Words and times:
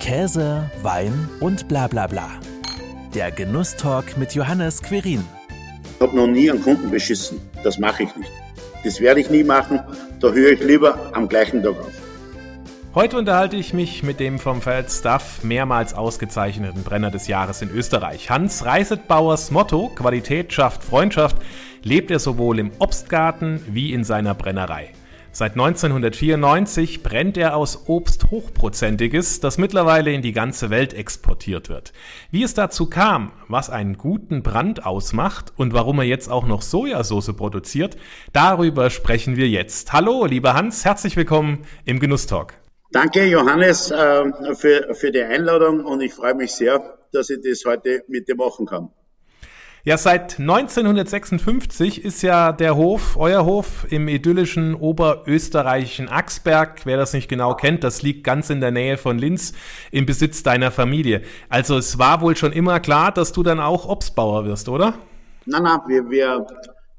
Käse, 0.00 0.68
Wein 0.82 1.28
und 1.40 1.68
bla 1.68 1.86
bla 1.86 2.06
bla. 2.06 2.28
Der 3.14 3.30
Genusstalk 3.30 4.16
mit 4.16 4.34
Johannes 4.34 4.82
Querin. 4.82 5.24
Ich 5.94 6.00
habe 6.00 6.16
noch 6.16 6.26
nie 6.26 6.50
einen 6.50 6.62
Kunden 6.62 6.90
beschissen. 6.90 7.38
Das 7.62 7.78
mache 7.78 8.04
ich 8.04 8.16
nicht. 8.16 8.32
Das 8.82 9.00
werde 9.00 9.20
ich 9.20 9.28
nie 9.28 9.44
machen. 9.44 9.78
Da 10.18 10.32
höre 10.32 10.52
ich 10.52 10.60
lieber 10.64 11.10
am 11.12 11.28
gleichen 11.28 11.62
Tag 11.62 11.78
auf. 11.78 11.92
Heute 12.94 13.18
unterhalte 13.18 13.56
ich 13.56 13.74
mich 13.74 14.02
mit 14.02 14.18
dem 14.18 14.38
vom 14.38 14.62
Feldstaff 14.62 15.44
mehrmals 15.44 15.94
ausgezeichneten 15.94 16.82
Brenner 16.82 17.10
des 17.10 17.28
Jahres 17.28 17.60
in 17.60 17.70
Österreich. 17.70 18.30
Hans 18.30 18.64
Reisetbauers 18.64 19.50
Motto 19.50 19.90
Qualität 19.94 20.52
schafft 20.52 20.82
Freundschaft 20.82 21.36
lebt 21.82 22.10
er 22.10 22.18
sowohl 22.18 22.58
im 22.58 22.72
Obstgarten 22.78 23.62
wie 23.68 23.92
in 23.92 24.02
seiner 24.02 24.34
Brennerei. 24.34 24.92
Seit 25.32 25.52
1994 25.52 27.04
brennt 27.04 27.36
er 27.36 27.54
aus 27.54 27.84
Obst 27.86 28.32
Hochprozentiges, 28.32 29.38
das 29.38 29.58
mittlerweile 29.58 30.12
in 30.12 30.22
die 30.22 30.32
ganze 30.32 30.70
Welt 30.70 30.92
exportiert 30.92 31.68
wird. 31.68 31.92
Wie 32.32 32.42
es 32.42 32.54
dazu 32.54 32.90
kam, 32.90 33.30
was 33.46 33.70
einen 33.70 33.96
guten 33.96 34.42
Brand 34.42 34.84
ausmacht 34.84 35.52
und 35.56 35.72
warum 35.72 36.00
er 36.00 36.04
jetzt 36.04 36.28
auch 36.28 36.48
noch 36.48 36.62
Sojasauce 36.62 37.32
produziert, 37.36 37.96
darüber 38.32 38.90
sprechen 38.90 39.36
wir 39.36 39.48
jetzt. 39.48 39.92
Hallo, 39.92 40.26
lieber 40.26 40.54
Hans, 40.54 40.84
herzlich 40.84 41.16
willkommen 41.16 41.64
im 41.84 42.00
Genusstalk. 42.00 42.54
Danke, 42.90 43.24
Johannes, 43.26 43.92
äh, 43.92 44.54
für, 44.56 44.94
für 44.94 45.12
die 45.12 45.22
Einladung 45.22 45.84
und 45.84 46.00
ich 46.00 46.12
freue 46.12 46.34
mich 46.34 46.50
sehr, 46.50 46.98
dass 47.12 47.30
ich 47.30 47.38
das 47.44 47.64
heute 47.64 48.02
mit 48.08 48.26
dir 48.26 48.34
machen 48.34 48.66
kann. 48.66 48.90
Ja, 49.82 49.96
seit 49.96 50.38
1956 50.38 52.04
ist 52.04 52.20
ja 52.20 52.52
der 52.52 52.76
Hof, 52.76 53.16
euer 53.16 53.46
Hof 53.46 53.86
im 53.88 54.08
idyllischen 54.08 54.74
oberösterreichischen 54.74 56.10
Axberg, 56.10 56.84
wer 56.84 56.98
das 56.98 57.14
nicht 57.14 57.30
genau 57.30 57.54
kennt, 57.54 57.82
das 57.82 58.02
liegt 58.02 58.22
ganz 58.22 58.50
in 58.50 58.60
der 58.60 58.72
Nähe 58.72 58.98
von 58.98 59.18
Linz, 59.18 59.54
im 59.90 60.04
Besitz 60.04 60.42
deiner 60.42 60.70
Familie. 60.70 61.22
Also 61.48 61.78
es 61.78 61.98
war 61.98 62.20
wohl 62.20 62.36
schon 62.36 62.52
immer 62.52 62.78
klar, 62.78 63.10
dass 63.10 63.32
du 63.32 63.42
dann 63.42 63.58
auch 63.58 63.88
Obstbauer 63.88 64.44
wirst, 64.44 64.68
oder? 64.68 64.98
Nein, 65.46 65.62
nein, 65.62 65.80
wir, 65.86 66.10
wir, 66.10 66.46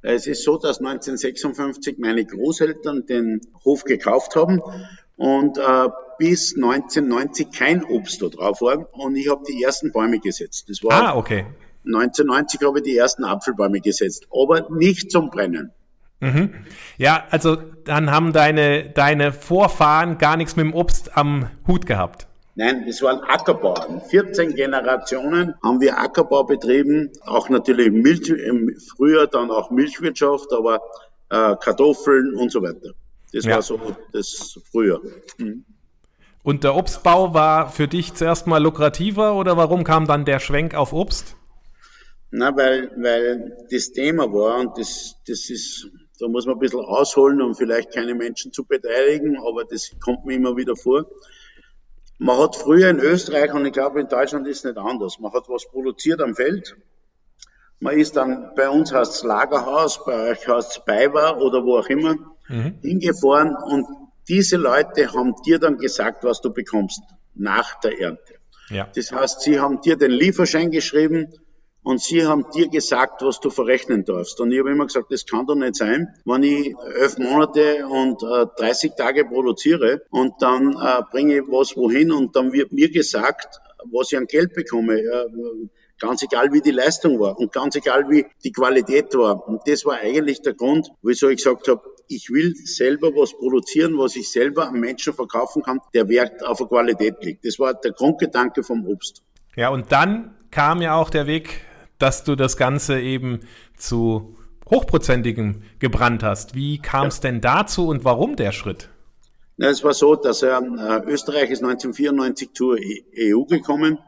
es 0.02 0.26
ist 0.26 0.44
so, 0.44 0.58
dass 0.58 0.80
1956 0.80 2.00
meine 2.00 2.26
Großeltern 2.26 3.06
den 3.06 3.42
Hof 3.64 3.84
gekauft 3.84 4.36
haben 4.36 4.60
und 5.18 5.60
äh, 5.60 5.88
bis 6.18 6.56
1990 6.56 7.52
kein 7.52 7.84
Obst 7.84 8.24
da 8.24 8.30
drauf 8.30 8.62
war 8.62 8.88
und 8.94 9.16
ich 9.16 9.30
habe 9.30 9.44
die 9.48 9.62
ersten 9.62 9.92
Bäume 9.92 10.18
gesetzt. 10.18 10.66
Das 10.68 10.84
war 10.84 11.10
ah, 11.10 11.16
okay. 11.16 11.46
1990 11.86 12.62
habe 12.62 12.80
ich 12.80 12.84
die 12.84 12.98
ersten 12.98 13.24
Apfelbäume 13.24 13.82
gesetzt, 13.82 14.28
aber 14.32 14.70
nicht 14.70 15.12
zum 15.12 15.30
Brennen. 15.30 15.72
Mhm. 16.20 16.54
Ja, 16.98 17.26
also 17.32 17.56
dann 17.56 18.12
haben 18.12 18.32
deine, 18.32 18.90
deine 18.90 19.34
Vorfahren 19.34 20.20
gar 20.20 20.38
nichts 20.38 20.56
mit 20.56 20.66
dem 20.66 20.74
Obst 20.74 21.18
am 21.18 21.50
Hut 21.68 21.86
gehabt. 21.86 22.28
Nein, 22.56 22.84
das 22.86 23.02
waren 23.02 23.22
Ackerbauern. 23.22 24.02
14 24.10 24.56
Generationen 24.56 25.56
haben 25.64 25.82
wir 25.82 25.98
Ackerbau 25.98 26.44
betrieben, 26.44 27.10
auch 27.26 27.50
natürlich 27.50 27.92
Milch, 27.92 28.30
im 28.30 28.76
Frühjahr 28.96 29.28
dann 29.28 29.50
auch 29.50 29.72
Milchwirtschaft, 29.72 30.52
aber 30.54 30.82
äh, 31.30 31.56
Kartoffeln 31.56 32.36
und 32.36 32.52
so 32.52 32.62
weiter. 32.62 32.92
Das 33.34 33.46
ja. 33.46 33.56
war 33.56 33.62
so 33.62 33.80
das 34.12 34.60
Frühjahr. 34.70 35.00
Mhm. 35.38 35.66
Und 36.44 36.64
der 36.64 36.76
Obstbau 36.76 37.34
war 37.34 37.70
für 37.70 37.88
dich 37.88 38.14
zuerst 38.14 38.48
mal 38.48 38.62
lukrativer 38.62 39.36
oder 39.36 39.58
warum 39.58 39.84
kam 39.84 40.08
dann 40.08 40.26
der 40.26 40.40
Schwenk 40.40 40.76
auf 40.76 40.92
Obst? 40.92 41.36
Na, 42.34 42.56
weil, 42.56 42.92
weil 42.96 43.58
das 43.70 43.92
Thema 43.92 44.32
war 44.32 44.60
und 44.60 44.78
das, 44.78 45.18
das 45.28 45.50
ist, 45.50 45.90
da 46.18 46.30
muss 46.30 46.46
man 46.46 46.56
ein 46.56 46.60
bisschen 46.60 46.80
ausholen, 46.80 47.42
um 47.42 47.56
vielleicht 47.56 47.94
keine 47.94 48.16
Menschen 48.16 48.54
zu 48.54 48.64
beteiligen, 48.64 49.38
aber 49.38 49.66
das 49.66 49.92
kommt 50.00 50.26
mir 50.26 50.36
immer 50.36 50.56
wieder 50.56 50.78
vor. 50.78 51.06
Man 52.20 52.38
hat 52.38 52.56
früher 52.56 52.90
in 52.90 53.00
Österreich 53.00 53.54
und 53.54 53.66
ich 53.66 53.74
glaube 53.74 54.00
in 54.00 54.08
Deutschland 54.08 54.48
ist 54.48 54.60
es 54.60 54.64
nicht 54.64 54.78
anders. 54.78 55.20
Man 55.20 55.34
hat 55.34 55.50
was 55.50 55.68
produziert 55.68 56.22
am 56.22 56.36
Feld. 56.36 56.78
Man 57.80 57.98
ist 57.98 58.16
dann, 58.16 58.54
bei 58.56 58.70
uns 58.70 58.94
heißt 58.94 59.16
es 59.16 59.24
Lagerhaus, 59.24 60.06
bei 60.06 60.32
euch 60.32 60.48
heißt 60.48 60.72
es 60.72 60.86
Beiwer 60.86 61.42
oder 61.42 61.66
wo 61.66 61.80
auch 61.80 61.88
immer, 61.88 62.16
mhm. 62.48 62.78
hingefahren 62.82 63.56
und 63.56 63.88
diese 64.30 64.56
Leute 64.56 65.12
haben 65.12 65.34
dir 65.46 65.60
dann 65.60 65.78
gesagt, 65.78 66.24
was 66.24 66.40
du 66.40 66.54
bekommst 66.54 67.02
nach 67.34 67.80
der 67.82 68.00
Ernte. 68.00 68.36
Ja. 68.70 68.88
Das 68.96 69.12
heißt, 69.12 69.42
sie 69.42 69.60
haben 69.60 69.82
dir 69.82 69.98
den 69.98 70.12
Lieferschein 70.12 70.72
geschrieben 70.72 71.34
und 71.84 72.02
sie 72.02 72.26
haben 72.26 72.46
dir 72.54 72.70
gesagt, 72.70 73.22
was 73.22 73.40
du 73.40 73.50
verrechnen 73.50 74.06
darfst. 74.06 74.40
Und 74.40 74.52
ich 74.52 74.60
habe 74.60 74.72
immer 74.72 74.86
gesagt, 74.86 75.12
das 75.12 75.26
kann 75.26 75.48
doch 75.48 75.56
nicht 75.56 75.76
sein, 75.76 76.08
wenn 76.26 76.44
ich 76.44 76.76
elf 76.96 77.18
Monate 77.18 77.88
und 77.88 78.22
äh, 78.24 78.46
30 78.58 78.94
Tage 78.96 79.26
produziere 79.26 80.02
und 80.10 80.34
dann 80.40 80.74
äh, 80.74 81.02
bringe 81.12 81.38
ich 81.38 81.44
was 81.48 81.76
wohin 81.76 82.12
und 82.12 82.36
dann 82.36 82.54
wird 82.54 82.72
mir 82.72 82.92
gesagt, 82.92 83.60
was 83.92 84.12
ich 84.12 84.18
an 84.18 84.28
Geld 84.28 84.54
bekomme. 84.54 85.00
Äh, 85.00 85.26
ganz 86.00 86.24
egal, 86.24 86.52
wie 86.52 86.62
die 86.62 86.72
Leistung 86.72 87.20
war 87.20 87.38
und 87.38 87.54
ganz 87.54 87.76
egal, 87.76 88.10
wie 88.10 88.26
die 88.44 88.52
Qualität 88.52 89.14
war. 89.14 89.48
Und 89.48 89.62
das 89.68 89.86
war 89.86 90.00
eigentlich 90.00 90.42
der 90.42 90.56
Grund, 90.56 90.90
wieso 91.04 91.30
ich 91.30 91.38
gesagt 91.38 91.68
habe, 91.68 91.82
ich 92.08 92.30
will 92.30 92.56
selber 92.56 93.10
was 93.16 93.34
produzieren, 93.34 93.98
was 93.98 94.16
ich 94.16 94.32
selber 94.32 94.68
am 94.68 94.80
Menschen 94.80 95.14
verkaufen 95.14 95.62
kann, 95.62 95.80
der 95.94 96.10
Wert 96.10 96.44
auf 96.44 96.58
der 96.58 96.68
Qualität 96.68 97.24
liegt. 97.24 97.46
Das 97.46 97.60
war 97.60 97.74
der 97.76 97.92
Grundgedanke 97.92 98.64
vom 98.64 98.86
Obst. 98.88 99.22
Ja, 99.56 99.70
und 99.70 99.92
dann 99.92 100.36
kam 100.50 100.82
ja 100.82 100.96
auch 100.96 101.10
der 101.10 101.28
Weg 101.28 101.62
dass 102.02 102.24
du 102.24 102.36
das 102.36 102.58
Ganze 102.58 103.00
eben 103.00 103.42
zu 103.78 104.36
hochprozentigem 104.70 105.64
gebrannt 105.80 106.24
hast. 106.24 106.56
Wie 106.56 106.80
kam 106.80 107.08
es 107.08 107.20
denn 107.20 107.42
dazu 107.42 107.88
und 107.88 108.06
warum 108.06 108.36
der 108.36 108.52
Schritt? 108.52 108.90
Ja, 109.58 109.70
es 109.70 109.84
war 109.84 109.94
so, 109.94 110.16
dass 110.16 110.42
äh, 110.42 110.60
Österreich 111.06 111.52
ist 111.52 111.64
1994 111.64 112.54
zur 112.54 112.78
EU 112.78 113.44
gekommen 113.44 114.00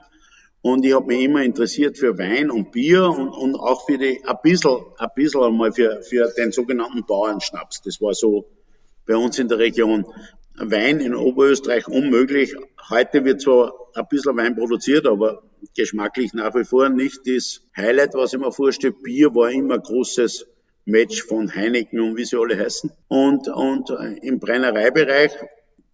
und 0.62 0.86
ich 0.86 0.94
habe 0.94 1.08
mich 1.08 1.24
immer 1.24 1.44
interessiert 1.44 1.98
für 1.98 2.18
Wein 2.18 2.50
und 2.50 2.72
Bier 2.72 3.10
und, 3.10 3.30
und 3.30 3.56
auch 3.56 3.86
für 3.86 3.98
die, 3.98 4.24
ein 4.26 4.38
bisschen, 4.42 4.78
ein 4.98 5.10
bisschen 5.14 5.44
einmal 5.44 5.74
für, 5.74 6.02
für 6.02 6.32
den 6.38 6.54
sogenannten 6.54 7.06
Bauernschnaps. 7.06 7.82
Das 7.82 8.00
war 8.02 8.14
so 8.14 8.46
bei 9.06 9.18
uns 9.18 9.38
in 9.40 9.50
der 9.50 9.60
Region. 9.60 10.06
Wein 10.56 11.00
in 11.00 11.16
Oberösterreich 11.16 11.88
unmöglich. 11.88 12.56
Heute 12.90 13.26
wird 13.26 13.42
zwar 13.42 13.74
ein 13.96 14.08
bisschen 14.08 14.38
Wein 14.38 14.56
produziert, 14.56 15.08
aber 15.08 15.42
geschmacklich 15.76 16.34
nach 16.34 16.54
wie 16.54 16.64
vor 16.64 16.90
nicht 16.90 17.22
das 17.26 17.62
Highlight, 17.76 18.14
was 18.14 18.34
ich 18.34 18.40
mir 18.40 18.52
vorstelle. 18.52 18.94
Bier 18.94 19.34
war 19.34 19.52
immer 19.52 19.80
großes 19.80 20.46
Match 20.86 21.24
von 21.24 21.54
Heineken 21.54 22.00
und 22.00 22.18
wie 22.18 22.26
sie 22.26 22.38
alle 22.38 22.58
heißen. 22.58 22.92
Und, 23.08 23.48
und 23.48 23.90
im 24.22 24.40
Brennereibereich, 24.40 25.32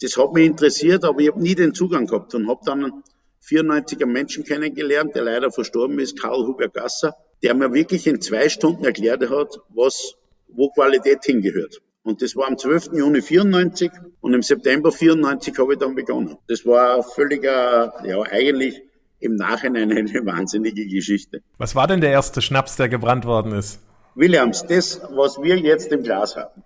das 0.01 0.17
hat 0.17 0.33
mich 0.33 0.45
interessiert, 0.45 1.05
aber 1.05 1.19
ich 1.21 1.29
habe 1.29 1.41
nie 1.41 1.55
den 1.55 1.73
Zugang 1.73 2.05
gehabt 2.05 2.35
und 2.35 2.49
habe 2.49 2.61
dann 2.65 2.83
einen 2.83 3.03
94er 3.41 4.05
Menschen 4.05 4.43
kennengelernt, 4.43 5.15
der 5.15 5.23
leider 5.23 5.51
verstorben 5.51 5.99
ist, 5.99 6.19
Karl 6.19 6.45
Hubert 6.45 6.73
Gasser, 6.73 7.15
der 7.43 7.53
mir 7.53 7.73
wirklich 7.73 8.07
in 8.07 8.19
zwei 8.19 8.49
Stunden 8.49 8.83
erklärt 8.83 9.29
hat, 9.29 9.59
was, 9.69 10.15
wo 10.49 10.69
Qualität 10.69 11.23
hingehört. 11.23 11.81
Und 12.09 12.23
das 12.23 12.35
war 12.35 12.47
am 12.47 12.57
12. 12.57 12.93
Juni 12.93 13.21
94 13.21 13.91
und 14.21 14.33
im 14.33 14.41
September 14.41 14.91
94 14.91 15.55
habe 15.59 15.73
ich 15.73 15.79
dann 15.79 15.93
begonnen. 15.93 16.37
Das 16.47 16.65
war 16.65 17.03
völliger, 17.03 17.93
ja, 18.03 18.23
eigentlich 18.23 18.81
im 19.19 19.35
Nachhinein 19.35 19.91
eine 19.91 20.09
wahnsinnige 20.25 20.87
Geschichte. 20.87 21.43
Was 21.59 21.75
war 21.75 21.85
denn 21.85 22.01
der 22.01 22.09
erste 22.09 22.41
Schnaps, 22.41 22.77
der 22.77 22.89
gebrannt 22.89 23.25
worden 23.25 23.51
ist? 23.51 23.79
Williams, 24.15 24.65
das, 24.65 24.99
was 25.15 25.39
wir 25.39 25.57
jetzt 25.57 25.91
im 25.91 26.01
Glas 26.01 26.35
haben. 26.35 26.63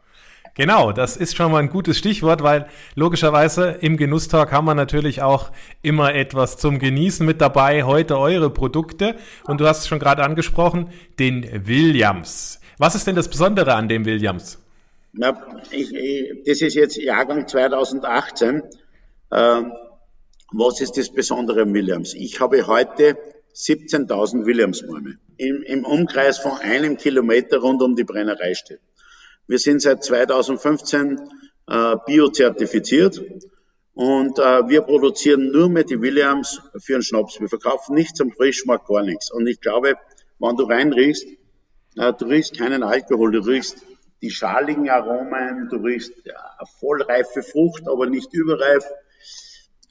Genau, 0.56 0.94
das 0.94 1.18
ist 1.18 1.36
schon 1.36 1.52
mal 1.52 1.58
ein 1.58 1.70
gutes 1.70 1.98
Stichwort, 1.98 2.42
weil 2.42 2.68
logischerweise 2.96 3.72
im 3.82 3.98
Genusstalk 3.98 4.54
haben 4.54 4.64
wir 4.64 4.76
natürlich 4.76 5.22
auch 5.22 5.52
immer 5.82 6.16
etwas 6.16 6.56
zum 6.56 6.80
Genießen 6.80 7.26
mit 7.26 7.42
dabei. 7.42 7.84
Heute 7.84 8.18
eure 8.18 8.50
Produkte 8.50 9.16
und 9.44 9.60
du 9.60 9.68
hast 9.68 9.80
es 9.80 9.88
schon 9.90 10.00
gerade 10.00 10.24
angesprochen, 10.24 10.88
den 11.20 11.68
Williams. 11.68 12.62
Was 12.78 12.96
ist 12.96 13.08
denn 13.08 13.18
das 13.18 13.28
Besondere 13.28 13.74
an 13.74 13.90
dem 13.90 14.06
Williams? 14.06 14.63
Na, 15.16 15.62
ich, 15.70 15.94
ich, 15.94 16.44
das 16.44 16.62
ist 16.62 16.74
jetzt 16.74 16.98
Jahrgang 16.98 17.48
2018. 17.48 18.64
Ähm, 19.32 19.72
was 20.52 20.82
ist 20.82 20.98
das 20.98 21.14
Besondere 21.14 21.62
am 21.62 21.74
Williams? 21.76 22.16
Ich 22.16 22.40
habe 22.40 22.66
heute 22.66 23.16
17.000 23.54 24.46
Williams-Bäume 24.46 25.20
im, 25.38 25.62
im 25.62 25.86
Umkreis 25.86 26.40
von 26.40 26.54
einem 26.54 26.98
Kilometer 26.98 27.60
rund 27.60 27.84
um 27.84 27.96
die 27.96 28.04
Brennerei 28.04 28.56
steht. 28.56 28.80
Wir 29.46 29.60
sind 29.60 29.84
seit 29.84 30.04
2015 30.04 31.20
äh, 31.68 31.96
biozertifiziert 32.08 33.22
und 33.94 34.40
äh, 34.40 34.68
wir 34.68 34.82
produzieren 34.82 35.52
nur 35.52 35.70
mehr 35.70 35.84
die 35.84 36.02
Williams 36.02 36.60
für 36.80 36.96
einen 36.96 37.04
Schnaps. 37.04 37.40
Wir 37.40 37.50
verkaufen 37.50 37.94
nichts 37.94 38.20
am 38.20 38.32
Frischmarkt, 38.32 38.88
gar 38.88 39.04
nichts. 39.04 39.32
Und 39.32 39.46
ich 39.46 39.62
glaube, 39.62 39.94
wenn 40.40 40.56
du 40.56 40.64
reinriechst, 40.64 41.28
äh, 41.98 42.14
du 42.14 42.26
riechst 42.26 42.58
keinen 42.58 42.82
Alkohol, 42.82 43.32
du 43.32 43.42
riechst 43.42 43.86
die 44.24 44.32
schaligen 44.32 44.90
Aromen, 44.90 45.68
du 45.70 45.76
riechst 45.76 46.14
ja, 46.24 46.40
vollreife 46.80 47.44
Frucht, 47.44 47.84
aber 47.90 48.08
nicht 48.08 48.34
überreif. 48.34 48.86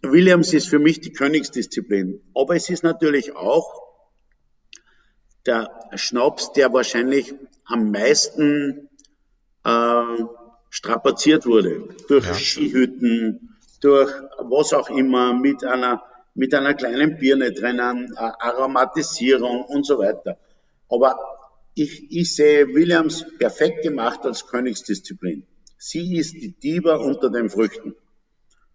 Williams 0.01 0.55
ist 0.55 0.69
für 0.69 0.79
mich 0.79 1.01
die 1.01 1.13
Königsdisziplin. 1.13 2.23
Aber 2.35 2.57
es 2.57 2.71
ist 2.71 2.83
natürlich 2.83 3.37
auch 3.37 3.71
der 5.45 5.71
Schnaps, 5.97 6.53
der 6.55 6.73
wahrscheinlich 6.73 7.35
am 7.67 7.91
meisten 7.91 8.89
äh, 9.65 10.25
strapaziert 10.71 11.45
wurde. 11.45 11.95
Durch 12.09 12.27
ja. 12.27 12.33
Skihütten, 12.33 13.59
durch 13.83 14.11
was 14.39 14.73
auch 14.73 14.89
immer, 14.89 15.35
mit 15.35 15.63
einer 15.63 16.03
mit 16.35 16.55
einer 16.55 16.73
kleinen 16.73 17.19
Birne 17.19 17.53
drinnen, 17.53 18.17
Aromatisierung 18.17 19.67
und 19.67 19.85
so 19.85 19.99
weiter. 19.99 20.39
Aber 20.89 21.32
ich, 21.75 22.11
ich 22.11 22.35
sehe 22.35 22.69
Williams 22.69 23.25
perfekt 23.39 23.83
gemacht 23.83 24.21
als 24.25 24.47
Königsdisziplin. 24.47 25.47
Sie 25.79 26.17
ist 26.17 26.35
die 26.35 26.53
Diva 26.53 26.97
unter 26.97 27.31
den 27.31 27.49
Früchten. 27.49 27.95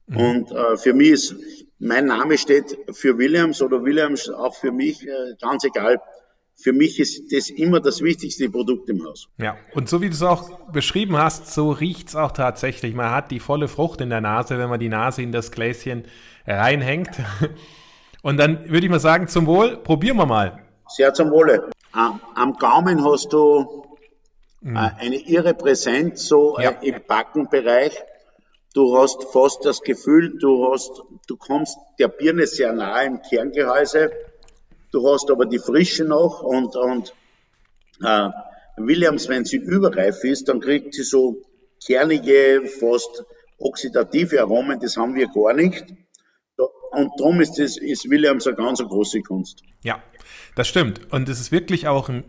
Mhm. 0.07 0.17
Und 0.17 0.51
äh, 0.51 0.77
für 0.77 0.93
mich 0.93 1.11
ist, 1.11 1.35
mein 1.79 2.05
Name 2.05 2.37
steht 2.37 2.77
für 2.91 3.17
Williams 3.17 3.61
oder 3.61 3.83
Williams 3.83 4.29
auch 4.29 4.55
für 4.55 4.71
mich, 4.71 5.05
äh, 5.07 5.35
ganz 5.41 5.63
egal. 5.63 6.01
Für 6.59 6.73
mich 6.73 6.99
ist 6.99 7.31
das 7.31 7.51
immer 7.51 7.79
das 7.79 8.01
wichtigste 8.01 8.49
Produkt 8.49 8.89
im 8.89 9.05
Haus. 9.05 9.27
Ja, 9.37 9.57
und 9.75 9.87
so 9.87 10.01
wie 10.01 10.07
du 10.07 10.13
es 10.13 10.23
auch 10.23 10.71
beschrieben 10.71 11.15
hast, 11.15 11.53
so 11.53 11.69
riecht 11.69 12.09
es 12.09 12.15
auch 12.15 12.31
tatsächlich. 12.31 12.95
Man 12.95 13.11
hat 13.11 13.29
die 13.29 13.39
volle 13.39 13.67
Frucht 13.67 14.01
in 14.01 14.09
der 14.09 14.21
Nase, 14.21 14.57
wenn 14.57 14.67
man 14.67 14.79
die 14.79 14.89
Nase 14.89 15.21
in 15.21 15.31
das 15.31 15.51
Gläschen 15.51 16.05
reinhängt. 16.47 17.11
Und 18.23 18.37
dann 18.37 18.67
würde 18.69 18.85
ich 18.85 18.89
mal 18.89 18.99
sagen, 18.99 19.27
zum 19.27 19.45
Wohl, 19.45 19.77
probieren 19.77 20.17
wir 20.17 20.25
mal. 20.25 20.59
Sehr 20.87 21.13
zum 21.13 21.29
Wohle. 21.29 21.69
Am, 21.97 22.53
Gaumen 22.53 23.03
hast 23.03 23.33
du 23.33 23.83
mhm. 24.61 24.75
äh, 24.75 24.91
eine 24.99 25.15
irre 25.15 25.55
Präsenz, 25.55 26.27
so 26.27 26.59
ja. 26.59 26.71
äh, 26.71 26.89
im 26.89 27.01
Backenbereich. 27.07 28.03
Du 28.75 28.95
hast 28.95 29.23
fast 29.31 29.65
das 29.65 29.81
Gefühl, 29.81 30.37
du 30.37 30.71
hast, 30.71 31.01
du 31.27 31.37
kommst 31.37 31.77
der 31.97 32.09
Birne 32.09 32.45
sehr 32.45 32.71
nahe 32.73 33.05
im 33.05 33.21
Kerngehäuse. 33.21 34.11
Du 34.91 35.11
hast 35.11 35.31
aber 35.31 35.47
die 35.47 35.57
Frische 35.57 36.05
noch 36.05 36.43
und, 36.43 36.75
und 36.75 37.13
äh, 38.03 38.29
Williams, 38.77 39.27
wenn 39.27 39.45
sie 39.45 39.57
überreif 39.57 40.23
ist, 40.23 40.49
dann 40.49 40.59
kriegt 40.59 40.93
sie 40.93 41.03
so 41.03 41.41
kernige, 41.83 42.67
fast 42.79 43.25
oxidative 43.57 44.39
Aromen, 44.41 44.79
das 44.79 44.97
haben 44.97 45.15
wir 45.15 45.27
gar 45.29 45.53
nicht. 45.53 45.85
Und 46.91 47.11
darum 47.17 47.41
ist, 47.41 47.59
das, 47.59 47.77
ist 47.77 48.09
Williams 48.09 48.47
eine 48.47 48.55
ganz 48.55 48.79
große 48.79 49.21
Kunst. 49.21 49.61
Ja, 49.83 50.01
das 50.57 50.67
stimmt. 50.67 51.11
Und 51.11 51.29
es 51.29 51.39
ist 51.39 51.51
wirklich 51.51 51.87
auch 51.87 52.09
ein 52.09 52.23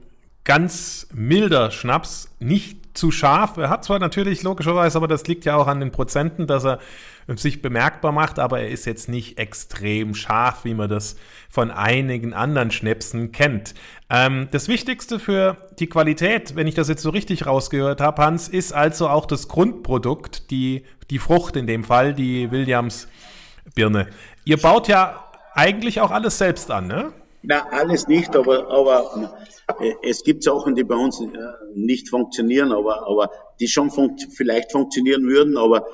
ganz 0.44 1.08
milder 1.12 1.70
Schnaps, 1.70 2.28
nicht 2.40 2.96
zu 2.96 3.10
scharf. 3.10 3.56
Er 3.56 3.70
hat 3.70 3.84
zwar 3.84 3.98
natürlich 3.98 4.42
logischerweise, 4.42 4.98
aber 4.98 5.08
das 5.08 5.26
liegt 5.26 5.44
ja 5.46 5.56
auch 5.56 5.66
an 5.66 5.80
den 5.80 5.92
Prozenten, 5.92 6.46
dass 6.46 6.64
er 6.64 6.78
sich 7.28 7.62
bemerkbar 7.62 8.12
macht, 8.12 8.38
aber 8.38 8.60
er 8.60 8.68
ist 8.68 8.84
jetzt 8.84 9.08
nicht 9.08 9.38
extrem 9.38 10.14
scharf, 10.14 10.64
wie 10.64 10.74
man 10.74 10.90
das 10.90 11.16
von 11.48 11.70
einigen 11.70 12.34
anderen 12.34 12.70
Schnäpsen 12.70 13.32
kennt. 13.32 13.74
Ähm, 14.10 14.48
das 14.50 14.68
Wichtigste 14.68 15.18
für 15.18 15.56
die 15.78 15.88
Qualität, 15.88 16.54
wenn 16.54 16.66
ich 16.66 16.74
das 16.74 16.88
jetzt 16.88 17.02
so 17.02 17.10
richtig 17.10 17.46
rausgehört 17.46 18.00
habe, 18.00 18.22
Hans, 18.22 18.48
ist 18.48 18.72
also 18.72 19.08
auch 19.08 19.26
das 19.26 19.48
Grundprodukt, 19.48 20.50
die, 20.50 20.84
die 21.10 21.18
Frucht 21.18 21.56
in 21.56 21.66
dem 21.66 21.84
Fall, 21.84 22.14
die 22.14 22.50
Williams 22.50 23.08
Birne. 23.74 24.08
Ihr 24.44 24.58
baut 24.58 24.88
ja 24.88 25.24
eigentlich 25.54 26.00
auch 26.00 26.10
alles 26.10 26.38
selbst 26.38 26.70
an, 26.70 26.86
ne? 26.86 27.12
Na, 27.42 27.68
alles 27.70 28.08
nicht, 28.08 28.34
aber, 28.34 28.68
aber 28.68 29.38
äh, 29.80 29.94
es 30.02 30.24
gibt 30.24 30.42
Sachen, 30.42 30.74
die 30.74 30.84
bei 30.84 30.96
uns 30.96 31.20
äh, 31.20 31.26
nicht 31.74 32.08
funktionieren, 32.08 32.72
aber, 32.72 33.06
aber 33.06 33.30
die 33.60 33.68
schon 33.68 33.90
funkt, 33.90 34.26
vielleicht 34.34 34.72
funktionieren 34.72 35.22
würden, 35.24 35.56
aber 35.56 35.86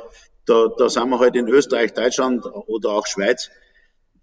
da, 0.46 0.68
da 0.76 0.88
sind 0.88 1.08
wir 1.10 1.18
halt 1.18 1.36
in 1.36 1.48
Österreich, 1.48 1.92
Deutschland 1.92 2.44
oder 2.66 2.90
auch 2.90 3.06
Schweiz 3.06 3.50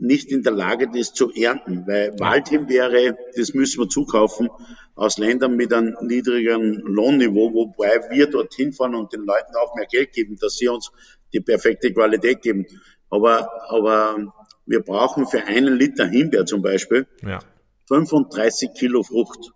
nicht 0.02 0.32
in 0.32 0.42
der 0.42 0.54
Lage, 0.54 0.90
das 0.90 1.14
zu 1.14 1.32
ernten, 1.32 1.86
weil 1.86 2.20
Waldhimbeere, 2.20 3.16
das 3.36 3.54
müssen 3.54 3.82
wir 3.82 3.88
zukaufen 3.88 4.50
aus 4.96 5.20
Ländern 5.20 5.56
mit 5.56 5.72
einem 5.72 5.96
niedrigeren 6.02 6.82
Lohnniveau, 6.86 7.54
wobei 7.54 8.02
wir 8.10 8.28
dorthin 8.28 8.74
fahren 8.74 8.96
und 8.96 9.14
den 9.14 9.22
Leuten 9.22 9.56
auch 9.56 9.76
mehr 9.76 9.86
Geld 9.86 10.12
geben, 10.14 10.38
dass 10.42 10.56
sie 10.56 10.68
uns 10.68 10.92
die 11.34 11.40
perfekte 11.40 11.94
Qualität 11.94 12.42
geben. 12.42 12.66
Aber, 13.12 13.48
aber 13.70 14.34
wir 14.66 14.82
brauchen 14.82 15.28
für 15.28 15.44
einen 15.44 15.76
Liter 15.76 16.08
Himbeer 16.08 16.46
zum 16.46 16.62
Beispiel 16.62 17.08
ja. 17.22 17.40
35 17.88 18.74
Kilo 18.74 19.04
Frucht. 19.04 19.52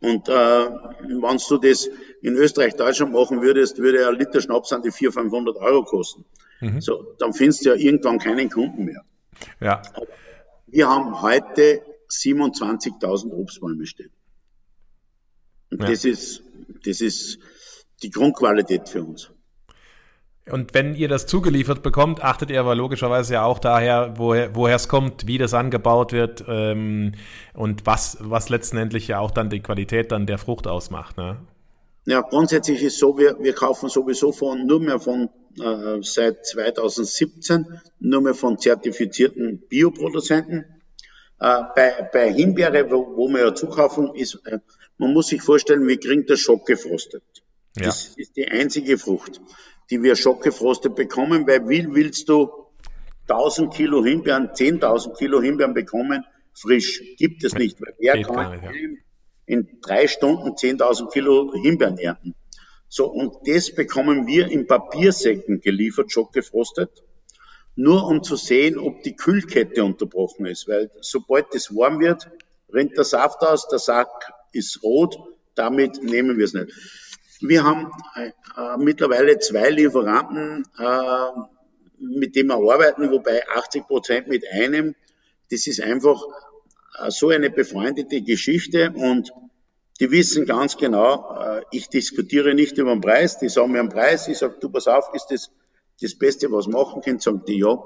Und 0.00 0.28
äh, 0.28 0.32
wenn 0.32 1.38
du 1.48 1.58
das 1.58 1.88
in 2.20 2.34
Österreich, 2.34 2.76
Deutschland 2.76 3.12
machen 3.12 3.40
würdest, 3.42 3.78
würde 3.78 4.06
ein 4.06 4.16
Liter 4.16 4.40
Schnaps 4.40 4.72
an 4.72 4.82
die 4.82 4.90
400, 4.90 5.24
500 5.24 5.56
Euro 5.56 5.84
kosten. 5.84 6.24
Mhm. 6.60 6.80
So, 6.80 7.14
dann 7.18 7.32
findest 7.32 7.64
du 7.64 7.70
ja 7.70 7.76
irgendwann 7.76 8.18
keinen 8.18 8.50
Kunden 8.50 8.84
mehr. 8.84 9.04
Ja. 9.60 9.82
wir 10.66 10.88
haben 10.88 11.22
heute 11.22 11.82
27.000 12.10 13.30
Obstbäume 13.32 13.86
stehen. 13.86 14.10
Und 15.70 15.82
ja. 15.82 15.88
das 15.88 16.04
ist, 16.04 16.42
das 16.84 17.00
ist 17.00 17.38
die 18.02 18.10
Grundqualität 18.10 18.88
für 18.88 19.02
uns. 19.02 19.30
Und 20.50 20.74
wenn 20.74 20.94
ihr 20.94 21.08
das 21.08 21.26
zugeliefert 21.26 21.82
bekommt, 21.82 22.22
achtet 22.22 22.50
ihr 22.50 22.60
aber 22.60 22.74
logischerweise 22.74 23.34
ja 23.34 23.44
auch 23.44 23.58
daher, 23.58 24.14
woher, 24.18 24.54
woher 24.54 24.76
es 24.76 24.88
kommt, 24.88 25.26
wie 25.26 25.38
das 25.38 25.54
angebaut 25.54 26.12
wird 26.12 26.44
ähm, 26.46 27.12
und 27.54 27.86
was, 27.86 28.18
was 28.20 28.50
letztendlich 28.50 29.08
ja 29.08 29.20
auch 29.20 29.30
dann 29.30 29.48
die 29.48 29.60
Qualität 29.60 30.12
dann 30.12 30.26
der 30.26 30.36
Frucht 30.36 30.66
ausmacht. 30.66 31.16
Ne? 31.16 31.38
Ja, 32.04 32.20
grundsätzlich 32.20 32.82
ist 32.82 32.98
so, 32.98 33.16
wir, 33.16 33.38
wir 33.40 33.54
kaufen 33.54 33.88
sowieso 33.88 34.32
von, 34.32 34.66
nur 34.66 34.80
mehr 34.80 35.00
von 35.00 35.30
äh, 35.58 36.02
seit 36.02 36.44
2017 36.44 37.80
nur 38.00 38.20
mehr 38.20 38.34
von 38.34 38.58
zertifizierten 38.58 39.62
Bioproduzenten. 39.68 40.66
Äh, 41.40 41.62
bei, 41.74 42.10
bei 42.12 42.30
Himbeere, 42.30 42.90
wo, 42.90 43.16
wo 43.16 43.28
wir 43.28 43.46
ja 43.46 43.54
zukaufen, 43.54 44.14
ist, 44.14 44.42
äh, 44.44 44.58
man 44.98 45.14
muss 45.14 45.28
sich 45.28 45.40
vorstellen, 45.40 45.88
wir 45.88 45.98
kriegen 45.98 46.26
das 46.26 46.40
Schock 46.40 46.66
gefrostet. 46.66 47.22
Ja. 47.76 47.86
Das 47.86 48.08
ist 48.16 48.36
die 48.36 48.46
einzige 48.46 48.98
Frucht 48.98 49.40
die 49.90 50.02
wir 50.02 50.16
schockgefrostet 50.16 50.94
bekommen, 50.94 51.46
weil 51.46 51.68
wie 51.68 51.86
willst 51.94 52.28
du 52.28 52.50
1000 53.28 53.72
Kilo 53.72 54.04
Himbeeren, 54.04 54.48
10.000 54.48 55.16
Kilo 55.16 55.40
Himbeeren 55.40 55.74
bekommen, 55.74 56.24
frisch? 56.52 57.02
Gibt 57.16 57.44
es 57.44 57.54
nicht, 57.54 57.80
weil 57.80 57.94
wer 57.98 58.22
kann 58.22 58.52
nicht, 58.52 58.64
ja. 58.64 58.70
in 59.46 59.80
drei 59.82 60.06
Stunden 60.08 60.50
10.000 60.50 61.10
Kilo 61.10 61.52
Himbeeren 61.54 61.98
ernten? 61.98 62.34
So, 62.88 63.06
und 63.06 63.34
das 63.46 63.74
bekommen 63.74 64.26
wir 64.26 64.48
in 64.48 64.66
Papiersäcken 64.66 65.60
geliefert, 65.60 66.12
schockgefrostet, 66.12 67.02
nur 67.76 68.06
um 68.06 68.22
zu 68.22 68.36
sehen, 68.36 68.78
ob 68.78 69.02
die 69.02 69.16
Kühlkette 69.16 69.82
unterbrochen 69.82 70.46
ist, 70.46 70.68
weil 70.68 70.90
sobald 71.00 71.54
es 71.54 71.74
warm 71.74 71.98
wird, 71.98 72.30
rennt 72.72 72.96
der 72.96 73.04
Saft 73.04 73.40
aus, 73.40 73.68
der 73.68 73.80
Sack 73.80 74.32
ist 74.52 74.82
rot, 74.82 75.18
damit 75.54 76.02
nehmen 76.02 76.38
wir 76.38 76.44
es 76.44 76.54
nicht. 76.54 76.72
Wir 77.40 77.64
haben 77.64 77.90
äh, 78.14 78.30
mittlerweile 78.78 79.38
zwei 79.38 79.70
Lieferanten, 79.70 80.64
äh, 80.78 81.40
mit 81.98 82.36
denen 82.36 82.48
wir 82.48 82.72
arbeiten, 82.72 83.10
wobei 83.10 83.46
80 83.48 83.86
Prozent 83.86 84.28
mit 84.28 84.44
einem. 84.50 84.94
Das 85.50 85.66
ist 85.66 85.80
einfach 85.80 86.22
äh, 86.98 87.10
so 87.10 87.30
eine 87.30 87.50
befreundete 87.50 88.22
Geschichte 88.22 88.92
und 88.94 89.32
die 90.00 90.10
wissen 90.10 90.46
ganz 90.46 90.76
genau, 90.76 91.36
äh, 91.40 91.62
ich 91.70 91.88
diskutiere 91.88 92.54
nicht 92.54 92.78
über 92.78 92.92
den 92.92 93.00
Preis, 93.00 93.38
die 93.38 93.48
sagen 93.48 93.72
mir 93.72 93.80
einen 93.80 93.88
Preis, 93.88 94.28
ich 94.28 94.38
sage, 94.38 94.56
du 94.60 94.68
pass 94.68 94.88
auf, 94.88 95.14
ist 95.14 95.26
das 95.30 95.50
das 96.00 96.14
Beste, 96.14 96.50
was 96.50 96.66
machen 96.66 97.02
können, 97.02 97.20
sagen 97.20 97.42
die 97.46 97.58
ja, 97.58 97.78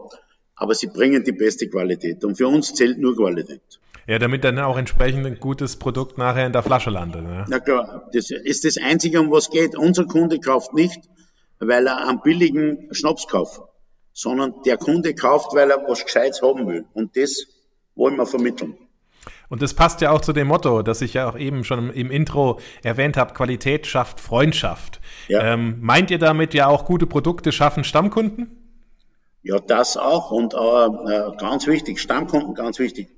aber 0.54 0.74
sie 0.74 0.88
bringen 0.88 1.24
die 1.24 1.32
beste 1.32 1.68
Qualität. 1.68 2.24
Und 2.24 2.36
für 2.36 2.48
uns 2.48 2.74
zählt 2.74 2.98
nur 2.98 3.16
Qualität. 3.16 3.62
Ja, 4.08 4.18
damit 4.18 4.42
dann 4.42 4.58
auch 4.58 4.78
entsprechend 4.78 5.26
ein 5.26 5.38
gutes 5.38 5.76
Produkt 5.76 6.16
nachher 6.16 6.46
in 6.46 6.54
der 6.54 6.62
Flasche 6.62 6.88
landet. 6.88 7.22
Ne? 7.24 7.44
Na 7.46 7.60
klar, 7.60 8.08
das 8.14 8.30
ist 8.30 8.64
das 8.64 8.78
Einzige, 8.78 9.20
um 9.20 9.30
was 9.30 9.50
geht. 9.50 9.76
Unser 9.76 10.06
Kunde 10.06 10.40
kauft 10.40 10.72
nicht, 10.72 10.98
weil 11.58 11.86
er 11.86 12.08
einen 12.08 12.22
billigen 12.22 12.88
Schnaps 12.90 13.28
kauft, 13.28 13.60
sondern 14.14 14.54
der 14.64 14.78
Kunde 14.78 15.14
kauft, 15.14 15.54
weil 15.54 15.70
er 15.70 15.86
was 15.86 16.06
Gescheites 16.06 16.40
haben 16.40 16.66
will. 16.66 16.86
Und 16.94 17.18
das 17.18 17.44
wollen 17.96 18.16
wir 18.16 18.24
vermitteln. 18.24 18.78
Und 19.50 19.60
das 19.60 19.74
passt 19.74 20.00
ja 20.00 20.10
auch 20.10 20.22
zu 20.22 20.32
dem 20.32 20.46
Motto, 20.46 20.80
das 20.80 21.02
ich 21.02 21.12
ja 21.12 21.28
auch 21.28 21.36
eben 21.36 21.62
schon 21.62 21.90
im 21.90 22.10
Intro 22.10 22.60
erwähnt 22.82 23.18
habe, 23.18 23.34
Qualität 23.34 23.86
schafft 23.86 24.20
Freundschaft. 24.20 25.02
Ja. 25.28 25.52
Ähm, 25.52 25.80
meint 25.82 26.10
ihr 26.10 26.18
damit 26.18 26.54
ja 26.54 26.66
auch 26.68 26.86
gute 26.86 27.06
Produkte 27.06 27.52
schaffen 27.52 27.84
Stammkunden? 27.84 28.80
Ja, 29.42 29.58
das 29.58 29.98
auch. 29.98 30.30
Und 30.30 30.54
äh, 30.54 31.36
ganz 31.38 31.66
wichtig, 31.66 32.00
Stammkunden 32.00 32.54
ganz 32.54 32.78
wichtig 32.78 33.17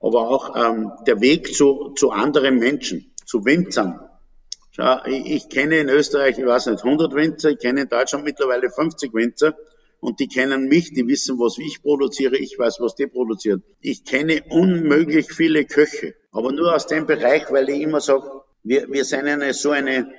aber 0.00 0.28
auch 0.28 0.56
ähm, 0.56 0.92
der 1.06 1.20
Weg 1.20 1.54
zu, 1.54 1.92
zu 1.94 2.10
anderen 2.10 2.58
Menschen, 2.58 3.12
zu 3.26 3.44
Winzern. 3.44 4.00
Schau, 4.70 5.04
ich, 5.06 5.26
ich 5.26 5.48
kenne 5.48 5.78
in 5.78 5.88
Österreich, 5.88 6.38
ich 6.38 6.46
weiß 6.46 6.66
nicht, 6.66 6.84
100 6.84 7.14
Winzer, 7.14 7.50
ich 7.50 7.58
kenne 7.58 7.82
in 7.82 7.88
Deutschland 7.88 8.24
mittlerweile 8.24 8.70
50 8.70 9.12
Winzer 9.12 9.54
und 10.00 10.18
die 10.20 10.28
kennen 10.28 10.68
mich, 10.68 10.92
die 10.94 11.06
wissen, 11.06 11.38
was 11.38 11.58
ich 11.58 11.82
produziere, 11.82 12.36
ich 12.38 12.58
weiß, 12.58 12.80
was 12.80 12.94
die 12.94 13.06
produzieren. 13.06 13.62
Ich 13.80 14.04
kenne 14.04 14.42
unmöglich 14.48 15.32
viele 15.32 15.66
Köche, 15.66 16.14
aber 16.32 16.52
nur 16.52 16.74
aus 16.74 16.86
dem 16.86 17.06
Bereich, 17.06 17.50
weil 17.50 17.68
ich 17.68 17.82
immer 17.82 18.00
sage, 18.00 18.24
wir, 18.62 18.90
wir 18.90 19.04
sind 19.04 19.26
eine 19.26 19.52
so 19.52 19.70
eine, 19.70 20.10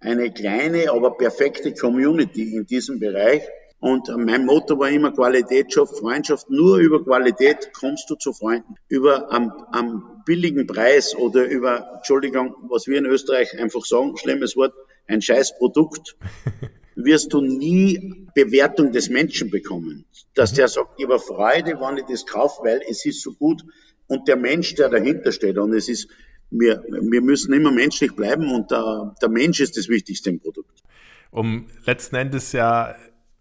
eine 0.00 0.32
kleine, 0.32 0.90
aber 0.90 1.16
perfekte 1.16 1.72
Community 1.72 2.54
in 2.54 2.66
diesem 2.66 2.98
Bereich 2.98 3.42
und 3.80 4.08
mein 4.14 4.44
Motto 4.44 4.78
war 4.78 4.90
immer 4.90 5.10
Qualität 5.10 5.72
schafft 5.72 5.96
Freundschaft. 5.98 6.50
Nur 6.50 6.76
über 6.76 7.02
Qualität 7.02 7.72
kommst 7.72 8.10
du 8.10 8.14
zu 8.14 8.34
Freunden. 8.34 8.74
Über 8.88 9.32
am, 9.32 9.50
am 9.72 10.22
billigen 10.26 10.66
Preis 10.66 11.16
oder 11.16 11.46
über, 11.46 11.94
Entschuldigung, 11.96 12.54
was 12.68 12.86
wir 12.86 12.98
in 12.98 13.06
Österreich 13.06 13.58
einfach 13.58 13.86
sagen, 13.86 14.18
schlimmes 14.18 14.54
Wort, 14.54 14.74
ein 15.06 15.22
scheiß 15.22 15.56
Produkt, 15.56 16.16
wirst 16.94 17.32
du 17.32 17.40
nie 17.40 18.26
Bewertung 18.34 18.92
des 18.92 19.08
Menschen 19.08 19.50
bekommen. 19.50 20.04
Dass 20.34 20.52
der 20.52 20.68
sagt, 20.68 20.98
ich 20.98 21.06
habe 21.06 21.18
Freude, 21.18 21.80
wenn 21.80 21.96
ich 21.96 22.04
das 22.04 22.26
kaufe, 22.26 22.62
weil 22.62 22.82
es 22.86 23.06
ist 23.06 23.22
so 23.22 23.32
gut. 23.32 23.64
Und 24.08 24.28
der 24.28 24.36
Mensch, 24.36 24.74
der 24.74 24.90
dahinter 24.90 25.32
steht, 25.32 25.56
und 25.56 25.72
es 25.72 25.88
ist, 25.88 26.08
wir, 26.50 26.84
wir 26.86 27.22
müssen 27.22 27.54
immer 27.54 27.72
menschlich 27.72 28.14
bleiben 28.14 28.52
und 28.52 28.70
der, 28.70 29.14
der 29.22 29.28
Mensch 29.30 29.60
ist 29.60 29.78
das 29.78 29.88
Wichtigste 29.88 30.28
im 30.28 30.40
Produkt. 30.40 30.82
Um 31.30 31.66
letzten 31.86 32.16
Endes 32.16 32.52
ja 32.52 32.94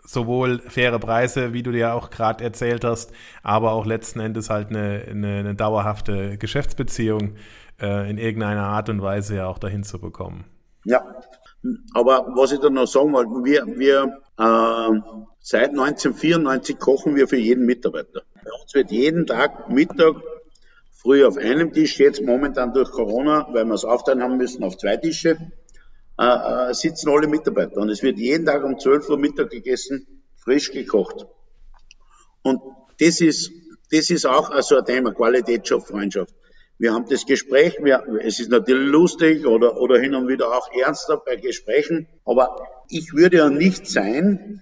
sowohl 0.10 0.60
faire 0.60 0.98
Preise, 0.98 1.54
wie 1.54 1.62
du 1.62 1.72
dir 1.72 1.94
auch 1.94 2.10
gerade 2.10 2.44
erzählt 2.44 2.84
hast, 2.84 3.12
aber 3.44 3.74
auch 3.74 3.86
letzten 3.86 4.20
Endes 4.20 4.50
halt 4.50 4.70
eine, 4.70 5.04
eine, 5.08 5.38
eine 5.38 5.56
dauerhafte 5.56 6.38
Geschäftsbeziehung 6.40 7.36
äh, 7.80 8.10
in 8.10 8.18
irgendeiner 8.18 8.64
Art 8.64 8.90
und 8.90 9.04
Weise 9.04 9.36
ja 9.36 9.48
auch 9.48 9.60
dahin 9.60 9.84
zu 9.84 10.00
bekommen. 10.00 10.46
Ja, 10.84 11.06
aber 11.94 12.26
was 12.36 12.52
ich 12.52 12.60
da 12.60 12.72
noch 12.72 12.88
sagen 12.88 13.14
wollte, 13.14 13.30
wir, 13.44 13.68
wir 13.78 14.20
äh, 14.40 15.00
seit 15.42 15.70
1994 15.70 16.80
kochen 16.80 17.16
wir 17.16 17.28
für 17.28 17.38
jeden 17.38 17.68
Mitarbeiter. 17.68 18.24
Bei 18.44 18.50
uns 18.64 18.74
wird 18.74 18.90
jeden 18.90 19.28
Tag 19.28 19.70
Mittag 19.70 20.16
früh 20.92 21.24
auf 21.24 21.38
einem 21.38 21.72
Tisch, 21.72 22.00
jetzt 22.00 22.24
momentan 22.24 22.74
durch 22.74 22.90
Corona, 22.90 23.48
weil 23.52 23.66
wir 23.66 23.76
es 23.76 23.86
aufteilen 23.86 24.24
haben 24.24 24.38
müssen, 24.38 24.64
auf 24.64 24.76
zwei 24.76 24.98
Tische 24.98 25.38
äh, 26.20 26.70
äh, 26.70 26.74
sitzen 26.74 27.10
alle 27.10 27.28
Mitarbeiter. 27.28 27.78
Und 27.78 27.90
es 27.90 28.04
wird 28.04 28.20
jeden 28.20 28.46
Tag 28.46 28.66
um 28.66 28.78
12 28.78 29.10
Uhr 29.10 29.18
Mittag 29.18 29.52
gegessen, 29.52 30.06
frisch 30.36 30.70
gekocht. 30.72 31.26
Und 32.42 32.60
das 33.00 33.22
ist, 33.22 33.52
das 33.90 34.10
ist 34.10 34.26
auch 34.26 34.52
so 34.62 34.78
ein 34.78 34.84
Thema, 34.84 35.14
Qualitätsjob, 35.14 35.88
Freundschaft. 35.88 36.34
Wir 36.78 36.94
haben 36.94 37.06
das 37.10 37.26
Gespräch, 37.26 37.78
wir, 37.82 38.04
es 38.22 38.40
ist 38.42 38.50
natürlich 38.50 38.90
lustig 38.90 39.46
oder, 39.46 39.80
oder 39.80 39.98
hin 39.98 40.14
und 40.14 40.28
wieder 40.28 40.50
auch 40.50 40.70
ernster 40.74 41.22
bei 41.26 41.38
Gesprächen, 41.38 42.08
aber 42.26 42.58
ich 42.90 43.14
würde 43.14 43.38
ja 43.38 43.50
nicht 43.50 43.88
sein, 43.88 44.62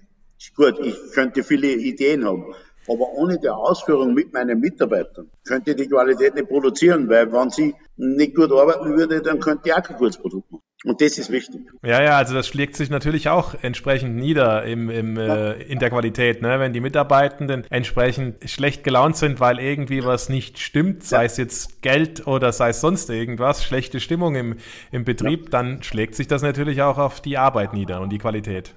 gut, 0.56 0.78
ich 0.80 0.96
könnte 1.12 1.42
viele 1.42 1.68
Ideen 1.68 2.24
haben, 2.24 2.54
aber 2.88 3.12
ohne 3.14 3.38
die 3.38 3.48
Ausführung 3.48 4.14
mit 4.14 4.32
meinen 4.32 4.60
Mitarbeitern 4.60 5.30
könnte 5.44 5.74
die 5.74 5.88
Qualität 5.88 6.34
nicht 6.34 6.48
produzieren, 6.48 7.08
weil 7.08 7.32
wenn 7.32 7.50
sie 7.50 7.74
nicht 7.96 8.34
gut 8.34 8.50
arbeiten 8.52 8.96
würde, 8.96 9.22
dann 9.22 9.38
könnte 9.40 9.68
ich 9.68 9.74
auch 9.74 9.82
kein 9.82 9.96
gutes 9.96 10.18
Produkt 10.18 10.50
machen. 10.50 10.67
Und 10.84 11.00
das 11.00 11.18
ist 11.18 11.30
wichtig. 11.30 11.60
Ja, 11.82 12.00
ja, 12.02 12.16
also 12.16 12.34
das 12.34 12.46
schlägt 12.46 12.76
sich 12.76 12.88
natürlich 12.88 13.28
auch 13.28 13.54
entsprechend 13.62 14.14
nieder 14.14 14.64
im, 14.64 14.88
im, 14.90 15.16
ja. 15.16 15.50
äh, 15.50 15.62
in 15.64 15.80
der 15.80 15.90
Qualität. 15.90 16.40
Ne? 16.40 16.60
Wenn 16.60 16.72
die 16.72 16.80
Mitarbeitenden 16.80 17.64
entsprechend 17.68 18.48
schlecht 18.48 18.84
gelaunt 18.84 19.16
sind, 19.16 19.40
weil 19.40 19.58
irgendwie 19.58 20.04
was 20.04 20.28
nicht 20.28 20.60
stimmt, 20.60 21.02
sei 21.02 21.18
ja. 21.18 21.22
es 21.24 21.36
jetzt 21.36 21.82
Geld 21.82 22.28
oder 22.28 22.52
sei 22.52 22.68
es 22.68 22.80
sonst 22.80 23.10
irgendwas, 23.10 23.64
schlechte 23.64 23.98
Stimmung 23.98 24.36
im, 24.36 24.56
im 24.92 25.04
Betrieb, 25.04 25.46
ja. 25.46 25.50
dann 25.50 25.82
schlägt 25.82 26.14
sich 26.14 26.28
das 26.28 26.42
natürlich 26.42 26.80
auch 26.80 26.98
auf 26.98 27.20
die 27.20 27.38
Arbeit 27.38 27.72
nieder 27.72 28.00
und 28.00 28.10
die 28.10 28.18
Qualität. 28.18 28.74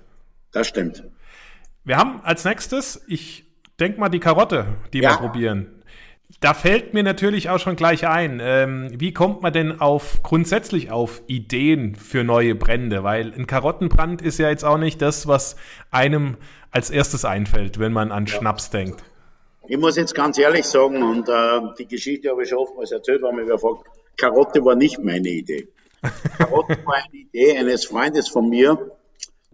Das 0.51 0.67
stimmt. 0.67 1.03
Wir 1.83 1.97
haben 1.97 2.21
als 2.23 2.45
nächstes, 2.45 3.03
ich 3.07 3.45
denke 3.79 3.99
mal, 3.99 4.09
die 4.09 4.19
Karotte, 4.19 4.65
die 4.91 5.01
wir 5.01 5.09
probieren. 5.09 5.80
Da 6.39 6.53
fällt 6.53 6.93
mir 6.93 7.03
natürlich 7.03 7.49
auch 7.49 7.59
schon 7.59 7.75
gleich 7.75 8.07
ein, 8.07 8.39
ähm, 8.41 8.89
wie 8.93 9.13
kommt 9.13 9.41
man 9.41 9.51
denn 9.51 9.81
auf 9.81 10.23
grundsätzlich 10.23 10.91
auf 10.91 11.21
Ideen 11.27 11.95
für 11.95 12.23
neue 12.23 12.55
Brände? 12.55 13.03
Weil 13.03 13.33
ein 13.33 13.47
Karottenbrand 13.47 14.21
ist 14.21 14.37
ja 14.37 14.49
jetzt 14.49 14.63
auch 14.63 14.77
nicht 14.77 15.01
das, 15.01 15.27
was 15.27 15.55
einem 15.89 16.37
als 16.71 16.89
erstes 16.89 17.25
einfällt, 17.25 17.79
wenn 17.79 17.91
man 17.91 18.11
an 18.11 18.25
ja. 18.25 18.33
Schnaps 18.33 18.69
denkt. 18.69 19.03
Ich 19.67 19.77
muss 19.77 19.95
jetzt 19.95 20.15
ganz 20.15 20.37
ehrlich 20.37 20.65
sagen, 20.65 21.03
und 21.03 21.29
äh, 21.29 21.61
die 21.77 21.87
Geschichte 21.87 22.29
habe 22.29 22.43
ich 22.43 22.49
schon 22.49 22.59
oftmals 22.59 22.91
erzählt, 22.91 23.21
weil 23.21 23.33
mir 23.33 23.45
gefragt, 23.45 23.85
Karotte 24.17 24.63
war 24.63 24.75
nicht 24.75 24.99
meine 24.99 25.29
Idee. 25.29 25.67
Karotte 26.37 26.77
war 26.85 26.95
eine 26.95 27.13
Idee 27.13 27.57
eines 27.57 27.85
Freundes 27.85 28.27
von 28.27 28.49
mir, 28.49 28.91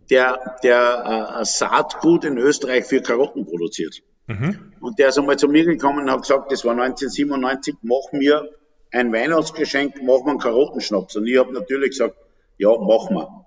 der, 0.10 0.58
der 0.64 1.38
äh, 1.40 1.46
Saatgut 1.46 2.24
in 2.24 2.38
Österreich 2.38 2.86
für 2.86 3.02
Karotten 3.02 3.46
produziert. 3.46 4.02
Mhm. 4.28 4.74
Und 4.82 5.00
der 5.00 5.10
ist 5.10 5.18
einmal 5.18 5.38
zu 5.38 5.48
mir 5.48 5.66
gekommen 5.66 6.04
und 6.04 6.12
hat 6.12 6.22
gesagt, 6.22 6.52
das 6.52 6.66
war 6.66 6.74
1997, 6.74 7.76
mach 7.82 8.12
mir 8.12 8.50
ein 8.92 9.12
Weihnachtsgeschenk, 9.12 10.02
mach 10.04 10.24
mir 10.24 10.32
einen 10.32 10.40
Karottenschnaps. 10.40 11.16
Und 11.16 11.28
ich 11.28 11.38
habe 11.38 11.54
natürlich 11.54 11.92
gesagt, 11.92 12.16
ja, 12.58 12.70
mach 12.78 13.10
mal. 13.10 13.46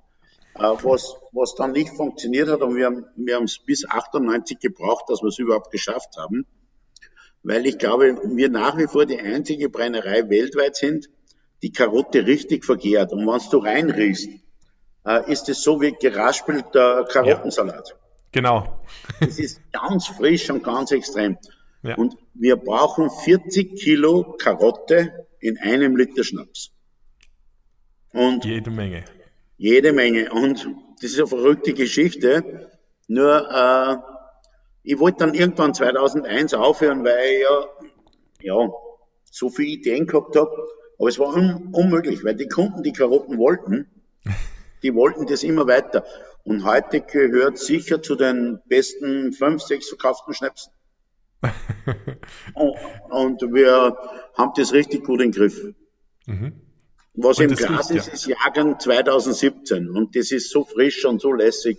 Äh, 0.57 0.77
was, 0.83 1.17
was 1.33 1.55
dann 1.55 1.73
nicht 1.73 1.91
funktioniert 1.95 2.49
hat, 2.49 2.63
und 2.63 2.77
wir 2.77 2.87
haben 2.87 3.05
wir 3.17 3.37
haben 3.37 3.45
es 3.45 3.59
bis 3.59 3.89
98 3.89 4.59
gebraucht, 4.59 5.05
dass 5.09 5.23
wir 5.23 5.29
es 5.29 5.39
überhaupt 5.39 5.71
geschafft 5.71 6.17
haben, 6.17 6.47
weil 7.43 7.67
ich 7.67 7.79
glaube, 7.79 8.19
wir 8.25 8.51
nach 8.51 8.77
wie 8.77 8.87
vor 8.87 9.07
die 9.07 9.19
einzige 9.19 9.69
Brennerei 9.69 10.29
weltweit 10.29 10.77
sind, 10.77 11.09
die 11.63 11.73
Karotte 11.73 12.27
richtig 12.27 12.65
vergehrt. 12.65 13.13
Und 13.13 13.27
wenn 13.27 13.51
du 13.51 13.59
reinriechst, 13.59 14.29
äh, 15.07 15.33
ist 15.33 15.49
es 15.49 15.63
so 15.63 15.81
wie 15.81 15.93
geraspelter 15.93 17.05
Karottensalat. 17.05 17.91
Ja. 17.91 18.00
Genau. 18.33 18.81
Es 19.21 19.39
ist 19.39 19.61
ganz 19.73 20.07
frisch 20.07 20.51
und 20.51 20.63
ganz 20.63 20.93
extrem. 20.93 21.37
Ja. 21.83 21.97
Und 21.97 22.17
wir 22.35 22.57
brauchen 22.57 23.11
40 23.11 23.77
Kilo 23.77 24.37
Karotte 24.39 25.27
in 25.41 25.59
einem 25.59 25.97
Liter 25.97 26.25
Schnaps. 26.25 26.71
Und 28.13 28.45
jede 28.45 28.71
Menge. 28.71 29.05
Jede 29.57 29.93
Menge. 29.93 30.31
Und 30.33 30.69
das 31.01 31.13
ist 31.13 31.19
eine 31.19 31.27
verrückte 31.27 31.75
Geschichte. 31.75 32.71
Nur, 33.09 33.51
äh, 33.51 33.97
ich 34.83 34.99
wollte 34.99 35.19
dann 35.19 35.35
irgendwann 35.35 35.75
2001 35.75 36.55
aufhören, 36.55 37.05
weil 37.05 37.31
ich 37.33 37.43
ja, 38.43 38.55
ja, 38.55 38.73
so 39.25 39.49
viele 39.51 39.71
Ideen 39.71 40.07
gehabt 40.07 40.37
habe. 40.37 40.51
Aber 40.99 41.09
es 41.09 41.19
war 41.19 41.35
un 41.35 41.69
unmöglich, 41.73 42.25
weil 42.25 42.35
die 42.35 42.49
Kunden 42.49 42.83
die 42.83 42.93
Karotten 42.93 43.39
wollten. 43.39 43.91
Die 44.83 44.95
wollten 44.95 45.27
das 45.27 45.43
immer 45.43 45.67
weiter. 45.67 46.05
Und 46.45 46.65
heute 46.65 47.01
gehört 47.01 47.59
sicher 47.59 48.03
zu 48.03 48.17
den 48.17 48.61
besten 48.67 49.33
fünf, 49.33 49.63
sechs 49.63 49.89
verkauften 49.89 50.35
Schnäpsen. 50.35 50.73
und, 52.55 53.41
wir 53.43 53.97
haben 54.37 54.53
das 54.57 54.73
richtig 54.73 55.05
gut 55.05 55.21
im 55.23 55.33
Griff. 55.33 55.75
Mhm. 56.27 56.61
Was 57.15 57.39
und 57.39 57.51
im 57.51 57.55
Glas 57.57 57.91
ist, 57.91 58.07
ja. 58.07 58.13
ist 58.13 58.27
Jahrgang 58.27 58.79
2017 58.79 59.91
und 59.91 60.15
das 60.17 60.33
ist 60.33 60.51
so 60.51 60.65
frisch 60.65 61.05
und 61.05 61.21
so 61.21 61.33
lässig. 61.33 61.79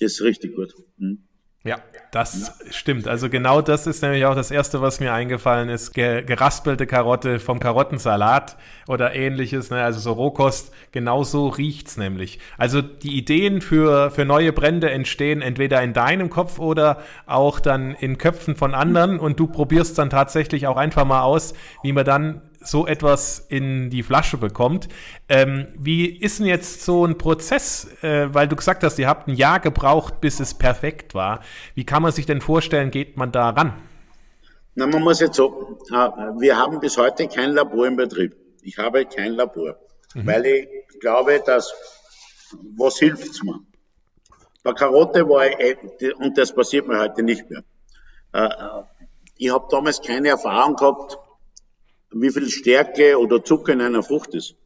Das 0.00 0.12
ist 0.12 0.22
richtig 0.22 0.56
gut. 0.56 0.74
Mhm. 0.96 1.26
Ja, 1.66 1.78
das 2.12 2.52
stimmt. 2.70 3.08
Also 3.08 3.28
genau 3.28 3.60
das 3.60 3.86
ist 3.86 4.02
nämlich 4.02 4.24
auch 4.24 4.34
das 4.34 4.50
Erste, 4.50 4.80
was 4.80 5.00
mir 5.00 5.12
eingefallen 5.12 5.68
ist. 5.68 5.92
geraspelte 5.92 6.86
Karotte 6.86 7.40
vom 7.40 7.60
Karottensalat 7.60 8.56
oder 8.88 9.14
ähnliches, 9.14 9.70
ne? 9.70 9.82
also 9.82 9.98
so 10.00 10.12
Rohkost. 10.12 10.72
Genau 10.92 11.24
so 11.24 11.48
riecht's 11.48 11.96
nämlich. 11.96 12.38
Also 12.56 12.80
die 12.80 13.16
Ideen 13.16 13.60
für, 13.60 14.10
für 14.10 14.24
neue 14.24 14.52
Brände 14.52 14.90
entstehen 14.90 15.42
entweder 15.42 15.82
in 15.82 15.92
deinem 15.92 16.30
Kopf 16.30 16.58
oder 16.58 17.02
auch 17.26 17.60
dann 17.60 17.94
in 17.94 18.16
Köpfen 18.16 18.56
von 18.56 18.74
anderen 18.74 19.18
und 19.18 19.40
du 19.40 19.48
probierst 19.48 19.98
dann 19.98 20.08
tatsächlich 20.08 20.66
auch 20.66 20.76
einfach 20.76 21.04
mal 21.04 21.22
aus, 21.22 21.54
wie 21.82 21.92
man 21.92 22.04
dann 22.04 22.40
so 22.60 22.86
etwas 22.86 23.38
in 23.48 23.90
die 23.90 24.02
Flasche 24.02 24.36
bekommt. 24.36 24.88
Ähm, 25.28 25.68
wie 25.76 26.06
ist 26.06 26.38
denn 26.38 26.46
jetzt 26.46 26.82
so 26.82 27.04
ein 27.04 27.18
Prozess, 27.18 27.88
äh, 28.02 28.32
weil 28.32 28.48
du 28.48 28.56
gesagt 28.56 28.82
hast, 28.82 28.98
ihr 28.98 29.08
habt 29.08 29.28
ein 29.28 29.34
Jahr 29.34 29.60
gebraucht, 29.60 30.20
bis 30.20 30.40
es 30.40 30.54
perfekt 30.54 31.14
war. 31.14 31.40
Wie 31.74 31.84
kann 31.84 32.02
man 32.02 32.12
sich 32.12 32.26
denn 32.26 32.40
vorstellen, 32.40 32.90
geht 32.90 33.16
man 33.16 33.32
da 33.32 33.50
ran? 33.50 33.74
Na, 34.74 34.86
man 34.86 35.02
muss 35.02 35.20
jetzt 35.20 35.36
so, 35.36 35.78
äh, 35.90 35.94
wir 35.94 36.56
haben 36.56 36.80
bis 36.80 36.98
heute 36.98 37.28
kein 37.28 37.52
Labor 37.52 37.86
im 37.86 37.96
Betrieb. 37.96 38.36
Ich 38.62 38.78
habe 38.78 39.06
kein 39.06 39.32
Labor, 39.32 39.76
mhm. 40.14 40.26
weil 40.26 40.46
ich 40.46 40.68
glaube, 41.00 41.42
dass, 41.44 41.72
was 42.76 42.98
hilft's 42.98 43.42
mir? 43.42 43.60
Bei 44.62 44.72
Karotte 44.72 45.28
war 45.28 45.46
ich, 45.46 45.58
äh, 45.60 46.12
und 46.14 46.36
das 46.36 46.54
passiert 46.54 46.88
mir 46.88 46.98
heute 46.98 47.22
nicht 47.22 47.48
mehr. 47.48 47.62
Äh, 48.32 48.48
ich 49.38 49.52
habe 49.52 49.66
damals 49.70 50.02
keine 50.02 50.28
Erfahrung 50.28 50.76
gehabt, 50.76 51.18
wie 52.10 52.30
viel 52.30 52.48
Stärke 52.48 53.18
oder 53.18 53.44
Zucker 53.44 53.72
in 53.72 53.80
einer 53.80 54.02
Frucht 54.02 54.34
ist. 54.34 54.56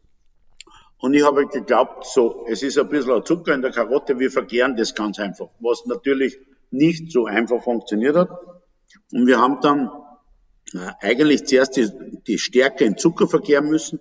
Und 0.99 1.14
ich 1.14 1.25
habe 1.25 1.47
geglaubt, 1.47 2.04
so, 2.04 2.44
es 2.49 2.62
ist 2.62 2.78
ein 2.78 2.88
bisschen 2.88 3.25
Zucker 3.25 3.54
in 3.54 3.62
der 3.62 3.70
Karotte, 3.70 4.18
wir 4.18 4.30
verkehren 4.30 4.76
das 4.76 4.94
ganz 4.94 5.18
einfach, 5.18 5.49
was 5.59 5.87
natürlich 5.87 6.38
nicht 6.70 7.11
so 7.11 7.26
einfach 7.26 7.62
funktioniert 7.62 8.16
hat. 8.16 8.30
Und 9.12 9.26
wir 9.26 9.40
haben 9.40 9.61
dann 9.62 9.90
äh, 10.75 10.92
eigentlich 11.00 11.47
zuerst 11.47 11.76
die, 11.76 11.90
die 12.26 12.38
Stärke 12.38 12.85
in 12.85 12.99
Zucker 12.99 13.26
verkehren 13.26 13.68
müssen 13.68 14.00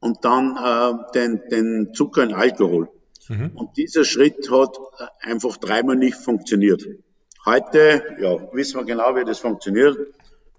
und 0.00 0.24
dann 0.24 0.56
äh, 0.56 1.12
den, 1.14 1.40
den 1.50 1.94
Zucker 1.94 2.22
in 2.22 2.34
Alkohol. 2.34 2.90
Mhm. 3.28 3.52
Und 3.54 3.76
dieser 3.78 4.04
Schritt 4.04 4.50
hat 4.50 4.76
äh, 4.98 5.30
einfach 5.30 5.56
dreimal 5.56 5.96
nicht 5.96 6.16
funktioniert. 6.16 6.84
Heute, 7.46 8.02
ja, 8.20 8.54
wissen 8.54 8.78
wir 8.78 8.84
genau, 8.84 9.16
wie 9.16 9.24
das 9.24 9.38
funktioniert. 9.38 9.96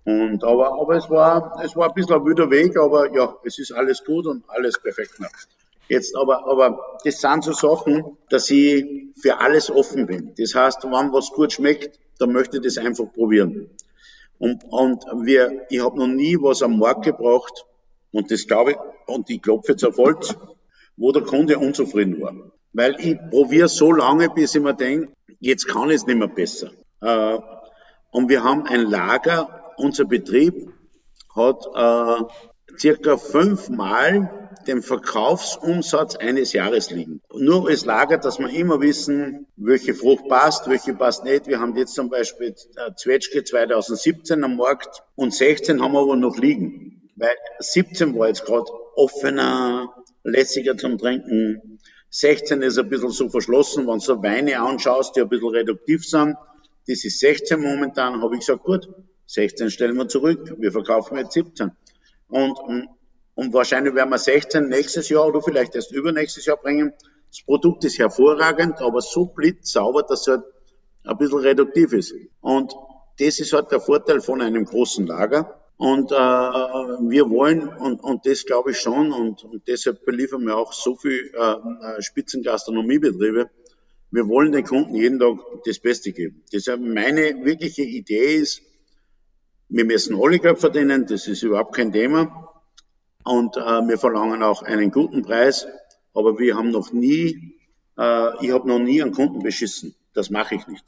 Und, 0.05 0.43
aber, 0.43 0.79
aber 0.79 0.95
es 0.95 1.09
war, 1.09 1.59
es 1.63 1.75
war 1.75 1.89
ein 1.89 1.93
bisschen 1.95 2.13
ein 2.13 2.25
wilder 2.25 2.49
Weg, 2.51 2.77
aber 2.77 3.13
ja, 3.13 3.35
es 3.43 3.57
ist 3.57 3.71
alles 3.71 4.03
gut 4.03 4.27
und 4.27 4.43
alles 4.47 4.79
perfekt. 4.79 5.13
Jetzt 5.87 6.15
aber, 6.15 6.47
aber 6.47 6.97
das 7.03 7.19
sind 7.19 7.43
so 7.43 7.53
Sachen, 7.53 8.17
dass 8.29 8.49
ich 8.51 8.85
für 9.19 9.39
alles 9.39 9.71
offen 9.71 10.05
bin. 10.05 10.33
Das 10.37 10.53
heißt, 10.53 10.83
wenn 10.83 11.11
was 11.11 11.31
gut 11.31 11.53
schmeckt, 11.53 11.99
dann 12.19 12.31
möchte 12.31 12.57
ich 12.57 12.63
das 12.63 12.77
einfach 12.77 13.11
probieren. 13.13 13.69
Und, 14.37 14.63
und 14.65 15.03
wir, 15.25 15.65
ich 15.69 15.83
habe 15.83 15.97
noch 15.97 16.07
nie 16.07 16.37
was 16.39 16.61
am 16.61 16.77
Markt 16.77 17.05
gebracht, 17.05 17.65
und 18.11 18.31
das 18.31 18.47
glaube 18.47 18.71
ich, 18.71 18.77
und 19.07 19.29
ich 19.29 19.41
klopfe 19.41 19.73
jetzt 19.73 19.83
auf 19.83 19.97
Holz, 19.97 20.35
wo 20.97 21.11
der 21.11 21.23
Kunde 21.23 21.57
unzufrieden 21.57 22.21
war. 22.21 22.33
Weil 22.73 22.95
ich 22.99 23.17
probiere 23.29 23.67
so 23.67 23.91
lange, 23.91 24.29
bis 24.29 24.55
ich 24.55 24.61
mir 24.61 24.73
denke, 24.73 25.11
jetzt 25.39 25.67
kann 25.67 25.89
es 25.89 26.05
nicht 26.05 26.17
mehr 26.17 26.27
besser. 26.27 26.71
Äh, 27.01 27.37
und 28.11 28.29
wir 28.29 28.43
haben 28.43 28.65
ein 28.65 28.81
Lager, 28.81 29.64
unser 29.77 30.05
Betrieb 30.05 30.71
hat 31.35 31.65
äh, 31.75 32.77
circa 32.77 33.17
fünfmal 33.17 34.49
den 34.67 34.81
Verkaufsumsatz 34.81 36.15
eines 36.15 36.53
Jahres 36.53 36.89
liegen. 36.89 37.21
Nur 37.33 37.69
als 37.69 37.85
Lager, 37.85 38.17
dass 38.17 38.39
wir 38.39 38.49
immer 38.49 38.81
wissen, 38.81 39.47
welche 39.55 39.93
Frucht 39.93 40.27
passt, 40.27 40.67
welche 40.67 40.93
passt 40.93 41.23
nicht. 41.23 41.47
Wir 41.47 41.59
haben 41.59 41.75
jetzt 41.77 41.93
zum 41.93 42.09
Beispiel 42.09 42.55
äh, 42.75 42.91
Zwetschge 42.95 43.43
2017 43.43 44.43
am 44.43 44.57
Markt 44.57 45.03
und 45.15 45.33
16 45.33 45.81
haben 45.81 45.93
wir 45.93 46.01
aber 46.01 46.15
noch 46.15 46.37
liegen. 46.37 47.09
Weil 47.15 47.35
17 47.59 48.17
war 48.17 48.27
jetzt 48.27 48.45
gerade 48.45 48.65
offener, 48.95 49.93
lässiger 50.23 50.77
zum 50.77 50.97
Trinken. 50.97 51.79
16 52.09 52.61
ist 52.61 52.77
ein 52.77 52.89
bisschen 52.89 53.11
so 53.11 53.29
verschlossen, 53.29 53.87
wenn 53.87 53.95
du 53.95 53.99
so 53.99 54.23
Weine 54.23 54.59
anschaust, 54.59 55.15
die 55.15 55.21
ein 55.21 55.29
bisschen 55.29 55.49
reduktiv 55.49 56.05
sind. 56.05 56.35
Das 56.87 57.03
ist 57.03 57.19
16 57.19 57.59
momentan, 57.59 58.21
habe 58.21 58.35
ich 58.35 58.41
gesagt, 58.41 58.63
gut, 58.63 58.87
16 59.27 59.71
stellen 59.71 59.95
wir 59.95 60.07
zurück, 60.07 60.55
wir 60.57 60.71
verkaufen 60.71 61.17
jetzt 61.17 61.33
17. 61.33 61.71
Und, 62.27 62.57
und 63.35 63.53
wahrscheinlich 63.53 63.95
werden 63.95 64.09
wir 64.09 64.17
16 64.17 64.67
nächstes 64.67 65.09
Jahr 65.09 65.27
oder 65.27 65.41
vielleicht 65.41 65.75
erst 65.75 65.91
übernächstes 65.91 66.45
Jahr 66.45 66.57
bringen. 66.57 66.93
Das 67.29 67.43
Produkt 67.43 67.83
ist 67.83 67.99
hervorragend, 67.99 68.81
aber 68.81 69.01
so 69.01 69.25
blitzsauber, 69.25 70.03
dass 70.03 70.21
es 70.21 70.27
halt 70.27 70.43
ein 71.03 71.17
bisschen 71.17 71.39
reduktiv 71.39 71.93
ist. 71.93 72.13
Und 72.41 72.73
das 73.19 73.39
ist 73.39 73.53
halt 73.53 73.71
der 73.71 73.79
Vorteil 73.79 74.21
von 74.21 74.41
einem 74.41 74.65
großen 74.65 75.05
Lager. 75.05 75.61
Und 75.77 76.11
äh, 76.11 76.15
wir 76.15 77.29
wollen, 77.29 77.67
und, 77.67 78.01
und 78.01 78.25
das 78.25 78.45
glaube 78.45 78.71
ich 78.71 78.79
schon, 78.79 79.11
und, 79.11 79.43
und 79.43 79.67
deshalb 79.67 80.05
beliefern 80.05 80.45
wir 80.45 80.55
auch 80.55 80.71
so 80.71 80.95
viel 80.95 81.33
äh, 81.33 82.01
Spitzengastronomiebetriebe, 82.01 83.49
wir 84.11 84.27
wollen 84.29 84.53
den 84.53 84.63
Kunden 84.63 84.95
jeden 84.95 85.19
Tag 85.19 85.37
das 85.65 85.79
Beste 85.79 86.13
geben. 86.13 86.43
Deshalb 86.53 86.79
meine 86.79 87.43
wirkliche 87.43 87.81
Idee 87.81 88.35
ist, 88.35 88.61
wir 89.69 89.85
müssen 89.85 90.15
alle 90.21 90.39
Geld 90.39 90.59
verdienen, 90.59 91.05
das 91.05 91.27
ist 91.27 91.43
überhaupt 91.43 91.75
kein 91.75 91.91
Thema. 91.91 92.51
Und 93.23 93.57
äh, 93.57 93.59
wir 93.59 93.97
verlangen 93.97 94.43
auch 94.43 94.61
einen 94.61 94.91
guten 94.91 95.23
Preis, 95.23 95.67
aber 96.13 96.37
wir 96.37 96.55
haben 96.55 96.69
noch 96.69 96.91
nie, 96.91 97.57
äh, 97.97 98.45
ich 98.45 98.51
habe 98.51 98.67
noch 98.67 98.79
nie 98.79 99.01
einen 99.01 99.13
Kunden 99.13 99.41
beschissen. 99.41 99.95
Das 100.13 100.29
mache 100.29 100.55
ich 100.55 100.67
nicht. 100.67 100.85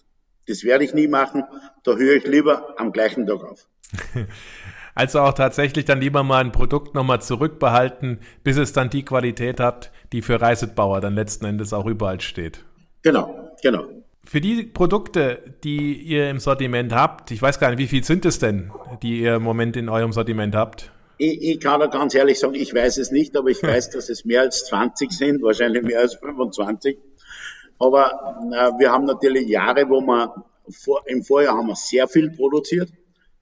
Das 0.48 0.64
werde 0.64 0.84
ich 0.84 0.94
nie 0.94 1.08
machen. 1.08 1.44
Da 1.84 1.96
höre 1.96 2.16
ich 2.16 2.26
lieber 2.26 2.80
am 2.80 2.92
gleichen 2.92 3.26
Tag 3.26 3.44
auf. 3.44 3.68
Also 4.98 5.20
auch 5.20 5.34
tatsächlich 5.34 5.86
dann 5.86 6.02
lieber 6.02 6.24
mal 6.24 6.44
ein 6.44 6.52
Produkt 6.52 6.96
nochmal 6.96 7.22
zurückbehalten, 7.22 8.20
bis 8.44 8.58
es 8.58 8.74
dann 8.74 8.90
die 8.90 9.06
Qualität 9.06 9.60
hat, 9.60 9.92
die 10.12 10.24
für 10.24 10.42
Reisetbauer 10.42 11.02
dann 11.02 11.14
letzten 11.14 11.46
Endes 11.46 11.72
auch 11.72 11.86
überall 11.86 12.20
steht. 12.20 12.66
Genau, 13.04 13.54
genau. 13.62 13.86
Für 14.28 14.42
die 14.42 14.64
Produkte, 14.64 15.56
die 15.64 15.94
ihr 15.94 16.30
im 16.30 16.40
Sortiment 16.40 16.94
habt, 16.94 17.32
ich 17.32 17.42
weiß 17.42 17.60
gar 17.60 17.70
nicht, 17.70 17.80
wie 17.80 17.88
viel 17.88 18.04
sind 18.04 18.26
es 18.26 18.40
denn, 18.40 18.72
die 19.02 19.22
ihr 19.22 19.36
im 19.36 19.44
Moment 19.44 19.78
in 19.78 19.90
eurem 19.90 20.12
Sortiment 20.12 20.56
habt? 20.56 20.92
Ich, 21.18 21.42
ich 21.42 21.60
kann 21.60 21.80
da 21.80 21.88
ganz 21.88 22.14
ehrlich 22.14 22.38
sagen, 22.38 22.56
ich 22.56 22.74
weiß 22.74 22.98
es 22.98 23.12
nicht, 23.12 23.38
aber 23.38 23.50
ich 23.50 23.64
weiß, 23.64 23.92
dass 23.92 24.10
es 24.10 24.26
mehr 24.26 24.42
als 24.42 24.66
20 24.66 25.12
sind, 25.12 25.42
wahrscheinlich 25.42 25.84
mehr 25.84 26.02
als 26.02 26.16
25. 26.16 26.98
Aber 27.80 28.40
äh, 28.52 28.80
wir 28.80 28.92
haben 28.92 29.06
natürlich 29.06 29.48
Jahre, 29.48 29.90
wo 29.90 30.02
wir 30.02 30.34
vor, 30.70 31.04
im 31.06 31.24
Vorjahr 31.24 31.56
haben 31.58 31.68
wir 31.68 31.76
sehr 31.76 32.08
viel 32.08 32.30
produziert 32.32 32.90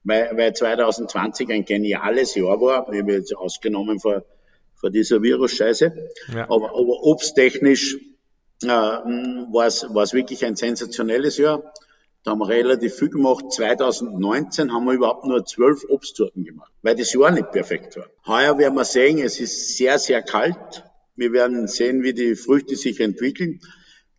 weil, 0.06 0.30
weil 0.36 0.52
2020 0.54 1.50
ein 1.50 1.64
geniales 1.64 2.34
Jahr 2.36 2.60
war, 2.60 2.90
ich 2.92 3.04
jetzt 3.06 3.36
ausgenommen 3.36 3.98
vor, 3.98 4.24
vor 4.74 4.90
dieser 4.90 5.22
Virus-Scheiße. 5.22 6.10
Ja. 6.32 6.44
Aber, 6.44 6.70
aber 6.70 7.02
obsttechnisch 7.02 7.98
äh, 8.62 8.68
war 8.68 9.66
es 9.66 10.12
wirklich 10.12 10.44
ein 10.44 10.56
sensationelles 10.56 11.38
Jahr. 11.38 11.72
Da 12.26 12.32
haben 12.32 12.40
wir 12.40 12.48
relativ 12.48 12.94
viel 12.94 13.10
gemacht. 13.10 13.52
2019 13.52 14.72
haben 14.72 14.84
wir 14.86 14.94
überhaupt 14.94 15.26
nur 15.26 15.44
zwölf 15.44 15.84
Obstsorten 15.88 16.44
gemacht, 16.44 16.72
weil 16.82 16.96
das 16.96 17.12
Jahr 17.12 17.30
nicht 17.30 17.52
perfekt 17.52 17.96
war. 17.96 18.06
Heuer 18.26 18.58
werden 18.58 18.74
wir 18.74 18.84
sehen, 18.84 19.18
es 19.18 19.38
ist 19.38 19.76
sehr, 19.76 19.98
sehr 19.98 20.22
kalt. 20.22 20.84
Wir 21.14 21.32
werden 21.32 21.68
sehen, 21.68 22.02
wie 22.02 22.14
die 22.14 22.34
Früchte 22.34 22.74
sich 22.74 22.98
entwickeln. 23.00 23.60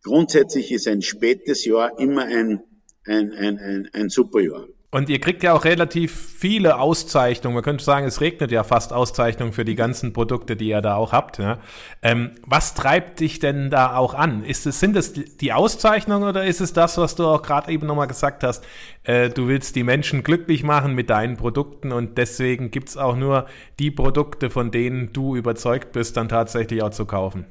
Grundsätzlich 0.03 0.71
ist 0.71 0.87
ein 0.87 1.01
spätes 1.01 1.65
Jahr 1.65 1.99
immer 1.99 2.23
ein, 2.23 2.63
ein, 3.05 3.33
ein, 3.33 3.59
ein, 3.59 3.89
ein 3.91 4.09
super 4.09 4.39
Jahr. 4.39 4.67
Und 4.89 5.09
ihr 5.09 5.19
kriegt 5.19 5.43
ja 5.43 5.51
auch 5.53 5.65
relativ 5.65 6.15
viele 6.15 6.79
Auszeichnungen. 6.79 7.55
Man 7.55 7.63
könnte 7.63 7.83
sagen, 7.83 8.07
es 8.07 8.21
regnet 8.21 8.51
ja 8.51 8.63
fast 8.63 8.93
Auszeichnungen 8.93 9.51
für 9.51 9.65
die 9.65 9.75
ganzen 9.75 10.13
Produkte, 10.13 10.55
die 10.55 10.69
ihr 10.69 10.81
da 10.81 10.95
auch 10.95 11.11
habt. 11.11 11.39
Ja? 11.39 11.59
Ähm, 12.01 12.31
was 12.45 12.73
treibt 12.73 13.19
dich 13.19 13.39
denn 13.39 13.69
da 13.69 13.97
auch 13.97 14.13
an? 14.13 14.45
Ist 14.45 14.65
es, 14.65 14.79
sind 14.79 14.95
es 14.95 15.11
die 15.11 15.51
Auszeichnungen 15.51 16.29
oder 16.29 16.45
ist 16.45 16.61
es 16.61 16.71
das, 16.71 16.97
was 16.97 17.15
du 17.15 17.25
auch 17.25 17.41
gerade 17.41 17.69
eben 17.69 17.85
nochmal 17.85 18.07
gesagt 18.07 18.45
hast? 18.45 18.63
Äh, 19.03 19.29
du 19.29 19.49
willst 19.49 19.75
die 19.75 19.83
Menschen 19.83 20.23
glücklich 20.23 20.63
machen 20.63 20.95
mit 20.95 21.09
deinen 21.09 21.35
Produkten 21.35 21.91
und 21.91 22.17
deswegen 22.17 22.71
gibt's 22.71 22.95
auch 22.95 23.17
nur 23.17 23.45
die 23.79 23.91
Produkte, 23.91 24.49
von 24.49 24.71
denen 24.71 25.11
du 25.11 25.35
überzeugt 25.35 25.91
bist, 25.91 26.15
dann 26.15 26.29
tatsächlich 26.29 26.81
auch 26.81 26.91
zu 26.91 27.05
kaufen. 27.05 27.45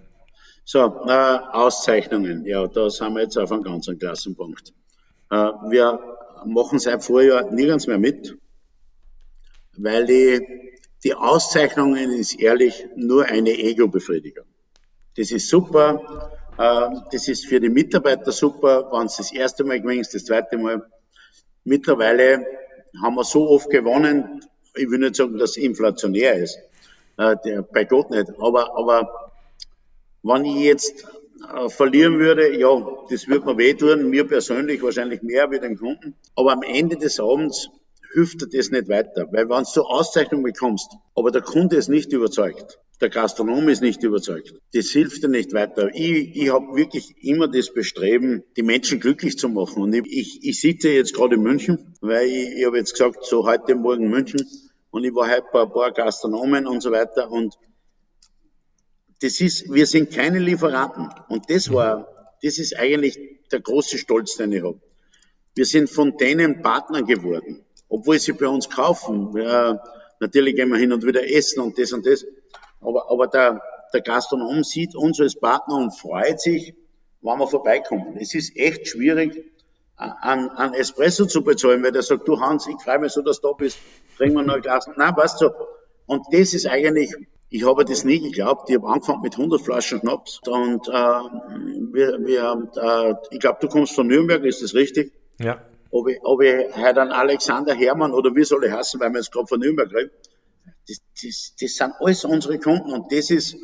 So, 0.64 1.02
äh, 1.06 1.38
Auszeichnungen. 1.52 2.46
Ja, 2.46 2.66
da 2.66 2.88
sind 2.88 3.12
wir 3.12 3.24
jetzt 3.24 3.36
auf 3.36 3.52
einem 3.52 3.62
ganz 3.62 3.90
Klassenpunkt. 4.00 4.72
Äh, 5.30 5.36
wir 5.68 6.00
machen 6.46 6.78
seit 6.78 7.04
Vorjahr 7.04 7.50
nirgends 7.50 7.86
mehr 7.86 7.98
mit, 7.98 8.36
weil 9.76 10.06
die, 10.06 10.72
die 11.04 11.14
Auszeichnungen 11.14 12.12
ist 12.12 12.40
ehrlich 12.40 12.86
nur 12.96 13.26
eine 13.26 13.50
Ego-Befriedigung. 13.50 14.46
Das 15.16 15.30
ist 15.30 15.48
super, 15.48 16.30
äh, 16.58 16.96
das 17.12 17.28
ist 17.28 17.46
für 17.46 17.60
die 17.60 17.68
Mitarbeiter 17.68 18.32
super, 18.32 18.90
wenn 18.92 19.08
sie 19.08 19.18
das 19.18 19.32
erste 19.32 19.64
Mal 19.64 19.80
gewinnst, 19.80 20.14
das 20.14 20.24
zweite 20.24 20.58
Mal. 20.58 20.86
Mittlerweile 21.64 22.46
haben 23.02 23.16
wir 23.16 23.24
so 23.24 23.48
oft 23.48 23.70
gewonnen, 23.70 24.40
ich 24.74 24.90
will 24.90 24.98
nicht 24.98 25.16
sagen, 25.16 25.38
dass 25.38 25.50
es 25.50 25.56
inflationär 25.56 26.34
ist, 26.34 26.58
äh, 27.16 27.36
bei 27.72 27.84
Gott 27.84 28.10
nicht, 28.10 28.30
aber, 28.38 28.76
aber 28.76 29.32
wenn 30.22 30.44
ich 30.44 30.56
jetzt 30.56 31.06
äh, 31.54 31.68
verlieren 31.68 32.18
würde, 32.18 32.58
ja, 32.58 32.70
das 33.10 33.28
würde 33.28 33.46
mir 33.46 33.58
wehtun, 33.58 34.10
mir 34.10 34.26
persönlich 34.26 34.82
wahrscheinlich 34.82 35.22
mehr 35.22 35.50
wie 35.50 35.58
dem 35.58 35.76
Kunden. 35.76 36.14
Aber 36.34 36.52
am 36.52 36.62
Ende 36.62 36.96
des 36.96 37.20
Abends 37.20 37.68
hilft 38.12 38.40
dir 38.40 38.48
das 38.48 38.70
nicht 38.70 38.88
weiter, 38.88 39.28
weil 39.30 39.48
wenn 39.48 39.64
du 39.74 39.82
Auszeichnung 39.82 40.42
bekommst, 40.42 40.90
aber 41.14 41.30
der 41.30 41.42
Kunde 41.42 41.76
ist 41.76 41.88
nicht 41.88 42.12
überzeugt, 42.12 42.78
der 43.00 43.10
Gastronom 43.10 43.68
ist 43.68 43.82
nicht 43.82 44.02
überzeugt, 44.02 44.54
das 44.72 44.88
hilft 44.88 45.22
dir 45.22 45.28
nicht 45.28 45.52
weiter. 45.52 45.90
Ich, 45.92 46.34
ich 46.34 46.50
habe 46.50 46.74
wirklich 46.74 47.14
immer 47.22 47.46
das 47.46 47.72
Bestreben, 47.72 48.42
die 48.56 48.62
Menschen 48.62 49.00
glücklich 49.00 49.36
zu 49.36 49.50
machen. 49.50 49.82
Und 49.82 49.92
ich, 49.92 50.06
ich, 50.06 50.44
ich 50.44 50.60
sitze 50.60 50.88
jetzt 50.88 51.14
gerade 51.14 51.34
in 51.34 51.42
München, 51.42 51.94
weil 52.00 52.26
ich, 52.26 52.56
ich 52.56 52.64
habe 52.64 52.78
jetzt 52.78 52.92
gesagt, 52.92 53.26
so 53.26 53.46
heute 53.46 53.74
Morgen 53.74 54.08
München 54.08 54.40
und 54.90 55.04
ich 55.04 55.14
war 55.14 55.30
heute 55.30 55.44
bei 55.52 55.62
ein 55.62 55.70
paar 55.70 55.92
Gastronomen 55.92 56.66
und 56.66 56.80
so 56.80 56.90
weiter 56.90 57.30
und 57.30 57.54
das 59.20 59.40
ist, 59.40 59.72
wir 59.72 59.86
sind 59.86 60.10
keine 60.10 60.38
Lieferanten. 60.38 61.08
Und 61.28 61.50
das 61.50 61.72
war, 61.72 62.08
das 62.42 62.58
ist 62.58 62.76
eigentlich 62.76 63.18
der 63.50 63.60
große 63.60 63.98
Stolz, 63.98 64.36
den 64.36 64.52
ich 64.52 64.62
habe. 64.62 64.80
Wir 65.54 65.64
sind 65.64 65.88
von 65.88 66.16
denen 66.18 66.60
Partner 66.60 67.02
geworden, 67.02 67.64
obwohl 67.88 68.18
sie 68.18 68.32
bei 68.32 68.46
uns 68.46 68.68
kaufen. 68.68 69.34
Ja, 69.36 69.82
natürlich 70.20 70.54
gehen 70.54 70.68
wir 70.68 70.78
hin 70.78 70.92
und 70.92 71.04
wieder 71.06 71.26
essen 71.28 71.60
und 71.60 71.78
das 71.78 71.92
und 71.92 72.04
das. 72.06 72.26
Aber, 72.80 73.10
aber 73.10 73.26
der, 73.26 73.62
der 73.92 74.02
Gastronom 74.02 74.64
sieht 74.64 74.94
uns 74.94 75.20
als 75.20 75.34
Partner 75.34 75.76
und 75.76 75.98
freut 75.98 76.40
sich, 76.40 76.74
wenn 77.22 77.38
wir 77.38 77.46
vorbeikommen. 77.46 78.18
Es 78.18 78.34
ist 78.34 78.54
echt 78.56 78.88
schwierig, 78.88 79.44
an, 79.96 80.50
an 80.50 80.74
Espresso 80.74 81.24
zu 81.24 81.42
bezahlen, 81.42 81.82
weil 81.82 81.92
der 81.92 82.02
sagt, 82.02 82.28
du 82.28 82.38
Hans, 82.38 82.66
ich 82.66 82.76
freue 82.82 82.98
mich 82.98 83.12
so, 83.12 83.22
dass 83.22 83.40
du 83.40 83.48
da 83.48 83.54
bist, 83.54 83.78
trinken 84.18 84.36
wir 84.36 84.42
noch 84.42 84.56
ein 84.56 84.62
Glas. 84.62 84.86
Nein, 84.94 85.16
weißt 85.16 85.40
du. 85.40 85.50
Und 86.04 86.26
das 86.32 86.52
ist 86.52 86.66
eigentlich 86.66 87.14
ich 87.48 87.64
habe 87.64 87.84
das 87.84 88.04
nie 88.04 88.20
geglaubt. 88.20 88.68
Ich 88.70 88.76
habe 88.76 88.88
angefangen 88.88 89.22
mit 89.22 89.34
100 89.34 89.60
Flaschen 89.60 90.00
Schnaps 90.00 90.40
und 90.46 90.88
äh, 90.88 90.92
wir, 90.92 92.18
wir, 92.24 92.70
äh, 92.76 93.34
ich 93.34 93.40
glaube, 93.40 93.58
du 93.60 93.68
kommst 93.68 93.94
von 93.94 94.06
Nürnberg, 94.06 94.44
ist 94.44 94.62
das 94.62 94.74
richtig? 94.74 95.12
Ja. 95.38 95.62
Ob 95.90 96.08
ich, 96.08 96.18
ob 96.22 96.42
ich 96.42 96.76
heute 96.76 97.02
einen 97.02 97.12
Alexander 97.12 97.74
Hermann 97.74 98.12
oder 98.12 98.34
wie 98.34 98.44
soll 98.44 98.64
ich 98.64 98.72
heißen, 98.72 98.98
weil 99.00 99.10
wir 99.10 99.18
jetzt 99.18 99.30
gerade 99.30 99.46
von 99.46 99.60
Nürnberg 99.60 99.92
reden, 99.94 100.10
das, 100.88 101.00
das, 101.22 101.54
das 101.60 101.74
sind 101.74 101.92
alles 102.00 102.24
unsere 102.24 102.58
Kunden 102.58 102.92
und 102.92 103.12
das 103.12 103.30
ist, 103.30 103.56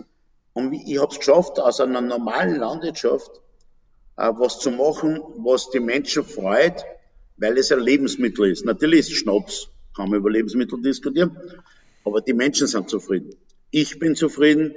und 0.53 0.73
ich 0.73 1.01
habe 1.01 1.11
es 1.11 1.19
geschafft, 1.19 1.59
aus 1.59 1.81
einer 1.81 2.01
normalen 2.01 2.57
Landwirtschaft 2.57 3.31
äh, 4.17 4.31
was 4.37 4.61
zu 4.61 4.71
machen, 4.71 5.21
was 5.39 5.71
die 5.71 5.81
Menschen 5.81 6.25
freut, 6.25 6.85
weil 7.37 7.59
es 7.59 7.73
ein 7.73 7.81
Lebensmittel 7.81 8.51
ist. 8.51 8.65
Natürlich 8.65 9.01
ist 9.01 9.13
Schnaps, 9.17 9.69
kann 9.97 10.09
man 10.09 10.21
über 10.21 10.31
Lebensmittel 10.31 10.81
diskutieren, 10.81 11.37
aber 12.05 12.21
die 12.21 12.35
Menschen 12.35 12.69
sind 12.69 12.89
zufrieden 12.89 13.37
ich 13.73 13.99
bin 13.99 14.15
zufrieden 14.15 14.77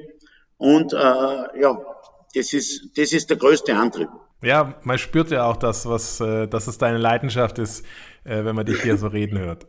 und 0.58 0.94
äh, 0.94 0.98
ja, 0.98 1.86
das 2.34 2.54
ist, 2.54 2.98
das 2.98 3.14
ist 3.14 3.30
der 3.30 3.38
größte 3.38 3.76
Antrieb. 3.76 4.10
Ja, 4.42 4.80
man 4.84 4.98
spürt 4.98 5.30
ja 5.30 5.46
auch 5.46 5.58
das, 5.58 5.86
was, 5.86 6.20
äh, 6.20 6.48
dass 6.48 6.66
es 6.66 6.80
deine 6.80 6.98
Leidenschaft 6.98 7.60
ist, 7.60 7.86
äh, 8.24 8.44
wenn 8.44 8.56
man 8.56 8.66
dich 8.66 8.82
hier 8.82 8.98
so 8.98 9.08
reden 9.08 9.38
hört. 9.38 9.68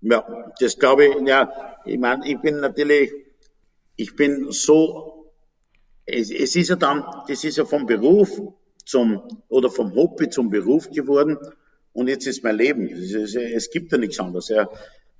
Ja, 0.00 0.26
das 0.58 0.76
glaube 0.80 1.06
ich, 1.06 1.28
ja, 1.28 1.52
ich 1.84 1.98
meine, 1.98 2.28
ich 2.28 2.40
bin 2.40 2.58
natürlich, 2.58 3.12
ich 3.94 4.16
bin 4.16 4.50
so 4.50 5.12
es, 6.06 6.30
es 6.30 6.56
ist 6.56 6.68
ja 6.68 6.76
dann, 6.76 7.04
das 7.28 7.44
ist 7.44 7.56
ja 7.56 7.64
vom 7.64 7.86
Beruf 7.86 8.40
zum, 8.84 9.22
oder 9.48 9.70
vom 9.70 9.94
Hobby 9.94 10.28
zum 10.28 10.50
Beruf 10.50 10.90
geworden. 10.90 11.38
Und 11.92 12.08
jetzt 12.08 12.26
ist 12.26 12.42
mein 12.42 12.56
Leben. 12.56 12.88
Es, 12.88 13.12
ist, 13.12 13.36
es 13.36 13.70
gibt 13.70 13.92
ja 13.92 13.98
nichts 13.98 14.18
anderes. 14.18 14.48
Ja. 14.48 14.68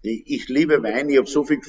Ich 0.03 0.49
liebe 0.49 0.83
Wein. 0.83 1.09
Ich 1.09 1.19
habe 1.19 1.29
so 1.29 1.45
viel 1.45 1.61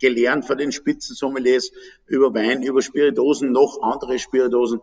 gelernt 0.00 0.44
von 0.44 0.58
den 0.58 0.72
Spitzensommeliers 0.72 1.70
über 2.06 2.34
Wein, 2.34 2.62
über 2.62 2.82
Spiritosen, 2.82 3.52
noch 3.52 3.80
andere 3.80 4.18
Spiritosen. 4.18 4.80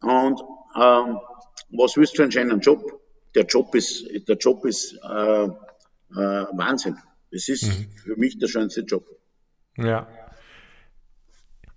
Und 0.00 0.40
ähm, 0.76 1.18
was 1.70 1.96
willst 1.96 2.12
du 2.12 2.16
für 2.16 2.22
einen 2.22 2.32
schönen 2.32 2.60
Job? 2.60 3.00
Der 3.34 3.44
Job 3.44 3.74
ist, 3.74 4.06
der 4.28 4.36
Job 4.36 4.64
ist 4.64 4.94
äh, 4.94 5.44
äh, 5.44 5.48
Wahnsinn. 6.12 6.98
Das 7.32 7.48
ist 7.48 7.64
mhm. 7.64 7.90
für 7.96 8.16
mich 8.16 8.38
der 8.38 8.48
schönste 8.48 8.82
Job. 8.82 9.04
Ja. 9.76 10.08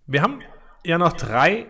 Wir 0.06 0.22
haben 0.22 0.42
ja 0.84 0.98
noch 0.98 1.13
drei 1.13 1.68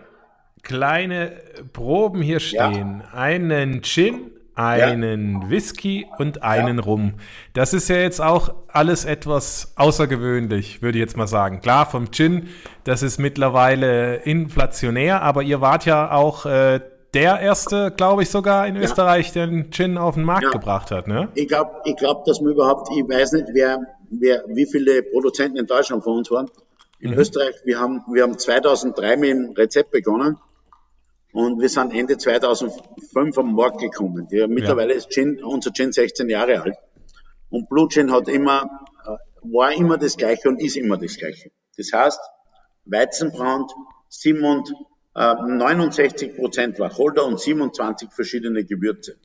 kleine 0.62 1.40
Proben 1.72 2.22
hier 2.22 2.40
stehen. 2.40 3.00
Ja. 3.00 3.12
Einen 3.12 3.82
Gin, 3.82 4.32
einen 4.54 5.42
ja. 5.42 5.50
Whisky 5.50 6.06
und 6.18 6.42
einen 6.42 6.78
ja. 6.78 6.84
Rum. 6.84 7.14
Das 7.52 7.74
ist 7.74 7.88
ja 7.88 7.96
jetzt 7.96 8.20
auch 8.20 8.54
alles 8.68 9.04
etwas 9.04 9.72
außergewöhnlich, 9.76 10.82
würde 10.82 10.98
ich 10.98 11.02
jetzt 11.02 11.16
mal 11.16 11.26
sagen. 11.26 11.60
Klar, 11.60 11.86
vom 11.86 12.10
Gin, 12.12 12.48
das 12.84 13.02
ist 13.02 13.18
mittlerweile 13.18 14.16
inflationär, 14.16 15.22
aber 15.22 15.42
ihr 15.42 15.60
wart 15.60 15.86
ja 15.86 16.12
auch 16.12 16.46
äh, 16.46 16.80
der 17.14 17.40
erste, 17.40 17.92
glaube 17.96 18.22
ich, 18.22 18.30
sogar 18.30 18.66
in 18.66 18.76
ja. 18.76 18.82
Österreich, 18.82 19.32
der 19.32 19.46
den 19.46 19.70
Gin 19.70 19.96
auf 19.98 20.14
den 20.14 20.24
Markt 20.24 20.50
gebracht 20.50 20.90
hat, 20.90 21.06
ne? 21.06 21.28
Ich 21.34 21.48
glaube, 21.48 21.70
ich 21.84 21.96
glaub, 21.96 22.24
dass 22.24 22.40
wir 22.40 22.50
überhaupt, 22.50 22.88
ich 22.90 23.08
weiß 23.08 23.32
nicht, 23.32 23.46
wer, 23.52 23.78
wer, 24.10 24.44
wie 24.48 24.66
viele 24.66 25.02
Produzenten 25.02 25.58
in 25.58 25.66
Deutschland 25.66 26.02
von 26.02 26.18
uns 26.18 26.30
waren. 26.30 26.50
In 26.98 27.12
mhm. 27.12 27.18
Österreich, 27.18 27.54
wir 27.64 27.78
haben, 27.78 28.02
wir 28.12 28.22
haben 28.22 28.38
2003 28.38 29.16
mit 29.16 29.30
dem 29.30 29.52
Rezept 29.52 29.90
begonnen. 29.90 30.38
Und 31.34 31.60
wir 31.60 31.68
sind 31.68 31.92
Ende 31.92 32.16
2005 32.16 33.38
am 33.38 33.54
Markt 33.56 33.80
gekommen. 33.80 34.28
Die, 34.30 34.46
mittlerweile 34.46 34.92
ja. 34.92 34.98
ist 34.98 35.10
Gin, 35.10 35.42
unser 35.42 35.72
Gin 35.72 35.90
16 35.90 36.30
Jahre 36.30 36.62
alt. 36.62 36.76
Und 37.50 37.68
Blue 37.68 37.88
Gin 37.88 38.12
hat 38.12 38.28
immer, 38.28 38.86
äh, 39.04 39.16
war 39.52 39.72
immer 39.72 39.98
das 39.98 40.16
Gleiche 40.16 40.48
und 40.48 40.62
ist 40.62 40.76
immer 40.76 40.96
das 40.96 41.16
Gleiche. 41.16 41.50
Das 41.76 41.90
heißt, 41.92 42.20
Weizenbrand, 42.84 43.72
67 44.10 44.78
äh, 45.16 46.34
Prozent 46.36 46.78
Wacholder 46.78 47.26
und 47.26 47.40
27 47.40 48.12
verschiedene 48.12 48.64
Gewürze. 48.64 49.16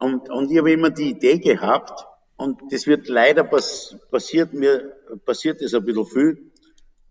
Und, 0.00 0.28
und 0.28 0.50
ich 0.50 0.58
habe 0.58 0.72
immer 0.72 0.90
die 0.90 1.10
Idee 1.10 1.38
gehabt, 1.38 2.08
und 2.36 2.60
das 2.72 2.88
wird 2.88 3.06
leider 3.06 3.44
pass, 3.44 3.96
passiert 4.10 4.52
mir, 4.52 4.96
passiert 5.24 5.62
es 5.62 5.74
ein 5.74 5.84
bisschen 5.84 6.06
viel. 6.06 6.50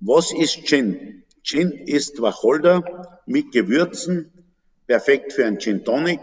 Was 0.02 0.34
ist 0.34 0.66
Gin? 0.66 1.24
Gin 1.42 1.72
ist 1.72 2.22
Wacholder 2.22 3.15
mit 3.26 3.52
Gewürzen, 3.52 4.32
perfekt 4.88 5.34
für 5.34 5.46
ein 5.46 5.60
Gin 5.60 5.84
Tonic, 5.84 6.22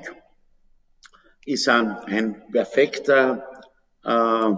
ist 1.44 1.68
ein, 1.68 1.90
ein 2.06 2.50
perfekter 2.52 3.48
äh, 4.04 4.50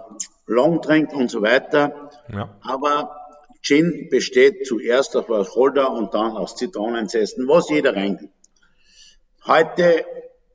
Longdrink 0.47 1.13
und 1.13 1.31
so 1.31 1.43
weiter. 1.43 2.11
Ja. 2.31 2.59
Aber 2.63 3.17
Gin 3.63 4.09
besteht 4.11 4.67
zuerst 4.67 5.17
aus 5.17 5.29
Wacholder 5.29 5.91
und 5.91 6.13
dann 6.13 6.33
aus 6.33 6.57
Zitronenzesten, 6.57 7.49
was 7.49 7.71
jeder 7.71 7.97
reingibt. 7.97 8.33
Heute 9.47 10.05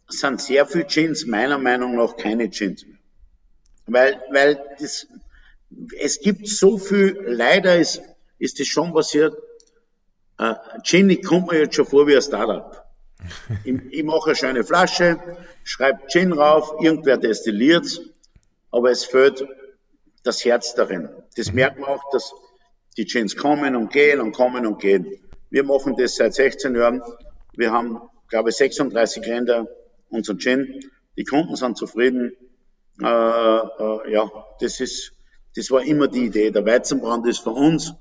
sind 0.08 0.41
sehr 0.41 0.65
viele 0.65 0.86
Gins 0.86 1.25
meiner 1.25 1.58
Meinung 1.58 1.95
nach 1.95 2.17
keine 2.17 2.49
Gins 2.49 2.86
mehr. 2.86 2.97
Weil, 3.88 4.21
weil 4.32 4.63
das, 4.80 5.08
es 5.99 6.19
gibt 6.19 6.47
so 6.47 6.78
viel, 6.78 7.19
leider 7.25 7.78
ist, 7.78 8.02
ist 8.38 8.60
das 8.60 8.67
schon 8.67 8.93
passiert, 8.93 9.36
Uh, 10.39 10.56
Gin 10.84 11.21
kommt 11.21 11.52
mir 11.52 11.60
jetzt 11.60 11.75
schon 11.75 11.86
vor 11.86 12.08
wie 12.08 12.15
ein 12.15 12.21
Startup. 12.21 12.86
ich, 13.65 13.75
ich 13.91 14.04
mache 14.04 14.28
eine 14.28 14.36
schöne 14.36 14.63
Flasche, 14.63 15.19
schreibe 15.63 16.08
Gin 16.08 16.32
rauf, 16.32 16.75
irgendwer 16.80 17.17
destilliert 17.17 17.99
aber 18.71 18.91
es 18.91 19.06
fehlt 19.06 19.45
das 20.23 20.43
Herz 20.45 20.75
darin. 20.75 21.10
Das 21.36 21.49
mhm. 21.49 21.56
merkt 21.56 21.80
man 21.80 21.89
auch, 21.89 22.04
dass 22.12 22.34
die 22.97 23.06
Gins 23.06 23.36
kommen 23.36 23.75
und 23.75 23.91
gehen 23.91 24.19
und 24.19 24.34
kommen 24.34 24.65
und 24.65 24.80
gehen. 24.80 25.08
Wir 25.49 25.63
machen 25.63 25.95
das 25.97 26.15
seit 26.15 26.34
16 26.34 26.75
Jahren. 26.75 27.02
Wir 27.54 27.71
haben, 27.71 27.99
glaube 28.28 28.49
ich, 28.49 28.56
36 28.56 29.25
Länder 29.25 29.67
unseren 30.10 30.39
Gin. 30.39 30.80
Die 31.17 31.23
Kunden 31.23 31.56
sind 31.56 31.78
zufrieden. 31.78 32.34
Äh, 33.02 33.06
äh, 33.06 34.12
ja, 34.12 34.30
das 34.60 34.80
ist, 34.80 35.13
das 35.56 35.71
war 35.71 35.84
immer 35.84 36.08
die 36.08 36.25
Idee. 36.25 36.52
Der 36.52 36.65
Weizenbrand 36.65 37.28
ist 37.28 37.39
für 37.39 37.52
uns 37.52 37.93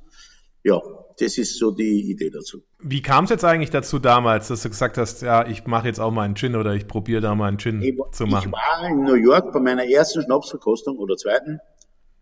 ja, 0.65 0.81
das 1.21 1.37
ist 1.39 1.59
so 1.59 1.71
die 1.71 2.11
Idee 2.11 2.31
dazu. 2.31 2.63
Wie 2.79 3.03
kam 3.03 3.25
es 3.25 3.31
jetzt 3.31 3.45
eigentlich 3.45 3.71
dazu 3.71 3.99
damals, 3.99 4.49
dass 4.49 4.63
du 4.63 4.69
gesagt 4.69 4.99
hast, 4.99 5.23
ja, 5.23 5.47
ich 5.47 5.67
mache 5.67 5.89
jetzt 5.89 5.99
auch 5.99 6.11
mal 6.11 6.23
einen 6.23 6.37
Gin 6.37 6.55
oder 6.55 6.75
ich 6.75 6.87
probiere 6.87 7.21
da 7.21 7.35
mal 7.35 7.49
einen 7.49 7.59
Gin 7.59 7.83
ich, 7.83 7.97
zu 8.13 8.27
machen? 8.27 8.49
Ich 8.49 8.53
war 8.53 8.89
in 8.89 9.03
New 9.03 9.15
York 9.15 9.53
bei 9.53 9.61
meiner 9.61 9.85
ersten 9.85 10.23
Schnapsverkostung 10.23 10.99
oder 10.99 11.17
zweiten, 11.17 11.59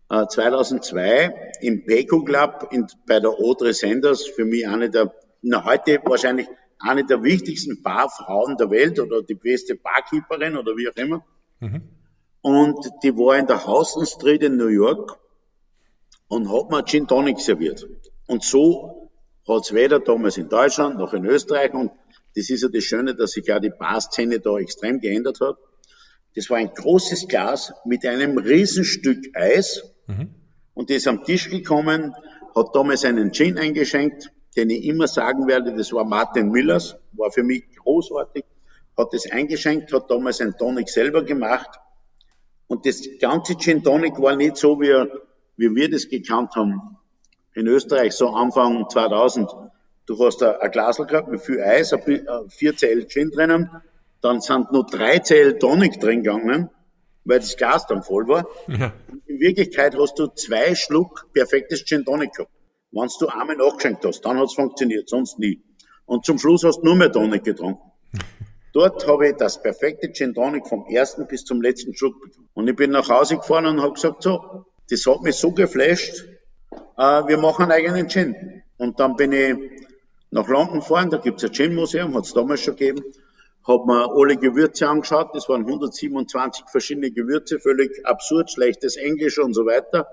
äh, 0.09 0.25
2002 0.25 1.51
im 1.61 1.85
Peco 1.85 2.23
Club 2.23 2.69
in, 2.71 2.87
bei 3.07 3.19
der 3.19 3.31
Audrey 3.31 3.73
Sanders, 3.73 4.25
für 4.25 4.45
mich 4.45 4.67
eine 4.67 4.89
der, 4.89 5.13
na, 5.41 5.63
heute 5.63 5.99
wahrscheinlich 6.05 6.47
eine 6.79 7.05
der 7.05 7.23
wichtigsten 7.23 7.81
Barfrauen 7.81 8.57
der 8.57 8.69
Welt 8.69 8.99
oder 8.99 9.21
die 9.21 9.35
beste 9.35 9.75
Barkeeperin 9.75 10.57
oder 10.57 10.75
wie 10.75 10.89
auch 10.89 10.95
immer. 10.95 11.25
Mhm. 11.59 11.81
Und 12.41 12.89
die 13.03 13.15
war 13.15 13.37
in 13.37 13.47
der 13.47 13.65
Houston 13.65 14.05
Street 14.05 14.43
in 14.43 14.57
New 14.57 14.67
York 14.67 15.17
und 16.27 16.51
hat 16.51 16.69
mir 16.69 16.83
Gin 16.85 17.07
Tonic 17.07 17.39
serviert. 17.39 17.87
Und 18.27 18.43
so 18.43 19.09
hat 19.47 19.63
es 19.63 19.73
weder 19.73 19.99
damals 19.99 20.37
in 20.37 20.49
Deutschland 20.49 20.97
noch 20.97 21.13
in 21.13 21.25
Österreich 21.25 21.73
und 21.73 21.91
das 22.35 22.49
ist 22.49 22.61
ja 22.61 22.67
das 22.67 22.83
Schöne, 22.83 23.15
dass 23.15 23.31
sich 23.31 23.47
ja 23.47 23.59
die 23.59 23.71
Barszene 23.71 24.39
da 24.39 24.57
extrem 24.57 24.99
geändert 24.99 25.39
hat. 25.39 25.57
Das 26.35 26.49
war 26.49 26.57
ein 26.57 26.71
großes 26.73 27.27
Glas 27.27 27.73
mit 27.85 28.05
einem 28.05 28.37
Riesenstück 28.37 29.35
Eis 29.35 29.83
mhm. 30.05 30.35
und 30.73 30.89
das 30.89 30.97
ist 30.97 31.07
am 31.07 31.23
Tisch 31.23 31.49
gekommen, 31.49 32.13
hat 32.53 32.75
damals 32.75 33.05
einen 33.05 33.31
Gin 33.31 33.57
eingeschenkt, 33.57 34.31
den 34.55 34.69
ich 34.69 34.83
immer 34.83 35.07
sagen 35.07 35.47
werde, 35.47 35.75
das 35.75 35.93
war 35.93 36.03
Martin 36.03 36.49
Millers, 36.49 36.97
war 37.13 37.31
für 37.31 37.43
mich 37.43 37.63
großartig, 37.77 38.43
hat 38.97 39.13
das 39.13 39.31
eingeschenkt, 39.31 39.93
hat 39.93 40.11
damals 40.11 40.41
ein 40.41 40.57
Tonic 40.57 40.89
selber 40.89 41.23
gemacht 41.23 41.79
und 42.67 42.85
das 42.85 43.01
ganze 43.19 43.55
Gin 43.55 43.83
Tonic 43.83 44.19
war 44.19 44.35
nicht 44.35 44.57
so, 44.57 44.81
wie, 44.81 44.93
wie 45.55 45.73
wir 45.73 45.89
das 45.89 46.09
gekannt 46.09 46.55
haben 46.55 46.97
in 47.57 47.65
Österreich 47.65 48.13
so 48.13 48.29
Anfang 48.29 48.87
2000. 48.87 49.49
Du 50.05 50.23
hast 50.23 50.43
ein 50.43 50.71
Glas 50.71 50.97
gehabt 50.97 51.27
mit 51.27 51.41
viel 51.41 51.59
Eis, 51.59 51.93
vier 52.49 52.77
Zell 52.77 53.07
Gin 53.07 53.31
drinnen, 53.31 53.71
dann 54.21 54.41
sind 54.41 54.71
nur 54.71 54.85
drei 54.85 55.19
Zell 55.19 55.57
Tonic 55.57 55.99
drin 55.99 56.21
gegangen, 56.21 56.69
weil 57.25 57.39
das 57.39 57.57
Glas 57.57 57.87
dann 57.87 58.03
voll 58.03 58.27
war. 58.27 58.47
Ja. 58.67 58.93
In 59.25 59.39
Wirklichkeit 59.39 59.97
hast 59.97 60.19
du 60.19 60.27
zwei 60.27 60.75
Schluck 60.75 61.27
perfektes 61.33 61.83
Gin 61.83 62.05
Tonic 62.05 62.33
gehabt. 62.33 62.51
Wenn 62.91 63.09
du 63.19 63.27
einmal 63.27 63.57
nachgeschenkt 63.57 64.05
hast, 64.05 64.21
dann 64.21 64.37
hat 64.37 64.45
es 64.45 64.53
funktioniert, 64.53 65.09
sonst 65.09 65.39
nie. 65.39 65.61
Und 66.05 66.25
zum 66.25 66.37
Schluss 66.37 66.63
hast 66.63 66.81
du 66.81 66.85
nur 66.85 66.95
mehr 66.95 67.11
Tonic 67.11 67.43
getrunken. 67.43 67.91
Dort 68.73 69.07
habe 69.07 69.29
ich 69.29 69.35
das 69.35 69.63
perfekte 69.63 70.11
Gin 70.11 70.35
Tonic 70.35 70.67
vom 70.67 70.85
ersten 70.85 71.27
bis 71.27 71.43
zum 71.43 71.63
letzten 71.63 71.95
Schluck 71.95 72.21
bekommen. 72.21 72.49
Und 72.53 72.67
ich 72.69 72.75
bin 72.75 72.91
nach 72.91 73.09
Hause 73.09 73.37
gefahren 73.37 73.65
und 73.65 73.81
habe 73.81 73.93
gesagt, 73.93 74.21
so, 74.21 74.65
das 74.89 75.05
hat 75.07 75.21
mich 75.23 75.35
so 75.35 75.51
geflasht, 75.51 76.23
äh, 76.71 77.27
wir 77.27 77.37
machen 77.37 77.63
einen 77.63 77.71
eigenen 77.71 78.09
Gin. 78.09 78.63
Und 78.77 78.99
dann 78.99 79.15
bin 79.15 79.31
ich 79.31 79.55
nach 80.31 80.47
London 80.47 80.79
gefahren, 80.79 81.09
da 81.09 81.17
gibt's 81.17 81.43
ein 81.43 81.51
Gin-Museum, 81.51 82.15
hat's 82.15 82.33
damals 82.33 82.61
schon 82.61 82.75
gegeben, 82.75 83.03
habe 83.67 83.85
mir 83.85 84.09
alle 84.09 84.37
Gewürze 84.37 84.87
angeschaut, 84.87 85.29
das 85.33 85.49
waren 85.49 85.65
127 85.65 86.65
verschiedene 86.69 87.11
Gewürze, 87.11 87.59
völlig 87.59 88.05
absurd, 88.05 88.51
schlechtes 88.51 88.95
Englisch 88.97 89.39
und 89.39 89.53
so 89.53 89.65
weiter. 89.65 90.07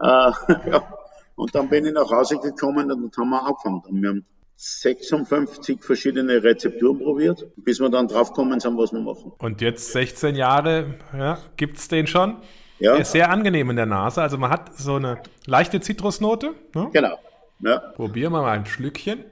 äh, 0.00 0.32
ja. 0.70 0.98
Und 1.36 1.54
dann 1.54 1.68
bin 1.68 1.84
ich 1.84 1.92
nach 1.92 2.10
Hause 2.10 2.38
gekommen 2.38 2.90
und 2.92 3.16
haben 3.16 3.30
wir 3.30 3.42
angefangen. 3.42 3.82
Und 3.88 4.02
wir 4.02 4.08
haben 4.10 4.24
56 4.56 5.82
verschiedene 5.82 6.42
Rezepturen 6.42 7.00
probiert, 7.00 7.46
bis 7.56 7.80
wir 7.80 7.88
dann 7.88 8.06
draufgekommen 8.06 8.60
sind, 8.60 8.78
was 8.78 8.92
wir 8.92 9.00
machen. 9.00 9.32
Und 9.38 9.60
jetzt 9.60 9.92
16 9.92 10.36
Jahre, 10.36 10.94
ja, 11.12 11.38
gibt's 11.56 11.88
den 11.88 12.06
schon? 12.06 12.36
Ja. 12.78 12.96
Ist 12.96 13.12
sehr 13.12 13.30
angenehm 13.30 13.70
in 13.70 13.76
der 13.76 13.86
Nase. 13.86 14.22
Also 14.22 14.36
man 14.38 14.50
hat 14.50 14.76
so 14.76 14.96
eine 14.96 15.18
leichte 15.46 15.80
Zitrusnote. 15.80 16.54
Ne? 16.74 16.90
Genau. 16.92 17.18
Ja. 17.60 17.78
Probieren 17.78 18.32
wir 18.32 18.42
mal 18.42 18.52
ein 18.52 18.66
Schlückchen. 18.66 19.24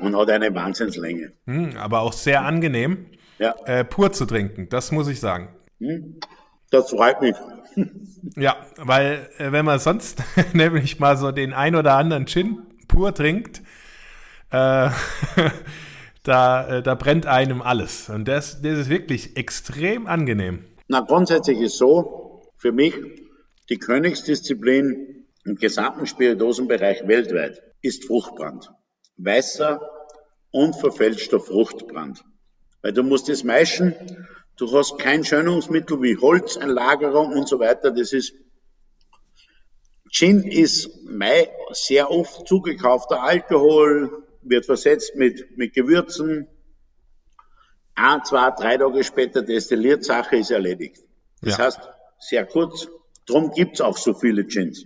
Und 0.00 0.16
hat 0.16 0.30
eine 0.30 0.54
Wahnsinnslänge. 0.54 1.32
Hm, 1.46 1.76
aber 1.76 2.00
auch 2.00 2.12
sehr 2.12 2.44
angenehm, 2.44 3.06
ja. 3.38 3.54
äh, 3.64 3.84
pur 3.84 4.12
zu 4.12 4.26
trinken. 4.26 4.68
Das 4.68 4.92
muss 4.92 5.08
ich 5.08 5.20
sagen. 5.20 5.48
Hm, 5.80 6.20
das 6.70 6.90
freut 6.90 7.20
mich. 7.20 7.34
ja, 8.36 8.56
weil 8.76 9.28
äh, 9.38 9.52
wenn 9.52 9.64
man 9.64 9.78
sonst 9.78 10.22
nämlich 10.52 11.00
mal 11.00 11.16
so 11.16 11.32
den 11.32 11.52
ein 11.52 11.74
oder 11.74 11.94
anderen 11.94 12.26
Gin 12.26 12.62
pur 12.86 13.14
trinkt, 13.14 13.62
äh, 14.50 14.90
da, 16.22 16.68
äh, 16.68 16.82
da 16.82 16.94
brennt 16.94 17.26
einem 17.26 17.62
alles. 17.62 18.08
Und 18.08 18.26
das, 18.28 18.62
das 18.62 18.78
ist 18.78 18.88
wirklich 18.88 19.36
extrem 19.36 20.06
angenehm. 20.06 20.64
Na, 20.88 21.00
grundsätzlich 21.00 21.60
ist 21.60 21.76
so, 21.76 22.27
für 22.58 22.72
mich 22.72 22.94
die 23.68 23.78
Königsdisziplin 23.78 25.26
im 25.44 25.56
gesamten 25.56 26.06
Spirituosenbereich 26.06 27.06
weltweit 27.06 27.62
ist 27.80 28.04
Fruchtbrand. 28.04 28.70
Weißer, 29.16 29.80
und 30.50 30.74
verfälschter 30.76 31.40
Fruchtbrand. 31.40 32.24
Weil 32.82 32.92
du 32.92 33.02
musst 33.02 33.28
es 33.28 33.44
meischen, 33.44 33.94
du 34.56 34.70
hast 34.72 34.98
kein 34.98 35.24
Schönungsmittel 35.24 36.00
wie 36.02 36.16
Holzeinlagerung 36.16 37.32
und 37.32 37.48
so 37.48 37.58
weiter. 37.58 37.90
Das 37.90 38.12
ist 38.12 38.34
Gin 40.10 40.42
ist 40.42 41.04
mein 41.04 41.46
sehr 41.72 42.10
oft 42.10 42.48
zugekaufter 42.48 43.22
Alkohol, 43.22 44.26
wird 44.40 44.64
versetzt 44.64 45.16
mit, 45.16 45.58
mit 45.58 45.74
Gewürzen. 45.74 46.46
Ein, 47.94 48.24
zwei, 48.24 48.50
drei 48.52 48.78
Tage 48.78 49.04
später 49.04 49.42
destilliert, 49.42 50.04
Sache 50.04 50.36
ist 50.36 50.50
erledigt. 50.50 51.04
Das 51.42 51.58
ja. 51.58 51.64
heißt, 51.64 51.90
sehr 52.18 52.46
kurz, 52.46 52.88
drum 53.26 53.52
gibt's 53.52 53.80
auch 53.80 53.96
so 53.96 54.14
viele 54.14 54.44
Gins. 54.44 54.84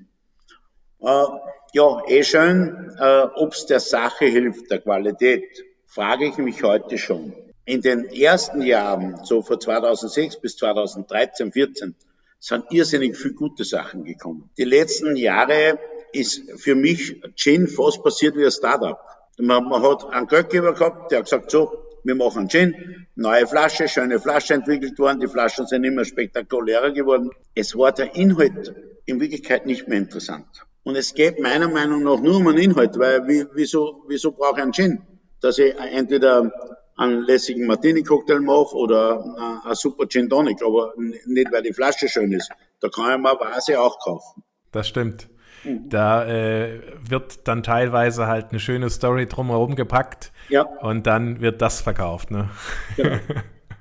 Äh, 1.01 1.25
ja, 1.73 2.03
eh 2.07 2.23
schön, 2.23 2.95
äh, 2.99 3.27
ob's 3.37 3.67
der 3.67 3.81
Sache 3.81 4.27
hilft, 4.27 4.71
der 4.71 4.81
Qualität, 4.81 5.65
frage 5.87 6.27
ich 6.27 6.37
mich 6.39 6.63
heute 6.63 6.99
schon. 6.99 7.33
In 7.65 7.81
den 7.81 8.07
ersten 8.07 8.63
Jahren, 8.63 9.25
so 9.25 9.43
von 9.43 9.61
2006 9.61 10.41
bis 10.41 10.57
2013, 10.57 11.53
14, 11.53 11.95
sind 12.39 12.65
irrsinnig 12.71 13.17
viele 13.17 13.35
gute 13.35 13.65
Sachen 13.65 14.05
gekommen. 14.05 14.51
Die 14.59 14.65
letzten 14.65 15.17
Jahre 15.17 15.79
ist 16.13 16.61
für 16.61 16.75
mich 16.75 17.23
Gin 17.37 17.69
fast 17.69 18.03
passiert 18.03 18.37
wie 18.37 18.45
ein 18.45 18.51
Startup. 18.51 18.99
Man, 19.39 19.65
man 19.69 19.83
hat 19.83 20.05
einen 20.11 20.27
Geldgeber 20.27 20.75
gehabt, 20.75 21.11
der 21.11 21.19
hat 21.19 21.25
gesagt, 21.25 21.51
so, 21.51 21.82
wir 22.05 22.15
machen 22.15 22.49
Gin, 22.49 23.07
neue 23.15 23.47
Flasche, 23.47 23.89
schöne 23.89 24.19
Flasche 24.19 24.55
entwickelt 24.55 24.99
worden, 24.99 25.21
die 25.21 25.29
Flaschen 25.29 25.67
sind 25.67 25.85
immer 25.85 26.05
spektakulärer 26.05 26.93
geworden. 26.93 27.31
Es 27.55 27.77
war 27.77 27.93
der 27.93 28.15
Inhalt 28.15 28.75
in 29.07 29.21
Wirklichkeit 29.21 29.67
nicht 29.67 29.89
mehr 29.89 29.99
interessant. 29.99 30.47
Und 30.85 30.97
es 30.97 31.15
geht 31.15 31.41
meiner 31.41 31.69
Meinung 31.69 32.03
nach 32.03 32.21
nur 32.21 32.37
um 32.37 32.49
einen 32.49 32.59
Inhalt, 32.59 32.99
weil 32.99 33.27
wie, 33.29 33.47
wieso, 33.55 34.05
wieso 34.09 34.33
brauche 34.33 34.57
ich 34.57 34.63
einen 34.63 34.73
Gin? 34.73 35.03
Dass 35.41 35.59
ich 35.59 35.75
entweder 35.77 36.53
einen 36.97 37.23
lässigen 37.23 37.67
Martini-Cocktail 37.67 38.41
mache 38.41 38.75
oder 38.77 39.63
ein 39.65 39.75
super 39.75 40.07
Gin 40.09 40.29
Tonic, 40.29 40.63
aber 40.63 40.93
nicht, 40.97 41.53
weil 41.53 41.63
die 41.63 41.73
Flasche 41.73 42.09
schön 42.09 42.33
ist. 42.33 42.51
Da 42.81 42.89
kann 42.89 43.13
ich 43.13 43.19
mal 43.19 43.39
Vase 43.39 43.81
auch 43.81 43.99
kaufen. 44.01 44.43
Das 44.73 44.89
stimmt. 44.89 45.29
Mhm. 45.65 45.89
Da 45.89 46.25
äh, 46.27 46.81
wird 47.09 47.47
dann 47.49 47.63
teilweise 47.63 48.27
halt 48.27 48.51
eine 48.51 48.61
schöne 48.61 48.91
Story 48.91 49.27
drumherum 49.27 49.77
gepackt 49.77 50.33
ja. 50.49 50.63
und 50.63 51.07
dann 51.07 51.41
wird 51.41 51.63
das 51.63 51.81
verkauft. 51.81 52.31
Ne? 52.31 52.49
Genau. 52.97 53.17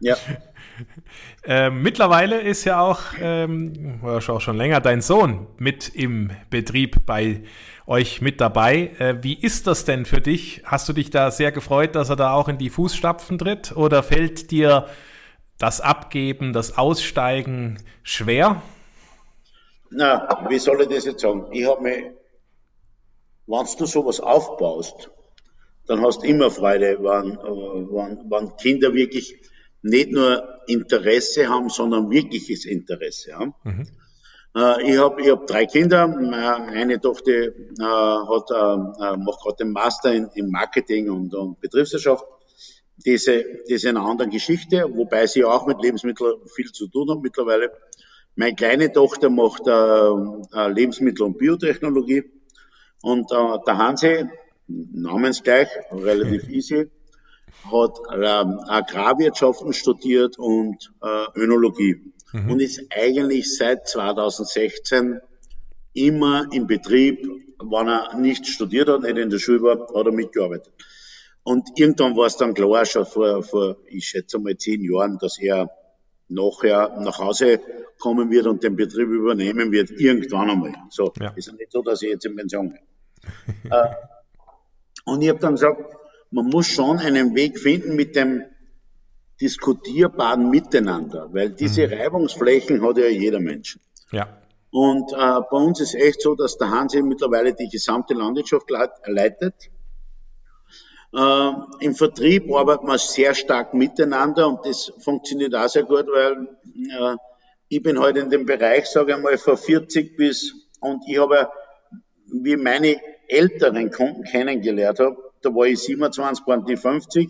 Ja. 0.04 0.16
Äh, 1.44 1.70
mittlerweile 1.70 2.42
ist 2.42 2.66
ja 2.66 2.82
auch, 2.82 3.02
ähm, 3.20 4.00
auch 4.04 4.42
schon 4.42 4.58
länger 4.58 4.82
dein 4.82 5.02
Sohn 5.02 5.46
mit 5.58 5.90
im 5.90 6.32
Betrieb 6.50 7.06
bei 7.06 7.44
euch 7.86 8.22
mit 8.22 8.42
dabei. 8.42 8.92
Äh, 8.98 9.24
wie 9.24 9.34
ist 9.34 9.68
das 9.68 9.86
denn 9.86 10.06
für 10.06 10.22
dich? 10.22 10.64
Hast 10.66 10.90
du 10.90 10.94
dich 10.94 11.10
da 11.10 11.30
sehr 11.30 11.52
gefreut, 11.52 11.96
dass 11.96 12.10
er 12.10 12.16
da 12.16 12.34
auch 12.34 12.48
in 12.48 12.58
die 12.58 12.70
Fußstapfen 12.70 13.38
tritt? 13.38 13.76
Oder 13.76 14.02
fällt 14.02 14.50
dir 14.52 14.88
das 15.58 15.82
Abgeben, 15.82 16.54
das 16.54 16.78
Aussteigen 16.78 17.78
schwer? 18.04 18.62
Na, 19.92 20.46
wie 20.50 20.60
soll 20.60 20.82
ich 20.82 20.88
das 20.88 21.06
jetzt 21.06 21.22
sagen? 21.22 21.48
Ich 21.52 21.68
habe 21.68 21.82
mir, 21.82 22.14
wenn 23.46 23.66
du 23.78 23.86
sowas 23.86 24.20
aufbaust, 24.20 25.12
dann 25.88 26.02
hast 26.02 26.24
du 26.24 26.28
immer 26.28 26.50
Freude, 26.50 26.98
wenn, 27.00 27.38
wenn, 27.38 28.32
wenn 28.32 28.56
Kinder 28.56 28.94
wirklich 28.94 29.36
nicht 29.82 30.12
nur 30.12 30.62
Interesse 30.68 31.50
haben, 31.50 31.70
sondern 31.70 32.10
wirkliches 32.10 32.66
Interesse 32.66 33.34
haben. 33.34 33.54
Mhm. 33.64 33.88
Äh, 34.56 34.92
ich 34.92 34.98
habe 34.98 35.22
ich 35.22 35.30
hab 35.30 35.48
drei 35.48 35.66
Kinder. 35.66 36.04
Eine 36.04 37.00
Tochter 37.00 37.32
äh, 37.32 37.52
hat, 37.80 38.52
äh, 38.52 39.18
macht 39.18 39.42
gerade 39.42 39.58
den 39.60 39.72
Master 39.72 40.14
in, 40.14 40.30
in 40.36 40.50
Marketing 40.50 41.10
und, 41.10 41.34
und 41.34 41.60
Betriebswirtschaft. 41.60 42.26
Diese, 43.06 43.44
diese 43.68 43.90
eine 43.90 44.02
andere 44.02 44.30
Geschichte, 44.30 44.86
wobei 44.94 45.26
sie 45.26 45.44
auch 45.44 45.66
mit 45.66 45.82
Lebensmitteln 45.82 46.36
viel 46.54 46.72
zu 46.72 46.88
tun 46.88 47.10
hat 47.10 47.22
mittlerweile. 47.22 47.72
Meine 48.36 48.56
kleine 48.56 48.92
Tochter 48.92 49.30
macht 49.30 49.68
äh, 49.68 50.68
Lebensmittel- 50.70 51.24
und 51.24 51.38
Biotechnologie. 51.38 52.24
Und 53.02 53.32
äh, 53.32 53.58
der 53.66 53.78
Hansi, 53.78 54.26
namensgleich, 54.68 55.68
relativ 55.92 56.50
easy, 56.50 56.90
hat 57.72 58.00
ähm, 58.14 58.60
Agrarwirtschaften 58.68 59.74
studiert 59.74 60.38
und 60.40 60.92
äh, 61.02 61.40
Önologie 61.40 62.14
mhm. 62.32 62.52
und 62.52 62.60
ist 62.62 62.86
eigentlich 62.90 63.56
seit 63.56 63.88
2016 63.88 65.20
immer 65.94 66.48
im 66.52 66.68
Betrieb, 66.68 67.28
wenn 67.60 67.88
er 67.88 68.18
nicht 68.18 68.48
studiert 68.48 68.90
hat, 68.90 69.02
nicht 69.02 69.18
in 69.18 69.30
der 69.30 69.40
Schule 69.40 69.62
war, 69.62 69.80
hat 69.80 70.06
er 70.06 70.12
mitgearbeitet. 70.12 70.72
Und 71.44 71.70
irgendwann 71.76 72.16
war 72.16 72.28
es 72.28 72.38
dann 72.38 72.54
klar, 72.54 72.86
schon 72.86 73.06
vor, 73.06 73.44
vor, 73.44 73.78
ich 73.88 74.06
schätze 74.06 74.40
mal 74.40 74.56
zehn 74.58 74.82
Jahren, 74.84 75.18
dass 75.20 75.40
er 75.40 75.70
nachher 76.28 76.98
nach 77.00 77.20
Hause 77.20 77.60
kommen 78.02 78.30
wird 78.30 78.48
und 78.48 78.64
den 78.64 78.76
Betrieb 78.76 79.08
übernehmen 79.08 79.72
wird, 79.72 79.92
irgendwann 79.92 80.50
einmal. 80.50 80.74
So, 80.90 81.14
ja. 81.20 81.30
ist 81.30 81.48
ja 81.48 81.54
nicht 81.54 81.72
so, 81.72 81.82
dass 81.82 82.02
ich 82.02 82.10
jetzt 82.10 82.26
in 82.26 82.36
Pension 82.36 82.70
bin. 82.70 82.82
äh, 83.72 83.88
und 85.06 85.22
ich 85.22 85.30
habe 85.30 85.40
dann 85.40 85.54
gesagt, 85.54 85.82
man 86.32 86.48
muss 86.48 86.68
schon 86.68 87.00
einen 87.00 87.36
Weg 87.36 87.60
finden 87.60 87.96
mit 87.96 88.16
dem 88.16 88.44
diskutierbaren 89.40 90.50
Miteinander, 90.50 91.30
weil 91.32 91.52
diese 91.52 91.88
mhm. 91.88 91.94
Reibungsflächen 91.94 92.82
hat 92.84 92.98
ja 92.98 93.08
jeder 93.08 93.40
Mensch. 93.40 93.80
Ja. 94.12 94.38
Und 94.72 95.12
äh, 95.12 95.42
bei 95.52 95.58
uns 95.58 95.82
ist 95.82 95.96
echt 95.96 96.22
so, 96.22 96.36
dass 96.36 96.58
der 96.58 96.70
Hansi 96.70 97.02
mittlerweile 97.02 97.54
die 97.54 97.68
gesamte 97.68 98.14
Landwirtschaft 98.14 98.70
leitet. 99.06 99.56
Äh, 101.14 101.52
Im 101.82 101.96
Vertrieb 101.96 102.50
arbeitet 102.54 102.84
man 102.84 102.98
sehr 102.98 103.34
stark 103.34 103.74
miteinander 103.74 104.48
und 104.48 104.66
das 104.66 104.94
funktioniert 105.00 105.54
auch 105.56 105.68
sehr 105.68 105.84
gut, 105.84 106.08
weil 106.08 106.48
äh, 106.90 107.18
ich 107.72 107.82
bin 107.82 107.98
heute 107.98 108.20
halt 108.20 108.26
in 108.26 108.30
dem 108.30 108.46
Bereich, 108.46 108.86
sage 108.86 109.14
ich 109.14 109.18
mal, 109.18 109.38
von 109.38 109.56
40 109.56 110.18
bis 110.18 110.54
und 110.82 111.04
ich 111.08 111.18
habe, 111.18 111.50
wie 112.26 112.58
meine 112.58 112.98
älteren 113.30 113.90
Kunden 113.90 114.24
kennengelernt 114.24 115.00
habe, 115.00 115.16
da 115.42 115.56
war 115.56 115.68
ich 115.68 115.80
27, 115.80 116.46
waren 116.48 116.66
die 116.66 116.76
50. 116.76 117.30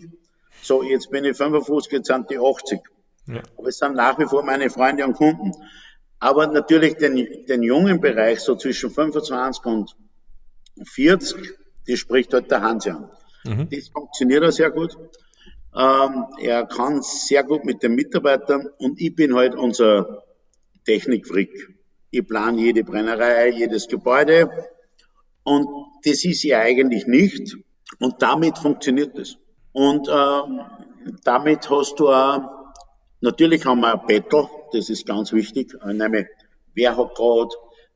So, 0.60 0.82
jetzt 0.82 1.10
bin 1.12 1.24
ich 1.24 1.36
55, 1.36 1.92
jetzt 1.92 2.08
sind 2.08 2.28
die 2.28 2.40
80. 2.40 2.80
Ja. 3.28 3.40
Aber 3.56 3.68
es 3.68 3.78
sind 3.78 3.94
nach 3.94 4.18
wie 4.18 4.24
vor 4.24 4.42
meine 4.42 4.68
Freunde 4.68 5.04
und 5.04 5.12
Kunden. 5.12 5.52
Aber 6.18 6.48
natürlich 6.48 6.96
den, 6.96 7.46
den 7.46 7.62
jungen 7.62 8.00
Bereich, 8.00 8.40
so 8.40 8.56
zwischen 8.56 8.90
25 8.90 9.64
und 9.64 9.96
40, 10.84 11.52
die 11.86 11.96
spricht 11.96 12.34
halt 12.34 12.50
der 12.50 12.62
Hansi 12.62 12.90
an. 12.90 13.08
Mhm. 13.44 13.68
Das 13.70 13.88
funktioniert 13.90 14.42
auch 14.42 14.50
sehr 14.50 14.72
gut. 14.72 14.96
Ähm, 15.74 16.26
er 16.40 16.66
kann 16.66 17.00
sehr 17.00 17.44
gut 17.44 17.64
mit 17.64 17.84
den 17.84 17.94
Mitarbeitern 17.94 18.68
und 18.78 19.00
ich 19.00 19.14
bin 19.14 19.36
halt 19.36 19.54
unser 19.54 20.24
Technikfreak. 20.84 21.50
Ich 22.10 22.26
plane 22.26 22.60
jede 22.60 22.84
Brennerei, 22.84 23.50
jedes 23.50 23.88
Gebäude 23.88 24.50
und 25.44 25.68
das 26.04 26.24
ist 26.24 26.42
ja 26.42 26.60
eigentlich 26.60 27.06
nicht. 27.06 27.56
Und 27.98 28.22
damit 28.22 28.58
funktioniert 28.58 29.18
es. 29.18 29.38
Und 29.72 30.08
äh, 30.08 31.12
damit 31.24 31.68
hast 31.70 31.98
du 31.98 32.10
auch, 32.10 32.42
natürlich 33.20 33.64
haben 33.64 33.80
wir 33.80 33.94
ein 33.94 34.06
Battle, 34.06 34.48
das 34.72 34.90
ist 34.90 35.06
ganz 35.06 35.32
wichtig, 35.32 35.74
nämlich 35.84 36.26
wer 36.74 36.96
hat 36.96 37.14
gerade 37.14 37.50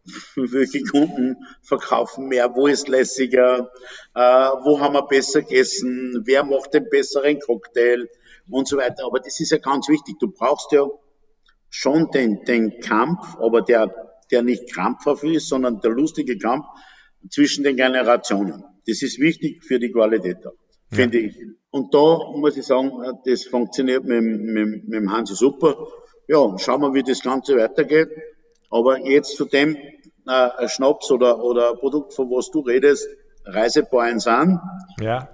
welche 0.37 0.83
Kunden 0.85 1.37
verkaufen 1.63 2.29
mehr, 2.29 2.55
wo 2.55 2.67
ist 2.67 2.89
lässiger, 2.89 3.71
äh, 4.15 4.21
wo 4.21 4.81
haben 4.81 4.95
wir 4.95 5.03
besser 5.03 5.43
gegessen, 5.43 6.23
wer 6.25 6.45
macht 6.45 6.75
den 6.75 6.89
besseren 6.89 7.41
Cocktail 7.41 8.09
und 8.49 8.69
so 8.69 8.77
weiter. 8.77 9.05
Aber 9.05 9.19
das 9.19 9.41
ist 9.41 9.51
ja 9.51 9.59
ganz 9.59 9.89
wichtig. 9.89 10.19
Du 10.21 10.29
brauchst 10.29 10.71
ja 10.73 10.87
schon 11.77 12.11
den, 12.11 12.43
den 12.45 12.81
Kampf, 12.81 13.37
aber 13.39 13.61
der, 13.61 13.95
der 14.31 14.43
nicht 14.43 14.73
krampfhaft 14.73 15.25
ist, 15.25 15.49
sondern 15.49 15.81
der 15.81 15.91
lustige 15.91 16.39
Kampf 16.39 16.65
zwischen 17.31 17.65
den 17.65 17.77
Generationen. 17.77 18.65
Das 18.87 19.03
ist 19.03 19.21
wichtig 19.21 19.63
für 19.63 19.79
die 19.79 19.93
Qualität, 19.93 20.39
finde 20.91 21.21
ja. 21.21 21.29
ich. 21.29 21.37
Und 21.71 21.93
da 21.93 22.19
muss 22.35 22.57
ich 22.57 22.65
sagen, 22.65 22.91
das 23.27 23.45
funktioniert 23.45 24.05
mit, 24.05 24.23
mit, 24.23 24.89
mit 24.89 24.93
dem 24.93 25.13
Hansi 25.13 25.35
super. 25.35 25.87
Ja, 26.29 26.57
schauen 26.59 26.81
wir, 26.81 26.95
wie 26.95 27.03
das 27.03 27.21
Ganze 27.21 27.57
weitergeht. 27.57 28.09
Aber 28.71 28.99
jetzt 29.07 29.37
zu 29.37 29.45
dem 29.45 29.77
äh, 30.27 30.69
Schnaps 30.69 31.11
oder, 31.11 31.45
oder 31.45 31.75
Produkt, 31.75 32.15
von 32.15 32.31
was 32.31 32.51
du 32.51 32.61
redest, 32.61 33.07
Reisepoints 33.45 34.27
an. 34.27 34.61
Ja. 35.01 35.29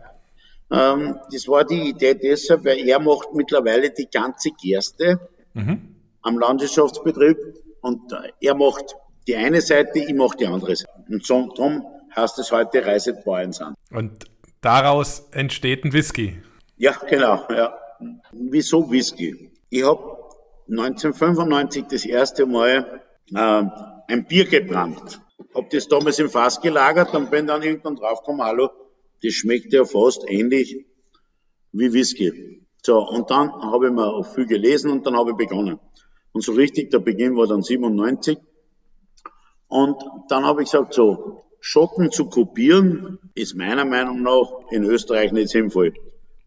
Ähm, 0.72 1.18
das 1.30 1.46
war 1.46 1.64
die 1.64 1.90
Idee 1.90 2.14
deshalb, 2.14 2.64
weil 2.64 2.78
er 2.88 2.98
macht 2.98 3.32
mittlerweile 3.32 3.90
die 3.90 4.08
ganze 4.10 4.50
Gerste 4.60 5.20
mhm. 5.54 6.01
Am 6.22 6.38
Landwirtschaftsbetrieb 6.38 7.36
und 7.80 8.00
er 8.40 8.54
macht 8.54 8.94
die 9.26 9.36
eine 9.36 9.60
Seite, 9.60 9.98
ich 9.98 10.14
mache 10.14 10.36
die 10.36 10.46
andere 10.46 10.74
Seite. 10.76 10.92
Und 11.08 11.24
so, 11.24 11.52
darum 11.54 11.84
heißt 12.14 12.38
es 12.38 12.50
heute 12.52 12.84
Reset 12.84 13.14
Points 13.24 13.60
an. 13.60 13.74
Und 13.90 14.24
daraus 14.60 15.28
entsteht 15.32 15.84
ein 15.84 15.92
Whisky. 15.92 16.42
Ja, 16.76 16.92
genau. 17.08 17.46
Ja. 17.50 17.74
Wieso 18.32 18.90
Whisky? 18.90 19.52
Ich 19.70 19.84
habe 19.84 20.18
1995 20.68 21.84
das 21.90 22.04
erste 22.04 22.46
Mal 22.46 23.02
äh, 23.34 23.62
ein 24.08 24.26
Bier 24.26 24.46
gebrannt. 24.46 25.20
Hab 25.54 25.70
das 25.70 25.88
damals 25.88 26.18
im 26.18 26.30
Fass 26.30 26.60
gelagert 26.60 27.14
und 27.14 27.30
bin 27.30 27.46
dann 27.46 27.62
irgendwann 27.62 27.96
draufgekommen, 27.96 28.44
hallo, 28.44 28.70
das 29.22 29.34
schmeckt 29.34 29.72
ja 29.72 29.84
fast 29.84 30.24
ähnlich 30.28 30.86
wie 31.72 31.92
Whisky. 31.92 32.66
So, 32.82 32.98
und 32.98 33.30
dann 33.30 33.52
habe 33.52 33.86
ich 33.86 33.92
mir 33.92 34.06
auch 34.06 34.26
viel 34.34 34.46
gelesen 34.46 34.90
und 34.90 35.06
dann 35.06 35.16
habe 35.16 35.30
ich 35.30 35.36
begonnen. 35.36 35.78
Und 36.32 36.42
so 36.42 36.52
richtig, 36.52 36.90
der 36.90 36.98
Beginn 36.98 37.36
war 37.36 37.46
dann 37.46 37.62
97. 37.62 38.38
Und 39.68 39.96
dann 40.28 40.44
habe 40.44 40.62
ich 40.62 40.70
gesagt, 40.70 40.94
so, 40.94 41.44
Schotten 41.60 42.10
zu 42.10 42.28
kopieren, 42.28 43.18
ist 43.34 43.54
meiner 43.54 43.84
Meinung 43.84 44.22
nach 44.22 44.50
in 44.70 44.84
Österreich 44.84 45.32
nicht 45.32 45.50
sinnvoll. 45.50 45.94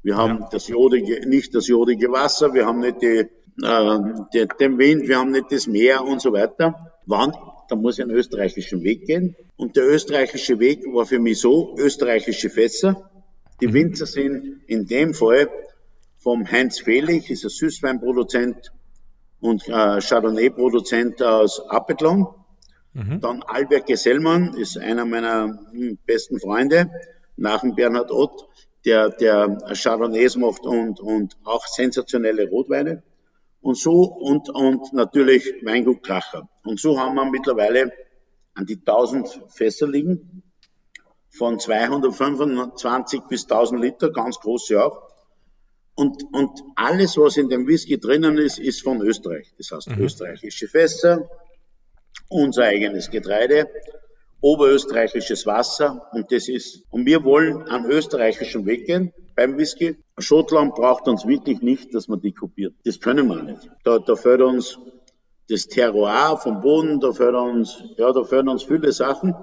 Wir 0.04 0.18
haben 0.18 0.42
ja. 0.42 0.50
das 0.52 0.68
jodige, 0.68 1.28
nicht 1.28 1.56
das 1.56 1.68
jodige 1.68 2.12
Wasser, 2.12 2.54
wir 2.54 2.66
haben 2.66 2.80
nicht 2.80 3.02
die, 3.02 3.28
äh, 3.64 4.00
die, 4.34 4.48
den 4.60 4.78
Wind, 4.78 5.08
wir 5.08 5.18
haben 5.18 5.32
nicht 5.32 5.52
das 5.52 5.68
Meer 5.68 6.04
und 6.04 6.22
so 6.22 6.34
weiter. 6.34 6.92
Wann? 7.06 7.34
Da 7.70 7.76
muss 7.76 7.98
ich 7.98 8.04
einen 8.04 8.16
österreichischen 8.16 8.84
Weg 8.84 9.08
gehen. 9.08 9.36
Und 9.56 9.76
der 9.76 9.88
österreichische 9.88 10.60
Weg 10.60 10.86
war 10.94 11.06
für 11.06 11.20
mich 11.20 11.40
so, 11.40 11.76
österreichische 11.78 12.50
Fässer. 12.50 13.10
Die 13.62 13.68
mhm. 13.68 13.74
Winzer 13.74 14.06
sind 14.06 14.62
in 14.68 14.86
dem 14.86 15.14
Fall 15.14 15.50
vom 16.20 16.46
Heinz 16.46 16.80
Fehlich, 16.80 17.30
ist 17.30 17.44
ein 17.46 17.50
Süßweinproduzent 17.50 18.72
und 19.46 19.68
äh, 19.68 20.02
Chardonnay-Produzent 20.02 21.22
aus 21.22 21.62
Appetlon. 21.70 22.28
Mhm. 22.94 23.22
Dann 23.22 23.44
Albert 23.44 23.86
Gesellmann 23.86 24.56
ist 24.56 24.78
einer 24.78 25.06
meiner 25.06 25.60
hm, 25.72 26.00
besten 26.06 26.40
Freunde, 26.40 26.90
nach 27.38 27.62
dem 27.62 27.76
Bernhard 27.76 28.12
Ott, 28.12 28.48
der, 28.86 29.10
der 29.10 29.58
Chardonnays 29.74 30.36
macht 30.36 30.66
und, 30.66 31.00
und 31.00 31.38
auch 31.44 31.66
sensationelle 31.68 32.50
Rotweine. 32.50 33.04
Und 33.62 33.78
so, 33.78 34.04
und, 34.04 34.50
und 34.50 34.94
natürlich 34.94 35.54
Weingut 35.64 36.04
Kracher. 36.04 36.48
Und 36.64 36.80
so 36.80 37.00
haben 37.00 37.16
wir 37.16 37.26
mittlerweile 37.26 37.92
an 38.54 38.66
die 38.66 38.78
1000 38.78 39.44
Fässer 39.50 39.88
liegen, 39.88 40.44
von 41.30 41.60
225 41.60 43.22
bis 43.28 43.44
1000 43.44 43.82
Liter, 43.82 44.12
ganz 44.12 44.40
große 44.40 44.84
auch. 44.84 45.05
Und, 45.96 46.24
und 46.34 46.62
alles, 46.76 47.18
was 47.18 47.38
in 47.38 47.50
dem 47.50 47.68
Whisky 47.68 47.98
drinnen 47.98 48.38
ist, 48.38 48.60
ist 48.60 48.84
von 48.84 49.02
Österreich. 49.02 49.54
Das 49.58 49.72
heißt, 49.72 49.90
mhm. 49.90 50.04
österreichische 50.04 50.68
Fässer, 50.68 51.30
unser 52.28 52.64
eigenes 52.64 53.10
Getreide, 53.10 53.70
oberösterreichisches 54.42 55.46
Wasser 55.46 56.08
und 56.12 56.32
das 56.32 56.50
ist, 56.50 56.84
und 56.92 57.06
wir 57.06 57.24
wollen 57.24 57.64
an 57.70 57.86
österreichischen 57.86 58.66
Weg 58.66 58.86
gehen 58.86 59.14
beim 59.36 59.58
Whisky. 59.58 59.98
Schottland 60.18 60.76
braucht 60.76 61.08
uns 61.08 61.26
wirklich 61.26 61.62
nicht, 61.62 61.96
dass 61.96 62.08
man 62.08 62.22
die 62.22 62.34
kopiert. 62.34 62.74
Das 62.84 63.00
können 63.00 63.28
wir 63.28 63.42
nicht. 63.42 63.70
Da, 63.84 64.00
da 64.00 64.16
fehlt 64.16 64.42
uns 64.42 64.78
das 65.50 65.68
Terroir 65.68 66.38
vom 66.38 66.62
Boden, 66.62 67.00
da 67.00 67.12
fehlt 67.12 67.36
uns, 67.36 67.84
ja, 67.98 68.12
da 68.12 68.24
fehlen 68.24 68.50
uns 68.50 68.64
viele 68.64 68.92
Sachen. 68.92 69.34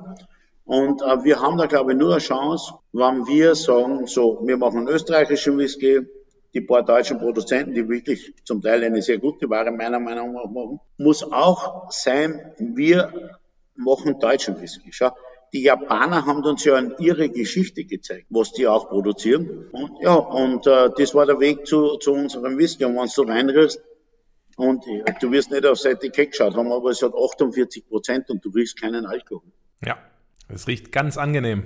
Und 0.65 1.03
äh, 1.03 1.25
wir 1.25 1.41
haben 1.41 1.59
da, 1.59 1.67
glaube 1.67 1.93
ich, 1.93 1.99
nur 1.99 2.13
eine 2.13 2.21
Chance, 2.21 2.75
wenn 2.93 3.27
wir 3.27 3.55
sagen, 3.55 4.07
so, 4.07 4.41
wir 4.45 4.57
machen 4.57 4.81
einen 4.81 4.89
österreichischen 4.89 5.59
Whisky, 5.59 6.07
die 6.55 6.61
paar 6.61 6.85
deutschen 6.85 7.19
Produzenten, 7.19 7.75
die 7.75 7.89
wirklich 7.89 8.35
zum 8.45 8.61
Teil 8.61 8.85
eine 8.85 9.01
sehr 9.01 9.19
gute 9.19 9.49
Ware 9.49 9.71
meiner 9.71 9.99
Meinung 9.99 10.35
nach 10.35 10.51
machen, 10.51 10.81
muss 10.99 11.23
auch 11.23 11.91
sein, 11.91 12.53
wir 12.59 13.39
machen 13.75 14.19
deutschen 14.19 14.61
Whisky. 14.61 14.91
Schau, 14.93 15.13
die 15.53 15.63
Japaner 15.63 16.27
haben 16.27 16.45
uns 16.45 16.65
ja 16.65 16.77
an 16.77 16.95
ihre 16.99 17.29
Geschichte 17.29 17.85
gezeigt, 17.85 18.27
was 18.31 18.53
die 18.53 18.67
auch 18.67 18.89
produzieren. 18.89 19.67
Und 19.73 20.01
ja, 20.01 20.15
und 20.15 20.67
äh, 20.67 20.91
das 20.97 21.15
war 21.15 21.27
der 21.27 21.41
Weg 21.41 21.67
zu, 21.67 21.97
zu 21.99 22.13
unserem 22.13 22.59
Whisky. 22.59 22.85
Und 22.85 22.97
wenn 22.97 23.09
du 23.15 23.31
reinriechst, 23.31 23.81
und 24.57 24.87
äh, 24.87 25.05
du 25.21 25.31
wirst 25.31 25.51
nicht 25.51 25.65
aufs 25.67 25.85
Etikett 25.85 26.33
geschaut 26.33 26.55
haben, 26.55 26.71
aber 26.71 26.91
es 26.91 27.03
hat 27.03 27.13
48 27.15 27.89
Prozent 27.89 28.31
und 28.31 28.45
du 28.45 28.51
riechst 28.51 28.81
keinen 28.81 29.07
Alkohol. 29.07 29.51
Ja, 29.85 29.99
es 30.49 30.67
riecht 30.69 30.93
ganz 30.93 31.17
angenehm. 31.17 31.65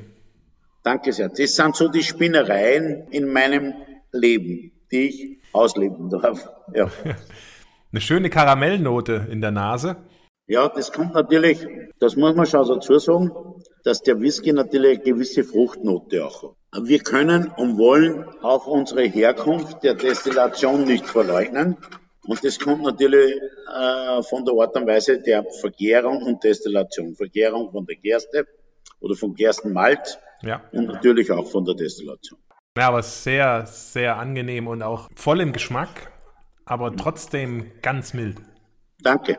Danke 0.83 1.12
sehr. 1.12 1.29
Das 1.29 1.55
sind 1.55 1.75
so 1.75 1.88
die 1.88 2.05
Spinnereien 2.05 3.09
in 3.11 3.33
meinem 3.33 3.75
Leben 4.12 4.72
die 4.90 5.09
ich 5.09 5.38
ausleben 5.53 6.11
darf. 6.11 6.49
Ja. 6.75 6.90
Eine 7.92 8.01
schöne 8.01 8.31
Karamellnote 8.31 9.27
in 9.31 9.40
der 9.40 9.53
Nase. 9.53 9.96
Ja, 10.49 10.68
das 10.68 10.92
kommt 10.92 11.14
natürlich, 11.14 11.66
das 11.99 12.14
muss 12.14 12.37
man 12.37 12.46
schon 12.46 12.68
dazu 12.68 12.99
sagen, 12.99 13.33
dass 13.83 14.03
der 14.03 14.20
Whisky 14.20 14.53
natürlich 14.53 14.99
eine 14.99 15.05
gewisse 15.05 15.42
Fruchtnote 15.42 16.25
auch 16.25 16.42
hat. 16.72 16.88
Wir 16.88 17.01
können 17.01 17.51
und 17.57 17.79
wollen 17.79 18.27
auch 18.42 18.66
unsere 18.66 19.05
Herkunft 19.05 19.83
der 19.83 19.94
Destillation 19.94 20.85
nicht 20.85 21.07
verleugnen. 21.07 21.77
Und 22.27 22.44
das 22.44 22.59
kommt 22.59 22.83
natürlich 22.83 23.35
äh, 23.35 24.22
von 24.22 24.44
der 24.44 24.55
Art 24.55 24.77
und 24.77 24.87
Weise 24.87 25.20
der 25.20 25.44
Vergärung 25.61 26.22
und 26.22 26.44
Destillation. 26.44 27.14
Vergärung 27.14 27.70
von 27.72 27.87
der 27.87 27.96
Gerste 27.96 28.46
oder 29.01 29.14
vom 29.14 29.35
Gerstenmalz 29.35 30.18
ja. 30.42 30.62
und 30.72 30.87
natürlich 30.87 31.31
auch 31.31 31.49
von 31.49 31.64
der 31.64 31.75
Destillation. 31.75 32.38
Ja, 32.76 32.88
aber 32.88 33.02
sehr, 33.02 33.64
sehr 33.66 34.18
angenehm 34.18 34.66
und 34.66 34.82
auch 34.82 35.08
voll 35.14 35.40
im 35.40 35.52
Geschmack, 35.52 36.12
aber 36.66 36.94
trotzdem 36.94 37.72
ganz 37.80 38.12
mild. 38.12 38.36
Danke. 39.02 39.38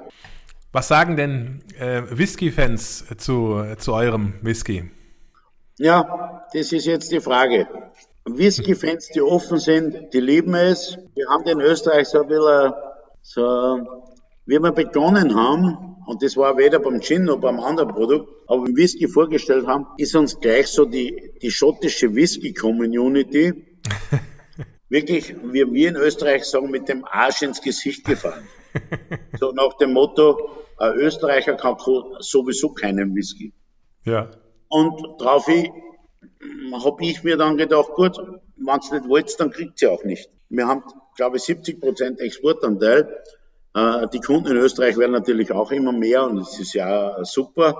Was 0.72 0.88
sagen 0.88 1.16
denn 1.16 1.64
äh, 1.80 2.02
Whisky-Fans 2.10 3.06
zu, 3.18 3.64
zu 3.78 3.94
eurem 3.94 4.34
Whisky? 4.42 4.92
Ja, 5.78 6.48
das 6.52 6.72
ist 6.74 6.86
jetzt 6.86 7.12
die 7.12 7.20
Frage. 7.20 7.68
Whisky-Fans, 8.26 9.10
die 9.10 9.22
offen 9.22 9.60
sind, 9.60 10.14
die 10.14 10.20
lieben 10.20 10.56
es. 10.56 10.98
Wir 11.14 11.30
haben 11.30 11.46
in 11.46 11.62
Österreich 11.62 12.08
so 12.08 12.24
ein 12.24 12.28
bisschen, 12.28 12.74
so, 13.22 14.04
wie 14.46 14.60
wir 14.60 14.72
begonnen 14.72 15.36
haben, 15.36 15.87
und 16.08 16.24
das 16.24 16.38
war 16.38 16.58
weder 16.58 16.80
beim 16.80 17.02
Gin 17.02 17.26
noch 17.26 17.42
beim 17.42 17.60
anderen 17.60 17.90
Produkt, 17.90 18.30
aber 18.48 18.64
beim 18.64 18.78
Whisky 18.78 19.10
vorgestellt 19.10 19.68
haben, 19.68 19.88
ist 19.98 20.16
uns 20.16 20.40
gleich 20.40 20.68
so 20.68 20.86
die, 20.86 21.34
die 21.42 21.52
schottische 21.52 22.16
Whisky-Community 22.16 23.66
wirklich, 24.90 25.36
wie 25.44 25.70
wir 25.70 25.90
in 25.90 25.98
Österreich 25.98 26.46
sagen, 26.46 26.72
mit 26.72 26.88
dem 26.88 27.04
Arsch 27.04 27.42
ins 27.42 27.62
Gesicht 27.62 28.06
gefallen. 28.06 28.48
so 29.38 29.52
nach 29.52 29.74
dem 29.80 29.92
Motto, 29.92 30.50
ein 30.78 30.94
Österreicher 30.94 31.56
kann 31.56 31.76
sowieso 32.20 32.70
keinen 32.70 33.14
Whisky. 33.14 33.52
Ja. 34.06 34.32
Und 34.70 35.20
darauf 35.20 35.46
habe 35.46 37.06
ich 37.06 37.24
mir 37.24 37.36
dann 37.36 37.58
gedacht, 37.58 37.90
gut, 37.96 38.18
wenn 38.18 38.80
es 38.80 38.92
nicht 38.92 39.10
wollt, 39.10 39.38
dann 39.42 39.52
kriegt 39.52 39.78
sie 39.78 39.88
auch 39.88 40.06
nicht. 40.06 40.30
Wir 40.48 40.68
haben, 40.68 40.84
glaube 41.18 41.36
ich, 41.36 41.44
70 41.44 41.82
Prozent 41.82 42.22
Exportanteil. 42.22 43.24
Äh, 43.78 44.08
die 44.12 44.20
Kunden 44.20 44.52
in 44.52 44.58
Österreich 44.58 44.98
werden 44.98 45.12
natürlich 45.12 45.52
auch 45.52 45.72
immer 45.72 45.92
mehr 45.92 46.24
und 46.24 46.40
es 46.40 46.60
ist 46.60 46.74
ja 46.74 47.24
super. 47.24 47.78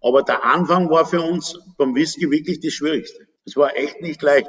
Aber 0.00 0.22
der 0.22 0.44
Anfang 0.44 0.88
war 0.90 1.04
für 1.04 1.20
uns 1.20 1.58
beim 1.76 1.94
Whisky 1.94 2.30
wirklich 2.30 2.60
das 2.60 2.72
Schwierigste. 2.72 3.26
Es 3.44 3.56
war 3.56 3.76
echt 3.76 4.00
nicht 4.00 4.22
leicht. 4.22 4.48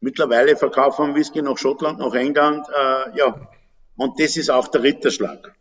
Mittlerweile 0.00 0.56
verkaufen 0.56 1.08
wir 1.08 1.14
Whisky 1.14 1.40
nach 1.40 1.56
Schottland, 1.56 1.98
nach 1.98 2.14
England, 2.14 2.66
äh, 2.68 3.18
ja. 3.18 3.48
Und 3.96 4.20
das 4.20 4.36
ist 4.36 4.50
auch 4.50 4.68
der 4.68 4.82
Ritterschlag, 4.82 5.54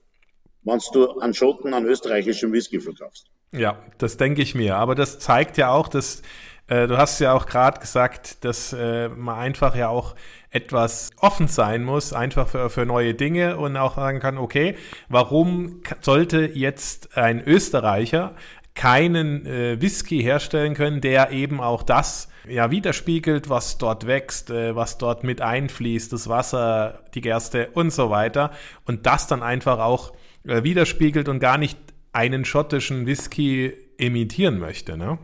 wenn 0.63 0.79
du 0.93 1.11
an 1.19 1.33
Schotten, 1.33 1.73
an 1.73 1.85
österreichischen 1.85 2.51
Whisky 2.51 2.79
verkaufst. 2.79 3.27
Ja, 3.51 3.81
das 3.97 4.17
denke 4.17 4.41
ich 4.41 4.53
mir. 4.53 4.75
Aber 4.75 4.95
das 4.95 5.17
zeigt 5.17 5.57
ja 5.57 5.71
auch, 5.71 5.87
dass 5.87 6.21
äh, 6.67 6.87
du 6.87 6.97
hast 6.97 7.19
ja 7.19 7.33
auch 7.33 7.45
gerade 7.45 7.79
gesagt, 7.79 8.43
dass 8.43 8.73
äh, 8.73 9.09
man 9.09 9.37
einfach 9.39 9.75
ja 9.75 9.89
auch 9.89 10.15
etwas 10.49 11.11
offen 11.17 11.47
sein 11.47 11.83
muss, 11.83 12.13
einfach 12.13 12.47
für, 12.47 12.69
für 12.69 12.85
neue 12.85 13.13
Dinge 13.13 13.57
und 13.57 13.77
auch 13.77 13.95
sagen 13.95 14.19
kann, 14.19 14.37
okay, 14.37 14.75
warum 15.09 15.81
sollte 16.01 16.45
jetzt 16.53 17.17
ein 17.17 17.41
Österreicher 17.41 18.35
keinen 18.75 19.45
äh, 19.45 19.81
Whisky 19.81 20.21
herstellen 20.21 20.75
können, 20.75 21.01
der 21.01 21.31
eben 21.31 21.59
auch 21.59 21.83
das 21.83 22.29
ja 22.47 22.69
widerspiegelt, 22.69 23.49
was 23.49 23.77
dort 23.77 24.05
wächst, 24.05 24.51
äh, 24.51 24.75
was 24.75 24.97
dort 24.97 25.23
mit 25.23 25.41
einfließt, 25.41 26.13
das 26.13 26.29
Wasser, 26.29 27.03
die 27.15 27.21
Gerste 27.21 27.69
und 27.73 27.91
so 27.91 28.09
weiter 28.09 28.51
und 28.85 29.05
das 29.05 29.27
dann 29.27 29.41
einfach 29.41 29.79
auch 29.79 30.13
äh, 30.45 30.63
widerspiegelt 30.63 31.27
und 31.27 31.39
gar 31.39 31.57
nicht 31.57 31.79
einen 32.13 32.45
schottischen 32.45 33.05
Whisky 33.05 33.73
imitieren 33.97 34.59
möchte, 34.59 34.95
ne? 34.95 35.17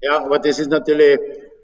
Ja, 0.00 0.24
aber 0.24 0.38
das 0.38 0.58
ist 0.58 0.70
natürlich 0.70 1.18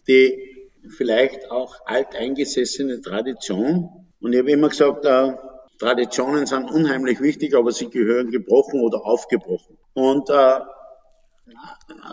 die 0.06 0.70
vielleicht 0.88 1.50
auch 1.50 1.74
alteingesessene 1.86 3.00
Tradition. 3.00 3.88
Und 4.20 4.32
ich 4.32 4.38
habe 4.38 4.50
immer 4.50 4.68
gesagt, 4.68 5.04
äh, 5.04 5.32
Traditionen 5.78 6.46
sind 6.46 6.70
unheimlich 6.70 7.20
wichtig, 7.20 7.54
aber 7.54 7.72
sie 7.72 7.90
gehören 7.90 8.30
gebrochen 8.30 8.80
oder 8.80 9.04
aufgebrochen. 9.04 9.76
Und 9.94 10.30
äh, 10.30 10.60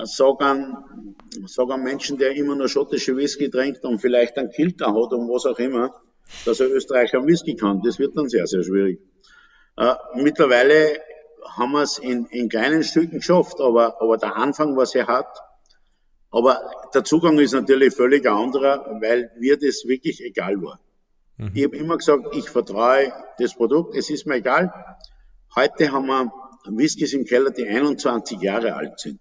sagen, 0.03 0.77
sagen 1.45 1.83
Menschen, 1.83 2.17
der 2.17 2.35
immer 2.35 2.55
nur 2.55 2.67
schottische 2.67 3.15
Whisky 3.15 3.49
trinkt 3.49 3.83
und 3.85 3.99
vielleicht 3.99 4.37
einen 4.37 4.49
Kilter 4.49 4.87
hat 4.87 5.13
und 5.13 5.29
was 5.29 5.45
auch 5.45 5.59
immer, 5.59 5.93
dass 6.45 6.59
er 6.59 6.71
Österreicher 6.71 7.25
Whisky 7.25 7.55
kann. 7.55 7.81
Das 7.83 7.99
wird 7.99 8.17
dann 8.17 8.29
sehr, 8.29 8.47
sehr 8.47 8.63
schwierig. 8.63 8.99
Äh, 9.77 9.93
mittlerweile 10.15 10.97
haben 11.57 11.71
wir 11.71 11.83
es 11.83 11.97
in, 11.97 12.25
in 12.27 12.49
kleinen 12.49 12.83
Stücken 12.83 13.17
geschafft, 13.17 13.59
aber, 13.59 14.01
aber 14.01 14.17
der 14.17 14.35
Anfang, 14.35 14.75
was 14.75 14.95
er 14.95 15.07
hat, 15.07 15.27
aber 16.33 16.71
der 16.93 17.03
Zugang 17.03 17.37
ist 17.39 17.53
natürlich 17.53 17.93
völlig 17.93 18.27
anderer, 18.27 18.99
weil 18.99 19.31
mir 19.39 19.57
das 19.57 19.85
wirklich 19.85 20.19
egal 20.21 20.61
war. 20.63 20.79
Mhm. 21.37 21.51
Ich 21.53 21.63
habe 21.63 21.77
immer 21.77 21.97
gesagt, 21.97 22.35
ich 22.35 22.49
vertraue 22.49 23.13
das 23.37 23.53
Produkt, 23.53 23.95
es 23.95 24.09
ist 24.09 24.25
mir 24.25 24.35
egal. 24.35 24.73
Heute 25.55 25.91
haben 25.91 26.07
wir 26.07 26.31
Whiskys 26.65 27.13
im 27.13 27.25
Keller, 27.25 27.51
die 27.51 27.67
21 27.67 28.41
Jahre 28.41 28.73
alt 28.75 28.99
sind. 28.99 29.19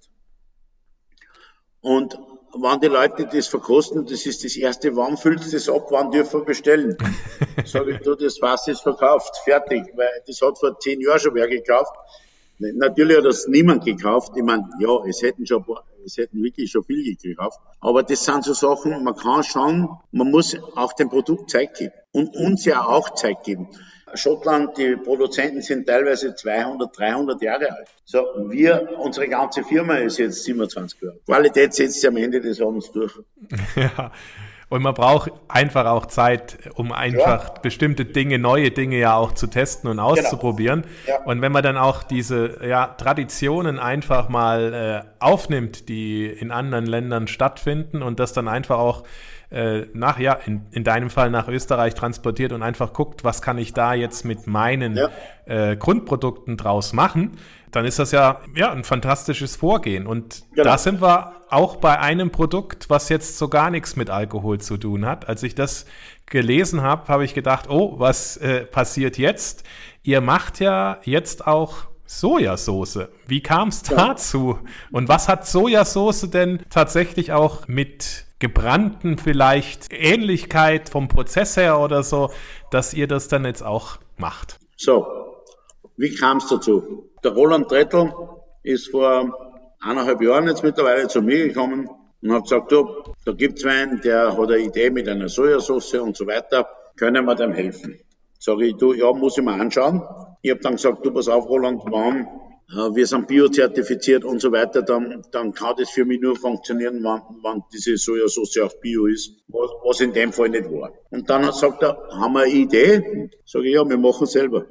Und 1.82 2.18
wenn 2.54 2.80
die 2.80 2.86
Leute 2.86 3.28
das 3.30 3.46
verkosten, 3.46 4.06
das 4.06 4.24
ist 4.24 4.44
das 4.44 4.56
erste, 4.56 4.96
wann 4.96 5.18
füllst 5.18 5.48
du 5.48 5.52
das 5.52 5.68
ab, 5.68 5.88
wann 5.90 6.10
dürfen 6.10 6.40
wir 6.40 6.44
bestellen? 6.46 6.96
Sag 7.66 7.88
ich, 7.88 7.98
du, 7.98 8.14
das 8.14 8.38
Fass 8.38 8.68
ist 8.68 8.80
verkauft, 8.80 9.36
fertig, 9.44 9.82
weil 9.96 10.22
das 10.26 10.40
hat 10.40 10.58
vor 10.58 10.78
zehn 10.78 11.00
Jahren 11.00 11.20
schon 11.20 11.34
wer 11.34 11.48
gekauft. 11.48 11.92
Natürlich 12.74 13.16
hat 13.16 13.24
das 13.24 13.46
niemand 13.48 13.84
gekauft. 13.84 14.32
Ich 14.36 14.42
meine, 14.42 14.68
ja, 14.80 15.04
es 15.06 15.22
hätten 15.22 15.46
schon, 15.46 15.64
es 16.04 16.16
hätten 16.16 16.42
wirklich 16.42 16.70
schon 16.70 16.84
viel 16.84 17.16
gekauft. 17.16 17.58
Aber 17.80 18.02
das 18.02 18.24
sind 18.24 18.44
so 18.44 18.54
Sachen, 18.54 19.02
man 19.04 19.16
kann 19.16 19.42
schauen, 19.42 19.88
man 20.10 20.30
muss 20.30 20.56
auch 20.76 20.92
dem 20.94 21.08
Produkt 21.08 21.50
Zeit 21.50 21.74
geben. 21.74 21.92
Und 22.12 22.34
uns 22.36 22.64
ja 22.64 22.84
auch 22.84 23.14
Zeit 23.14 23.42
geben. 23.44 23.68
Schottland, 24.14 24.76
die 24.76 24.96
Produzenten 24.96 25.62
sind 25.62 25.86
teilweise 25.86 26.34
200, 26.34 26.96
300 26.96 27.40
Jahre 27.42 27.72
alt. 27.72 27.88
So, 28.04 28.24
wir, 28.48 28.98
unsere 28.98 29.28
ganze 29.28 29.64
Firma 29.64 29.96
ist 29.96 30.18
jetzt 30.18 30.44
27 30.44 31.00
Jahre. 31.00 31.18
Qualität 31.24 31.72
setzt 31.72 31.94
sich 31.94 32.06
am 32.06 32.16
Ende 32.18 32.40
des 32.40 32.60
Abends 32.60 32.90
durch. 32.92 33.12
Ja. 33.76 34.12
Und 34.72 34.80
man 34.80 34.94
braucht 34.94 35.30
einfach 35.48 35.84
auch 35.84 36.06
Zeit, 36.06 36.56
um 36.76 36.92
einfach 36.92 37.48
ja. 37.48 37.54
bestimmte 37.60 38.06
Dinge, 38.06 38.38
neue 38.38 38.70
Dinge 38.70 38.96
ja 38.96 39.14
auch 39.14 39.32
zu 39.32 39.46
testen 39.46 39.90
und 39.90 39.98
auszuprobieren. 39.98 40.86
Genau. 41.04 41.18
Ja. 41.18 41.24
Und 41.26 41.42
wenn 41.42 41.52
man 41.52 41.62
dann 41.62 41.76
auch 41.76 42.02
diese 42.02 42.66
ja, 42.66 42.86
Traditionen 42.86 43.78
einfach 43.78 44.30
mal 44.30 45.04
äh, 45.04 45.22
aufnimmt, 45.22 45.90
die 45.90 46.24
in 46.24 46.50
anderen 46.50 46.86
Ländern 46.86 47.26
stattfinden 47.26 48.02
und 48.02 48.18
das 48.18 48.32
dann 48.32 48.48
einfach 48.48 48.78
auch 48.78 49.02
äh, 49.50 49.88
nach, 49.92 50.18
ja, 50.18 50.38
in, 50.46 50.62
in 50.70 50.84
deinem 50.84 51.10
Fall 51.10 51.28
nach 51.28 51.48
Österreich 51.48 51.92
transportiert 51.92 52.52
und 52.52 52.62
einfach 52.62 52.94
guckt, 52.94 53.24
was 53.24 53.42
kann 53.42 53.58
ich 53.58 53.74
da 53.74 53.92
jetzt 53.92 54.24
mit 54.24 54.46
meinen 54.46 54.96
ja. 54.96 55.10
äh, 55.44 55.76
Grundprodukten 55.76 56.56
draus 56.56 56.94
machen, 56.94 57.32
dann 57.72 57.84
ist 57.84 57.98
das 57.98 58.10
ja, 58.10 58.40
ja 58.54 58.72
ein 58.72 58.84
fantastisches 58.84 59.54
Vorgehen. 59.54 60.06
Und 60.06 60.44
genau. 60.52 60.64
da 60.64 60.78
sind 60.78 61.02
wir 61.02 61.41
auch 61.52 61.76
bei 61.76 61.98
einem 61.98 62.30
Produkt, 62.30 62.88
was 62.88 63.08
jetzt 63.08 63.38
so 63.38 63.48
gar 63.48 63.70
nichts 63.70 63.96
mit 63.96 64.10
Alkohol 64.10 64.60
zu 64.60 64.76
tun 64.76 65.04
hat. 65.04 65.28
Als 65.28 65.42
ich 65.42 65.54
das 65.54 65.86
gelesen 66.26 66.82
habe, 66.82 67.08
habe 67.08 67.24
ich 67.24 67.34
gedacht, 67.34 67.68
oh, 67.68 67.98
was 67.98 68.36
äh, 68.38 68.64
passiert 68.64 69.18
jetzt? 69.18 69.64
Ihr 70.02 70.20
macht 70.20 70.60
ja 70.60 70.98
jetzt 71.04 71.46
auch 71.46 71.84
Sojasauce. 72.06 73.08
Wie 73.26 73.42
kam 73.42 73.68
es 73.68 73.82
dazu? 73.82 74.58
Und 74.90 75.08
was 75.08 75.28
hat 75.28 75.46
Sojasauce 75.46 76.30
denn 76.30 76.60
tatsächlich 76.70 77.32
auch 77.32 77.68
mit 77.68 78.26
gebrannten 78.38 79.18
vielleicht 79.18 79.92
Ähnlichkeit 79.92 80.88
vom 80.88 81.08
Prozess 81.08 81.56
her 81.56 81.78
oder 81.78 82.02
so, 82.02 82.30
dass 82.70 82.94
ihr 82.94 83.06
das 83.06 83.28
dann 83.28 83.44
jetzt 83.44 83.62
auch 83.62 83.98
macht? 84.16 84.58
So, 84.76 85.06
wie 85.96 86.14
kam 86.14 86.38
es 86.38 86.48
dazu? 86.48 87.10
Der 87.22 87.32
Roland 87.32 87.68
Trettl 87.68 88.12
ist 88.62 88.90
vor 88.90 89.51
eineinhalb 89.82 90.22
Jahren 90.22 90.46
jetzt 90.48 90.62
mittlerweile 90.62 91.08
zu 91.08 91.20
mir 91.20 91.48
gekommen 91.48 91.88
und 92.22 92.32
hat 92.32 92.44
gesagt, 92.44 92.72
du, 92.72 92.88
da 93.24 93.32
gibt's 93.32 93.64
einen, 93.64 94.00
der 94.00 94.36
hat 94.36 94.50
eine 94.50 94.58
Idee 94.58 94.90
mit 94.90 95.08
einer 95.08 95.28
Sojasauce 95.28 95.94
und 95.94 96.16
so 96.16 96.26
weiter, 96.26 96.68
können 96.96 97.24
wir 97.24 97.34
dem 97.34 97.52
helfen? 97.52 97.98
Sag 98.38 98.60
ich, 98.60 98.76
du, 98.76 98.92
ja, 98.92 99.12
muss 99.12 99.38
ich 99.38 99.44
mir 99.44 99.52
anschauen. 99.52 100.02
Ich 100.42 100.50
habe 100.50 100.60
dann 100.60 100.76
gesagt, 100.76 101.04
du, 101.04 101.12
pass 101.12 101.28
auf, 101.28 101.48
Roland, 101.48 101.82
wann 101.86 102.26
äh, 102.70 102.94
wir 102.94 103.06
sind 103.06 103.28
biozertifiziert 103.28 104.24
und 104.24 104.40
so 104.40 104.52
weiter, 104.52 104.82
dann, 104.82 105.22
dann 105.30 105.52
kann 105.52 105.74
das 105.76 105.90
für 105.90 106.04
mich 106.04 106.20
nur 106.20 106.36
funktionieren, 106.36 107.02
wenn, 107.02 107.20
wenn 107.42 107.62
diese 107.72 107.96
Sojasauce 107.96 108.58
auch 108.58 108.74
bio 108.80 109.06
ist, 109.06 109.30
was, 109.48 109.70
was 109.84 110.00
in 110.00 110.12
dem 110.12 110.32
Fall 110.32 110.48
nicht 110.48 110.70
war. 110.70 110.92
Und 111.10 111.28
dann 111.28 111.46
hat 111.46 111.54
sagt 111.56 111.82
er, 111.82 111.96
haben 112.10 112.34
wir 112.34 112.42
eine 112.42 112.52
Idee? 112.52 113.30
Sag 113.44 113.62
ich, 113.64 113.74
ja, 113.74 113.88
wir 113.88 113.98
machen 113.98 114.26
selber. 114.26 114.66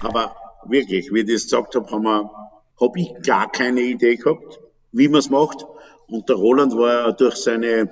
Aber 0.00 0.34
wirklich, 0.68 1.12
wie 1.12 1.20
ich 1.20 1.26
das 1.26 1.44
gesagt 1.44 1.74
habe, 1.74 1.90
haben 1.90 2.04
wir 2.04 2.30
habe 2.80 3.00
ich 3.00 3.14
gar 3.24 3.50
keine 3.50 3.80
Idee 3.82 4.16
gehabt, 4.16 4.60
wie 4.92 5.08
man 5.08 5.20
es 5.20 5.30
macht. 5.30 5.66
Und 6.08 6.28
der 6.28 6.36
Roland 6.36 6.76
war 6.76 7.12
durch 7.12 7.36
seine 7.36 7.90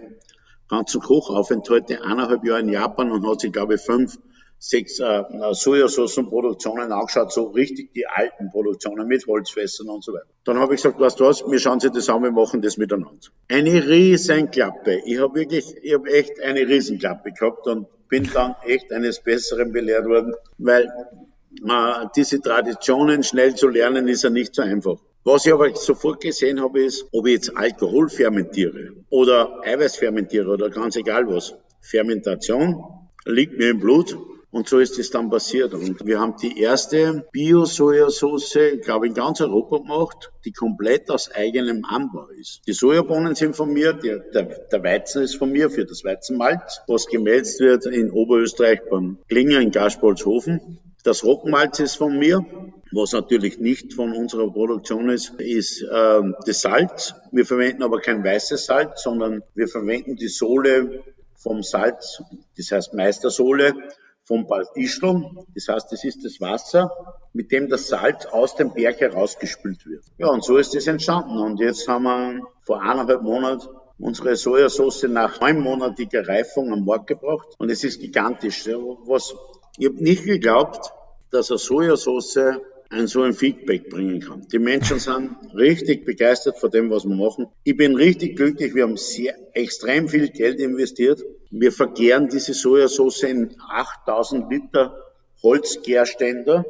ganzen 0.69 1.01
Kochaufenthalte 1.01 2.03
eineinhalb 2.03 2.45
Jahre 2.45 2.61
in 2.61 2.69
Japan 2.69 3.11
und 3.11 3.27
hat 3.27 3.41
sich, 3.41 3.53
glaube 3.53 3.75
ich, 3.75 3.81
fünf, 3.81 4.19
sechs 4.59 4.99
äh, 4.99 5.23
Sojasaucenproduktionen 5.53 6.91
angeschaut, 6.91 7.33
so 7.33 7.49
richtig 7.49 7.93
die 7.93 8.07
alten 8.07 8.51
Produktionen 8.51 9.07
mit 9.07 9.27
Holzfässern 9.27 9.89
und 9.89 10.03
so 10.03 10.13
weiter. 10.13 10.27
Dann 10.45 10.59
habe 10.59 10.75
ich 10.75 10.83
gesagt, 10.83 10.99
weißt 10.99 11.21
du 11.21 11.25
was, 11.25 11.45
wir 11.47 11.59
schauen 11.59 11.81
sich 11.81 11.91
das 11.91 12.09
an, 12.09 12.23
wir 12.23 12.33
machen 12.33 12.63
das 12.63 12.79
miteinander. 12.79 13.29
Eine 13.49 13.87
Riesenklappe. 13.87 15.03
Ich 15.05 15.19
habe 15.19 15.35
wirklich, 15.35 15.77
ich 15.83 15.93
habe 15.93 16.11
echt 16.11 16.41
eine 16.41 16.61
Riesenklappe 16.61 17.33
gehabt 17.33 17.67
und 17.67 17.89
bin 18.09 18.31
dann 18.33 18.55
echt 18.65 18.91
eines 18.93 19.21
Besseren 19.21 19.73
belehrt 19.73 20.07
worden, 20.07 20.35
weil 20.57 20.91
diese 22.17 22.41
Traditionen 22.41 23.23
schnell 23.23 23.55
zu 23.55 23.69
lernen, 23.69 24.09
ist 24.09 24.25
ja 24.25 24.31
nicht 24.31 24.55
so 24.55 24.63
einfach. 24.63 24.99
Was 25.25 25.47
ich 25.47 25.53
aber 25.53 25.75
sofort 25.75 26.21
gesehen 26.21 26.61
habe, 26.61 26.83
ist, 26.85 27.07
ob 27.13 27.27
ich 27.27 27.33
jetzt 27.33 27.57
Alkohol 27.57 28.11
fermentiere 28.11 28.93
oder 29.09 29.61
Eiweiß 29.65 29.97
fermentiere 29.97 30.51
oder 30.51 30.69
ganz 30.69 30.97
egal 30.97 31.27
was. 31.29 31.55
Fermentation 31.81 32.85
liegt 33.25 33.57
mir 33.57 33.71
im 33.71 33.81
Blut 33.81 34.19
und 34.55 34.69
so 34.69 34.79
ist 34.79 34.99
es 35.01 35.11
dann 35.11 35.31
passiert. 35.31 35.75
Und 35.75 36.07
wir 36.07 36.21
haben 36.21 36.37
die 36.41 36.61
erste 36.61 37.27
Bio-Sojasauce, 37.33 38.81
glaube 38.83 39.07
ich, 39.07 39.11
in 39.11 39.15
ganz 39.17 39.41
Europa 39.41 39.79
gemacht, 39.79 40.31
die 40.45 40.53
komplett 40.53 41.11
aus 41.11 41.29
eigenem 41.33 41.85
Anbau 41.85 42.29
ist. 42.39 42.61
Die 42.69 42.73
Sojabohnen 42.73 43.35
sind 43.35 43.57
von 43.57 43.73
mir, 43.73 43.95
der, 43.95 44.21
der, 44.21 44.45
der 44.45 44.85
Weizen 44.85 45.23
ist 45.23 45.35
von 45.37 45.51
mir 45.51 45.71
für 45.71 45.87
das 45.87 46.05
Weizenmalz, 46.05 46.83
was 46.87 47.07
gemälzt 47.07 47.59
wird 47.59 47.87
in 47.87 48.13
Oberösterreich 48.13 48.81
beim 48.89 49.19
Klinger 49.29 49.61
in 49.61 49.73
Gaspolshofen. 49.73 50.79
Das 51.05 51.23
Roggenmalz 51.23 51.81
ist 51.81 51.97
von 51.97 52.19
mir. 52.19 52.47
Was 52.91 53.13
natürlich 53.13 53.59
nicht 53.59 53.93
von 53.93 54.15
unserer 54.15 54.51
Produktion 54.51 55.11
ist, 55.11 55.35
ist 55.39 55.83
äh, 55.83 56.23
das 56.47 56.63
Salz. 56.63 57.15
Wir 57.31 57.45
verwenden 57.45 57.83
aber 57.83 58.01
kein 58.01 58.25
weißes 58.25 58.65
Salz, 58.65 59.03
sondern 59.03 59.43
wir 59.55 59.69
verwenden 59.69 60.17
die 60.17 60.29
Sohle 60.29 61.03
vom 61.35 61.63
Salz, 61.63 62.23
das 62.57 62.71
heißt 62.71 62.95
Meistersohle 62.95 63.75
vom 64.25 64.47
Baltischl. 64.47 65.27
Das 65.55 65.69
heißt, 65.69 65.93
das 65.93 66.05
ist 66.05 66.25
das 66.25 66.41
Wasser, 66.41 66.91
mit 67.35 67.53
dem 67.53 67.69
das 67.69 67.89
Salz 67.89 68.25
aus 68.25 68.57
dem 68.57 68.73
Berg 68.73 69.01
herausgespült 69.01 69.85
wird. 69.85 70.05
Ja, 70.17 70.29
und 70.29 70.43
so 70.43 70.57
ist 70.57 70.75
das 70.75 70.87
entstanden. 70.87 71.37
Und 71.37 71.61
jetzt 71.61 71.87
haben 71.87 72.05
wir 72.05 72.41
vor 72.63 72.81
eineinhalb 72.81 73.21
Monaten 73.21 73.69
unsere 73.99 74.37
Sojasauce 74.37 75.05
nach 75.05 75.39
neunmonatiger 75.41 76.27
Reifung 76.27 76.73
am 76.73 76.87
Markt 76.87 77.09
gebracht. 77.09 77.49
Und 77.59 77.71
es 77.71 77.85
ist 77.85 78.01
gigantisch. 78.01 78.67
Was 78.67 79.35
ich 79.79 79.87
habe 79.87 80.03
nicht 80.03 80.25
geglaubt, 80.25 80.93
dass 81.31 81.51
eine 81.51 81.59
Sojasauce 81.59 82.61
ein 82.91 83.07
so 83.09 83.23
ein 83.23 83.33
Feedback 83.33 83.91
bringen 83.91 84.21
kann. 84.21 84.47
Die 84.53 84.59
Menschen 84.59 85.01
sind 85.01 85.37
richtig 85.55 86.05
begeistert 86.05 86.59
von 86.59 86.71
dem, 86.71 86.91
was 86.91 87.05
wir 87.05 87.17
machen. 87.17 87.47
Ich 87.65 87.77
bin 87.77 87.97
richtig 87.97 88.37
glücklich. 88.37 88.75
Wir 88.75 88.85
haben 88.85 88.97
sehr, 88.97 89.35
extrem 89.55 90.09
viel 90.09 90.29
Geld 90.29 90.61
investiert. 90.61 91.21
Wir 91.51 91.73
verkehren 91.73 92.29
diese 92.29 92.55
Sojasauce 92.55 93.25
in 93.25 93.57
8000 93.69 94.51
Liter 94.51 94.97
Holzgärständer, 95.43 96.65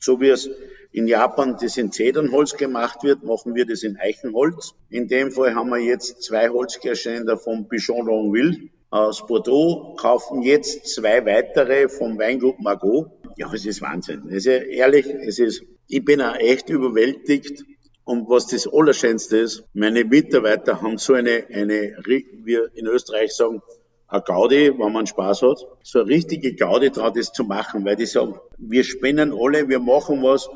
so 0.00 0.20
wie 0.20 0.30
es 0.30 0.48
in 0.90 1.06
Japan 1.06 1.56
das 1.60 1.76
in 1.76 1.92
Zedernholz 1.92 2.56
gemacht 2.56 3.02
wird, 3.02 3.22
machen 3.22 3.54
wir 3.54 3.64
das 3.64 3.82
in 3.82 3.96
Eichenholz. 3.96 4.74
In 4.90 5.08
dem 5.08 5.30
Fall 5.30 5.54
haben 5.54 5.70
wir 5.70 5.78
jetzt 5.78 6.22
zwei 6.22 6.48
Holzgärständer 6.48 7.38
vom 7.38 7.68
Bichon 7.68 8.06
Longueville 8.06 8.68
aus 8.92 9.26
Bordeaux 9.26 9.96
kaufen 9.96 10.42
jetzt 10.42 10.86
zwei 10.86 11.24
weitere 11.24 11.88
vom 11.88 12.18
Weingut 12.18 12.60
Margot. 12.60 13.10
Ja, 13.38 13.50
es 13.50 13.64
ist 13.64 13.80
Wahnsinn. 13.80 14.28
Es 14.28 14.44
ist 14.44 14.64
ehrlich, 14.66 15.06
es 15.06 15.38
ist, 15.38 15.64
ich 15.88 16.04
bin 16.04 16.20
auch 16.20 16.36
echt 16.36 16.68
überwältigt. 16.68 17.64
Und 18.04 18.28
was 18.28 18.48
das 18.48 18.68
Allerschönste 18.70 19.38
ist, 19.38 19.64
meine 19.72 20.04
Mitarbeiter 20.04 20.82
haben 20.82 20.98
so 20.98 21.14
eine, 21.14 21.46
eine, 21.50 21.96
wir 22.04 22.70
in 22.74 22.86
Österreich 22.86 23.32
sagen, 23.32 23.62
eine 24.08 24.22
Gaudi, 24.22 24.78
wenn 24.78 24.92
man 24.92 25.06
Spaß 25.06 25.40
hat, 25.40 25.66
so 25.82 26.00
eine 26.00 26.08
richtige 26.08 26.54
Gaudi 26.54 26.90
drauf, 26.90 27.14
das 27.14 27.32
zu 27.32 27.44
machen, 27.44 27.86
weil 27.86 27.96
die 27.96 28.04
sagen, 28.04 28.34
wir 28.58 28.84
spinnen 28.84 29.32
alle, 29.32 29.70
wir 29.70 29.78
machen 29.78 30.22
was 30.22 30.50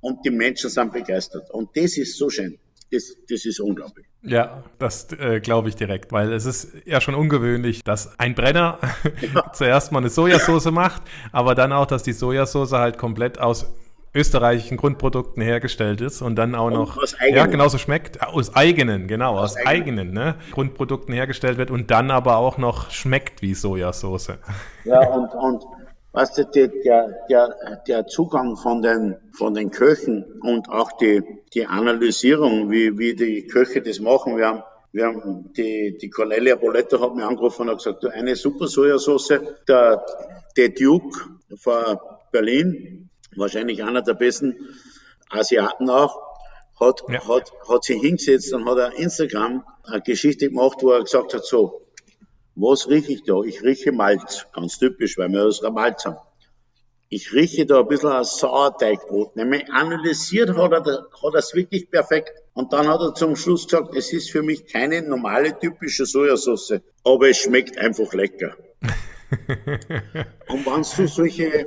und 0.00 0.24
die 0.24 0.30
Menschen 0.30 0.70
sind 0.70 0.94
begeistert. 0.94 1.50
Und 1.50 1.76
das 1.76 1.98
ist 1.98 2.16
so 2.16 2.30
schön 2.30 2.58
das, 2.92 3.16
das 3.28 3.44
ist 3.46 3.58
unglaublich. 3.58 4.06
Ja, 4.22 4.62
das 4.78 5.10
äh, 5.12 5.40
glaube 5.40 5.70
ich 5.70 5.76
direkt, 5.76 6.12
weil 6.12 6.32
es 6.32 6.44
ist 6.44 6.72
ja 6.84 7.00
schon 7.00 7.14
ungewöhnlich, 7.14 7.82
dass 7.82 8.18
ein 8.20 8.34
Brenner 8.34 8.78
ja. 9.34 9.50
zuerst 9.52 9.92
mal 9.92 9.98
eine 9.98 10.10
Sojasauce 10.10 10.70
macht, 10.70 11.02
aber 11.32 11.54
dann 11.54 11.72
auch, 11.72 11.86
dass 11.86 12.02
die 12.02 12.12
Sojasauce 12.12 12.72
halt 12.72 12.98
komplett 12.98 13.40
aus 13.40 13.66
österreichischen 14.14 14.76
Grundprodukten 14.76 15.42
hergestellt 15.42 16.02
ist 16.02 16.20
und 16.20 16.36
dann 16.36 16.54
auch 16.54 16.66
und 16.66 16.74
noch 16.74 16.98
ja 17.26 17.46
genauso 17.46 17.78
schmeckt 17.78 18.22
aus 18.22 18.54
eigenen 18.54 19.08
genau 19.08 19.38
aus, 19.38 19.52
aus 19.52 19.66
eigenen, 19.66 20.10
eigenen 20.10 20.12
ne, 20.12 20.34
Grundprodukten 20.50 21.14
hergestellt 21.14 21.56
wird 21.56 21.70
und 21.70 21.90
dann 21.90 22.10
aber 22.10 22.36
auch 22.36 22.58
noch 22.58 22.90
schmeckt 22.90 23.40
wie 23.40 23.54
Sojasauce. 23.54 24.34
Ja 24.84 25.00
und 25.08 25.32
und 25.32 25.64
was 26.12 26.34
der, 26.34 26.44
der, 26.44 27.24
der, 27.28 27.82
der 27.86 28.06
Zugang 28.06 28.56
von 28.56 28.82
den, 28.82 29.16
von 29.32 29.54
den 29.54 29.70
Köchen 29.70 30.40
und 30.42 30.68
auch 30.68 30.92
die, 30.98 31.22
die 31.54 31.66
Analysierung, 31.66 32.70
wie, 32.70 32.98
wie 32.98 33.14
die 33.14 33.46
Köche 33.46 33.80
das 33.80 33.98
machen. 33.98 34.36
Wir 34.36 34.46
haben, 34.46 34.62
wir 34.92 35.06
haben 35.06 35.52
die, 35.54 35.96
die 35.96 36.10
Cornelia 36.10 36.56
Boletto 36.56 37.00
hat 37.00 37.14
mir 37.14 37.26
angerufen 37.26 37.62
und 37.62 37.70
hat 37.70 37.78
gesagt, 37.78 38.04
du, 38.04 38.08
eine 38.08 38.36
super 38.36 38.68
Sojasauce, 38.68 39.40
der, 39.66 40.04
der 40.56 40.68
Duke 40.68 41.18
von 41.56 41.98
Berlin, 42.30 43.08
wahrscheinlich 43.36 43.82
einer 43.82 44.02
der 44.02 44.14
besten 44.14 44.54
Asiaten 45.30 45.88
auch, 45.88 46.20
hat, 46.78 47.02
ja. 47.08 47.26
hat, 47.26 47.50
hat 47.68 47.84
sich 47.84 48.00
hingesetzt 48.02 48.52
und 48.52 48.66
hat 48.66 48.78
ein 48.78 48.92
Instagram 48.92 49.64
eine 49.84 50.02
Geschichte 50.02 50.48
gemacht, 50.48 50.78
wo 50.82 50.90
er 50.90 51.02
gesagt 51.02 51.32
hat, 51.32 51.44
so, 51.44 51.86
was 52.54 52.88
rieche 52.88 53.12
ich 53.12 53.24
da? 53.24 53.42
Ich 53.42 53.62
rieche 53.62 53.92
Malz, 53.92 54.46
ganz 54.52 54.78
typisch, 54.78 55.16
weil 55.18 55.30
wir 55.30 55.44
aus 55.44 55.62
Malz 55.62 56.04
haben. 56.04 56.18
Ich 57.08 57.32
rieche 57.32 57.66
da 57.66 57.80
ein 57.80 57.88
bisschen 57.88 58.10
ein 58.10 58.24
Sauerteigbrot. 58.24 59.36
Nämlich 59.36 59.70
analysiert 59.70 60.56
hat 60.56 60.72
er, 60.72 60.82
hat 60.82 61.34
er 61.34 61.34
es 61.34 61.54
wirklich 61.54 61.90
perfekt. 61.90 62.32
Und 62.54 62.72
dann 62.72 62.88
hat 62.88 63.00
er 63.00 63.14
zum 63.14 63.36
Schluss 63.36 63.66
gesagt, 63.66 63.94
es 63.94 64.12
ist 64.12 64.30
für 64.30 64.42
mich 64.42 64.66
keine 64.66 65.02
normale 65.02 65.58
typische 65.58 66.06
Sojasauce, 66.06 66.80
aber 67.04 67.28
es 67.28 67.38
schmeckt 67.38 67.78
einfach 67.78 68.12
lecker. 68.12 68.56
und 70.48 70.66
wenn 70.66 70.82
du 70.82 71.08
solche, 71.08 71.66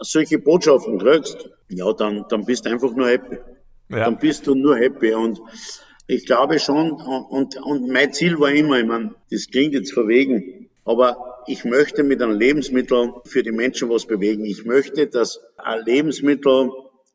solche 0.00 0.38
Botschaften 0.38 0.98
kriegst, 0.98 1.50
ja, 1.68 1.92
dann, 1.92 2.24
dann 2.28 2.44
bist 2.44 2.64
du 2.64 2.70
einfach 2.70 2.92
nur 2.94 3.08
happy. 3.08 3.38
Ja. 3.88 4.04
Dann 4.04 4.18
bist 4.18 4.46
du 4.46 4.54
nur 4.54 4.76
happy. 4.76 5.14
Und 5.14 5.40
ich 6.06 6.26
glaube 6.26 6.58
schon, 6.58 6.92
und, 6.92 7.56
und 7.56 7.88
mein 7.88 8.12
Ziel 8.12 8.38
war 8.38 8.50
immer, 8.50 8.78
ich 8.78 8.86
meine, 8.86 9.14
das 9.30 9.48
klingt 9.48 9.74
jetzt 9.74 9.92
verwegen, 9.92 10.68
aber 10.84 11.42
ich 11.46 11.64
möchte 11.64 12.02
mit 12.02 12.22
einem 12.22 12.38
Lebensmittel 12.38 13.14
für 13.24 13.42
die 13.42 13.52
Menschen 13.52 13.88
was 13.88 14.06
bewegen. 14.06 14.44
Ich 14.44 14.64
möchte, 14.64 15.06
dass 15.06 15.40
ein 15.56 15.84
Lebensmittel 15.84 16.70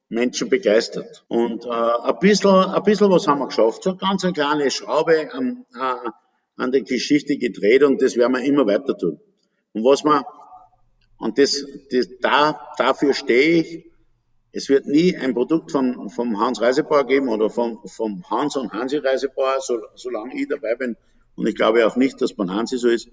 Menschen 0.09 0.49
begeistert. 0.49 1.23
Und 1.27 1.65
äh, 1.65 1.69
ein, 1.69 2.19
bisschen, 2.19 2.49
ein 2.49 2.83
bisschen 2.83 3.11
was 3.11 3.27
haben 3.27 3.39
wir 3.39 3.47
geschafft. 3.47 3.83
So 3.83 3.95
ganz 3.95 4.23
eine 4.23 4.33
kleine 4.33 4.71
Schraube 4.71 5.31
an, 5.31 5.65
äh, 5.75 6.09
an 6.57 6.71
der 6.71 6.81
Geschichte 6.81 7.37
gedreht 7.37 7.83
und 7.83 8.01
das 8.01 8.17
werden 8.17 8.33
wir 8.33 8.43
immer 8.43 8.65
weiter 8.65 8.97
tun. 8.97 9.19
Und 9.73 9.83
was 9.83 10.03
man, 10.03 10.23
und 11.19 11.37
das, 11.37 11.63
das 11.91 12.07
da, 12.21 12.59
dafür 12.77 13.13
stehe 13.13 13.61
ich, 13.61 13.88
es 14.51 14.69
wird 14.69 14.87
nie 14.87 15.15
ein 15.15 15.33
Produkt 15.33 15.71
von, 15.71 16.09
vom 16.09 16.39
Hans 16.39 16.61
Reisebauer 16.61 17.05
geben 17.05 17.29
oder 17.29 17.49
vom, 17.49 17.79
vom 17.85 18.23
Hans 18.29 18.55
und 18.55 18.71
Hansi 18.73 18.97
Reisebauer, 18.97 19.57
so, 19.61 19.79
solange 19.95 20.35
ich 20.35 20.47
dabei 20.47 20.75
bin. 20.75 20.95
Und 21.35 21.47
ich 21.47 21.55
glaube 21.55 21.85
auch 21.85 21.95
nicht, 21.95 22.21
dass 22.21 22.33
beim 22.33 22.51
Hansi 22.51 22.77
so 22.77 22.89
ist, 22.89 23.09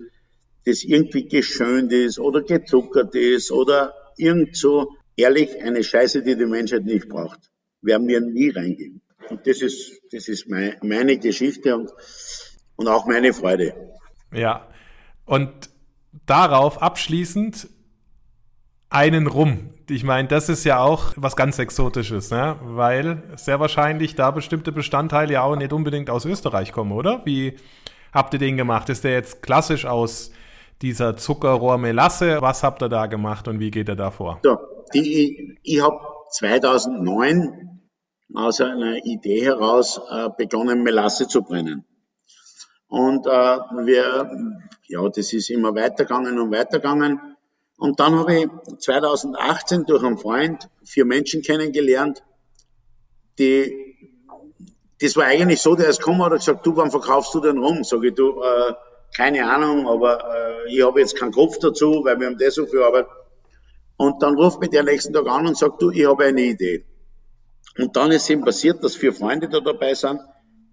das 0.65 0.83
irgendwie 0.83 1.29
geschönt 1.29 1.93
ist 1.93 2.19
oder 2.19 2.43
gezuckert 2.43 3.15
ist 3.15 3.53
oder 3.53 3.95
irgend 4.17 4.57
so 4.57 4.97
ehrlich 5.17 5.63
eine 5.63 5.85
Scheiße, 5.85 6.23
die 6.23 6.37
die 6.37 6.47
Menschheit 6.47 6.85
nicht 6.85 7.09
braucht. 7.09 7.51
Werden 7.83 8.09
wir 8.09 8.21
nie 8.21 8.51
reingehen. 8.51 9.03
Und 9.29 9.47
das 9.47 9.61
ist, 9.61 10.01
das 10.11 10.29
ist 10.29 10.49
mein, 10.49 10.77
meine 10.83 11.19
Geschichte 11.19 11.77
und, 11.77 11.91
und 12.77 12.89
auch 12.89 13.07
meine 13.07 13.33
Freude. 13.33 13.75
Ja. 14.33 14.69
Und 15.25 15.71
darauf 16.25 16.83
abschließend 16.83 17.69
einen 18.91 19.27
Rum. 19.27 19.71
Ich 19.89 20.05
meine, 20.05 20.29
das 20.29 20.49
ist 20.49 20.65
ja 20.65 20.81
auch 20.81 21.13
was 21.17 21.37
ganz 21.37 21.59
Exotisches, 21.59 22.31
ne? 22.31 22.57
weil 22.63 23.23
sehr 23.37 23.61
wahrscheinlich 23.61 24.15
da 24.15 24.31
bestimmte 24.31 24.73
Bestandteile 24.73 25.35
ja 25.35 25.43
auch 25.43 25.57
nicht 25.57 25.73
unbedingt 25.73 26.11
aus 26.11 26.25
Österreich 26.25 26.73
kommen, 26.73 26.93
oder? 26.93 27.23
Wie 27.25 27.57
habt 28.13 28.33
ihr 28.35 28.41
den 28.41 28.57
gemacht? 28.57 28.89
Ist 28.89 29.05
der 29.05 29.13
jetzt 29.13 29.43
klassisch 29.43 29.87
aus 29.87 30.33
dieser 30.83 31.17
Zuckerrohrmelasse? 31.17 32.39
Was 32.41 32.63
habt 32.63 32.83
ihr 32.83 32.89
da 32.89 33.07
gemacht 33.07 33.47
und 33.47 33.61
wie 33.61 33.71
geht 33.71 33.89
er 33.89 33.97
da 33.97 34.11
vor? 34.11 34.41
So, 34.43 34.59
die, 34.93 35.59
ich 35.63 35.83
habe 35.83 36.01
2009 36.31 37.81
aus 38.35 38.61
einer 38.61 39.05
Idee 39.05 39.45
heraus 39.45 40.01
äh, 40.11 40.29
begonnen, 40.37 40.83
Melasse 40.83 41.29
zu 41.29 41.43
brennen. 41.43 41.85
Und 42.89 43.27
äh, 43.27 43.31
wir, 43.31 44.31
ja, 44.89 45.09
das 45.09 45.33
ist 45.33 45.51
immer 45.51 45.75
weitergegangen 45.75 46.39
und 46.39 46.51
weitergegangen. 46.51 47.36
Und 47.77 48.01
dann 48.01 48.15
habe 48.19 48.35
ich 48.35 48.49
2018 48.79 49.85
durch 49.85 50.03
einen 50.03 50.19
Freund 50.19 50.69
vier 50.85 51.05
Menschen 51.05 51.43
kennengelernt, 51.43 52.23
die, 53.39 53.99
das 55.01 55.15
war 55.17 55.25
eigentlich 55.25 55.61
so, 55.61 55.75
der 55.75 55.89
ist 55.89 55.99
gekommen 55.99 56.23
und 56.23 56.31
hat 56.31 56.39
gesagt, 56.39 56.65
du, 56.65 56.75
wann 56.77 56.91
verkaufst 56.91 57.35
du 57.35 57.41
denn 57.41 57.59
rum? 57.59 57.85
Sag 57.85 58.03
ich, 58.03 58.15
du, 58.15 58.41
äh, 58.43 58.73
keine 59.15 59.51
Ahnung, 59.51 59.87
aber 59.89 60.19
äh, 60.19 60.75
ich 60.75 60.83
habe 60.83 61.01
jetzt 61.01 61.19
keinen 61.19 61.33
Kopf 61.33 61.59
dazu, 61.59 62.03
weil 62.05 62.19
wir 62.19 62.29
haben 62.29 62.39
das 62.39 62.55
so 62.55 62.67
viel 62.67 62.83
Arbeit. 62.83 63.07
Und 63.99 64.23
dann 64.23 64.37
ruft 64.37 64.61
mich 64.61 64.71
der 64.71 64.83
nächsten 64.83 65.13
Tag 65.13 65.27
an 65.27 65.47
und 65.47 65.57
sagt, 65.57 65.81
du, 65.81 65.91
ich 65.91 66.07
habe 66.07 66.25
eine 66.25 66.43
Idee. 66.43 66.87
Und 67.79 67.97
dann 67.97 68.11
ist 68.11 68.29
eben 68.31 68.43
passiert, 68.43 68.83
dass 68.83 68.97
vier 68.97 69.13
Freunde 69.13 69.49
da 69.49 69.61
dabei 69.61 69.95
sind. 69.95 70.21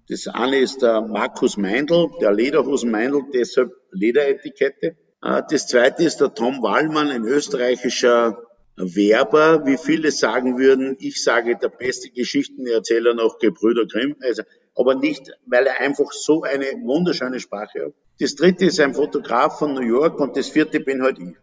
Das 0.09 0.27
eine 0.27 0.57
ist 0.57 0.81
der 0.81 1.01
Markus 1.01 1.57
Meindl, 1.57 2.09
der 2.21 2.33
Lederhosen 2.33 2.91
Meindl, 2.91 3.23
deshalb 3.33 3.71
Lederetikette. 3.91 4.97
Äh, 5.23 5.43
das 5.49 5.67
zweite 5.67 6.03
ist 6.03 6.17
der 6.17 6.33
Tom 6.33 6.61
Wallmann, 6.61 7.09
ein 7.09 7.23
österreichischer 7.23 8.37
Werber, 8.75 9.65
wie 9.65 9.77
viele 9.77 10.11
sagen 10.11 10.57
würden, 10.57 10.97
ich 10.99 11.23
sage 11.23 11.55
der 11.55 11.69
beste 11.69 12.09
Geschichtenerzähler 12.09 13.13
nach 13.13 13.37
Gebrüder 13.39 13.85
Grimm, 13.85 14.15
also, 14.21 14.43
aber 14.75 14.95
nicht, 14.95 15.31
weil 15.45 15.67
er 15.67 15.79
einfach 15.79 16.11
so 16.11 16.41
eine 16.41 16.65
wunderschöne 16.83 17.39
Sprache 17.39 17.85
hat. 17.85 17.93
Das 18.19 18.35
dritte 18.35 18.65
ist 18.65 18.79
ein 18.79 18.95
Fotograf 18.95 19.59
von 19.59 19.75
New 19.75 19.81
York 19.81 20.19
und 20.19 20.35
das 20.35 20.49
vierte 20.49 20.79
bin 20.79 21.03
halt 21.03 21.19
ich. 21.19 21.35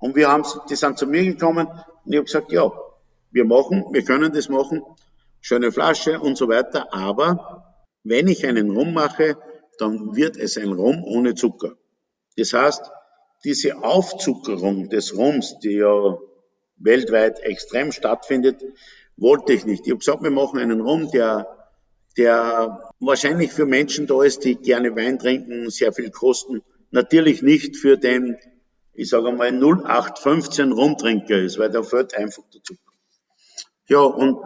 Und 0.00 0.16
wir 0.16 0.28
haben, 0.28 0.44
die 0.68 0.74
sind 0.74 0.98
zu 0.98 1.06
mir 1.06 1.24
gekommen 1.24 1.68
und 1.68 2.12
ich 2.12 2.16
habe 2.16 2.24
gesagt, 2.24 2.50
ja, 2.50 2.72
wir 3.30 3.44
machen, 3.44 3.86
wir 3.92 4.04
können 4.04 4.32
das 4.32 4.48
machen, 4.48 4.82
schöne 5.40 5.70
Flasche 5.70 6.18
und 6.18 6.36
so 6.36 6.48
weiter, 6.48 6.92
aber 6.92 7.76
wenn 8.02 8.26
ich 8.26 8.44
einen 8.44 8.76
Rum 8.76 8.92
mache, 8.92 9.38
dann 9.78 10.16
wird 10.16 10.36
es 10.36 10.58
ein 10.58 10.72
Rum 10.72 11.04
ohne 11.04 11.36
Zucker. 11.36 11.76
Das 12.36 12.52
heißt, 12.52 12.90
diese 13.44 13.82
Aufzuckerung 13.82 14.88
des 14.88 15.16
Rums, 15.16 15.58
die 15.62 15.76
ja 15.76 16.18
weltweit 16.76 17.40
extrem 17.40 17.92
stattfindet, 17.92 18.62
wollte 19.16 19.52
ich 19.52 19.66
nicht. 19.66 19.86
Ich 19.86 19.90
habe 19.90 19.98
gesagt, 19.98 20.22
wir 20.22 20.30
machen 20.30 20.58
einen 20.58 20.80
Rum, 20.80 21.10
der, 21.10 21.46
der 22.16 22.90
wahrscheinlich 23.00 23.52
für 23.52 23.66
Menschen 23.66 24.06
da 24.06 24.22
ist, 24.22 24.44
die 24.44 24.56
gerne 24.56 24.94
Wein 24.96 25.18
trinken, 25.18 25.70
sehr 25.70 25.92
viel 25.92 26.10
kosten. 26.10 26.62
Natürlich 26.90 27.42
nicht 27.42 27.76
für 27.76 27.96
den, 27.96 28.36
ich 28.94 29.08
sage 29.08 29.28
einmal, 29.28 29.52
0815 29.52 30.72
Rumtrinker 30.72 31.38
ist, 31.38 31.58
weil 31.58 31.70
da 31.70 31.82
fällt 31.82 32.14
einfach 32.16 32.42
der 32.52 32.62
Zucker. 32.62 32.80
Ja, 33.88 34.00
und 34.00 34.38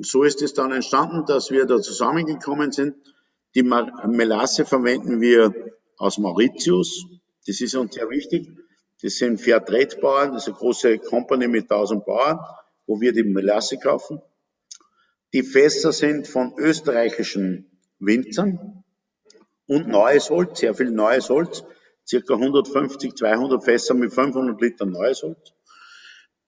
so 0.00 0.22
ist 0.22 0.42
es 0.42 0.54
dann 0.54 0.72
entstanden, 0.72 1.24
dass 1.26 1.50
wir 1.50 1.66
da 1.66 1.80
zusammengekommen 1.80 2.72
sind. 2.72 2.96
Die 3.54 3.62
Melasse 3.62 4.64
verwenden 4.64 5.20
wir 5.20 5.54
aus 5.98 6.18
Mauritius, 6.18 7.06
das 7.46 7.60
ist 7.60 7.74
uns 7.74 7.94
sehr 7.94 8.08
wichtig. 8.10 8.48
Das 9.02 9.16
sind 9.16 9.40
Fairtrade-Bauern, 9.40 10.32
das 10.32 10.44
ist 10.44 10.48
eine 10.48 10.58
große 10.58 10.98
Company 10.98 11.48
mit 11.48 11.70
1000 11.70 12.04
Bauern, 12.04 12.38
wo 12.86 13.00
wir 13.00 13.12
die 13.12 13.24
Melasse 13.24 13.78
kaufen. 13.78 14.20
Die 15.32 15.42
Fässer 15.42 15.92
sind 15.92 16.28
von 16.28 16.54
österreichischen 16.58 17.70
Winzern 17.98 18.84
und 19.66 19.88
neues 19.88 20.30
Holz, 20.30 20.60
sehr 20.60 20.74
viel 20.74 20.90
neues 20.90 21.30
Holz, 21.30 21.64
circa 22.06 22.34
150, 22.34 23.14
200 23.16 23.64
Fässer 23.64 23.94
mit 23.94 24.12
500 24.12 24.60
Litern 24.60 24.90
neues 24.90 25.22
Holz. 25.22 25.52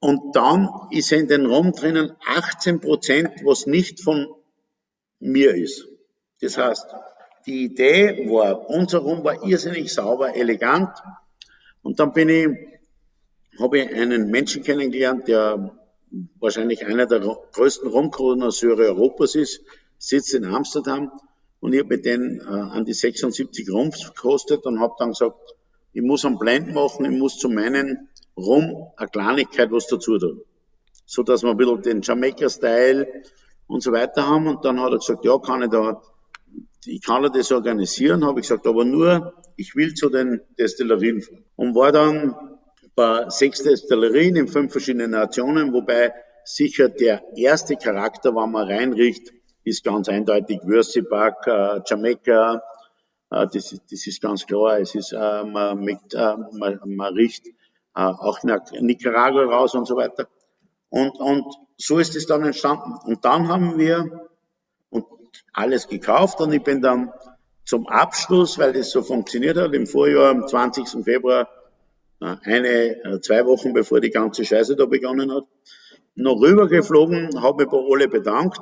Und 0.01 0.37
dann 0.37 0.69
ist 0.91 1.13
in 1.13 1.29
den 1.29 1.47
Rum 1.47 1.73
drinnen 1.73 2.13
18 2.27 2.81
Prozent, 2.81 3.31
was 3.45 3.67
nicht 3.67 4.03
von 4.03 4.29
mir 5.19 5.55
ist. 5.55 5.89
Das 6.43 6.59
heißt, 6.59 6.87
die 7.47 7.65
Idee 7.65 8.29
war, 8.29 8.69
unser 8.71 8.99
Rum 8.99 9.25
war 9.25 9.45
irrsinnig 9.47 9.93
sauber, 9.93 10.35
elegant. 10.35 10.91
Und 11.83 12.01
dann 12.01 12.13
bin 12.13 12.29
ich, 12.29 12.49
habe 13.61 13.79
ich 13.79 13.95
einen 13.95 14.31
Menschen 14.31 14.63
kennengelernt, 14.63 15.29
der 15.29 15.73
wahrscheinlich 16.39 16.87
einer 16.87 17.07
der 17.07 17.21
größten 17.21 17.89
Rumkonnoisseure 17.89 18.85
Europas 18.85 19.35
ist, 19.35 19.61
sitzt 19.99 20.35
in 20.35 20.45
Amsterdam 20.45 21.11
und 21.61 21.73
ich 21.73 21.81
habe 21.81 21.99
denen 21.99 22.41
äh, 22.41 22.45
an 22.45 22.85
die 22.85 22.93
76 22.93 23.71
Rums 23.71 24.05
gekostet 24.05 24.67
und 24.67 24.81
habe 24.81 24.95
dann 24.99 25.11
gesagt, 25.11 25.55
ich 25.93 26.03
muss 26.03 26.25
einen 26.25 26.39
Blend 26.39 26.75
machen, 26.75 27.05
ich 27.05 27.19
muss 27.19 27.39
zu 27.39 27.49
meinen 27.49 28.09
Rum 28.37 28.89
eine 28.97 29.09
Kleinigkeit 29.09 29.71
was 29.71 29.87
dazu 29.87 30.19
tun. 30.19 30.43
So 31.07 31.23
dass 31.23 31.43
wir 31.43 31.51
ein 31.51 31.57
bisschen 31.57 31.83
den 31.83 32.03
Jamaica-Style 32.03 33.07
und 33.67 33.83
so 33.83 33.93
weiter 33.93 34.27
haben. 34.27 34.47
Und 34.47 34.65
dann 34.65 34.81
hat 34.81 34.93
er 34.93 34.99
gesagt, 34.99 35.25
ja, 35.25 35.39
kann 35.39 35.63
ich 35.63 35.71
da 35.71 36.03
ich 36.87 37.03
kann 37.03 37.23
das 37.33 37.53
organisieren, 37.53 38.25
habe 38.25 38.41
ich 38.41 38.49
gesagt, 38.49 38.67
aber 38.67 38.85
nur, 38.85 39.35
ich 39.57 39.75
will 39.77 39.95
zu 39.95 40.09
den 40.09 40.41
Destillerien 40.59 41.23
fahren. 41.23 41.45
Und 41.57 41.75
war 41.75 41.93
dann 41.93 42.35
bei 42.95 43.29
sechs 43.29 43.63
Destillerien 43.63 44.37
in 44.37 44.49
fünf 44.49 44.73
verschiedenen 44.73 45.13
Nationen, 45.13 45.73
wobei 45.73 46.13
sicher 46.45 46.89
der 46.89 47.23
erste 47.37 47.77
Charakter, 47.77 48.35
wenn 48.35 48.51
man 48.51 48.69
reinriecht, 48.69 49.33
ist 49.65 49.85
ganz 49.85 50.09
eindeutig 50.09 50.61
Würstebach, 50.65 51.47
äh, 51.47 51.81
Jamaica, 51.87 52.63
äh, 53.31 53.47
das, 53.53 53.73
ist, 53.73 53.83
das 53.91 54.07
ist 54.07 54.21
ganz 54.21 54.47
klar. 54.47 54.79
Es 54.79 54.95
ist, 54.95 55.13
äh, 55.13 55.45
man, 55.45 55.81
mit, 55.81 56.13
äh, 56.13 56.37
man, 56.53 56.81
man 56.85 57.15
riecht 57.15 57.47
äh, 57.47 57.53
auch 57.95 58.39
Nicaragua 58.43 59.45
raus 59.45 59.75
und 59.75 59.87
so 59.87 59.97
weiter. 59.97 60.29
Und, 60.91 61.19
und 61.19 61.45
so 61.77 61.99
ist 61.99 62.15
es 62.15 62.27
dann 62.27 62.45
entstanden. 62.45 62.93
Und 63.05 63.25
dann 63.25 63.49
haben 63.49 63.79
wir 63.79 64.29
alles 65.53 65.89
gekauft 65.89 66.41
und 66.41 66.53
ich 66.53 66.63
bin 66.63 66.81
dann 66.83 67.13
zum 67.65 67.87
Abschluss, 67.87 68.59
weil 68.59 68.73
das 68.73 68.91
so 68.91 69.03
funktioniert 69.03 69.57
hat, 69.57 69.75
im 69.75 69.87
Vorjahr 69.87 70.31
am 70.31 70.47
20. 70.47 71.05
Februar, 71.05 71.49
eine, 72.21 72.69
äh, 72.69 73.21
zwei 73.21 73.45
Wochen 73.47 73.73
bevor 73.73 74.01
die 74.01 74.11
ganze 74.11 74.45
Scheiße 74.45 74.77
da 74.77 74.87
begonnen 74.87 75.33
hat, 75.33 75.45
noch 76.15 76.41
rübergeflogen, 76.41 77.43
habe 77.43 77.65
mich 77.65 77.71
bei 77.71 77.79
alle 77.79 78.09
bedankt 78.09 78.61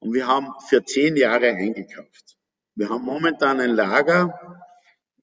Und 0.00 0.14
wir 0.14 0.26
haben 0.26 0.48
für 0.68 0.82
zehn 0.84 1.16
Jahre 1.16 1.48
eingekauft. 1.48 2.36
Wir 2.74 2.88
haben 2.88 3.04
momentan 3.04 3.60
ein 3.60 3.70
Lager, 3.70 4.66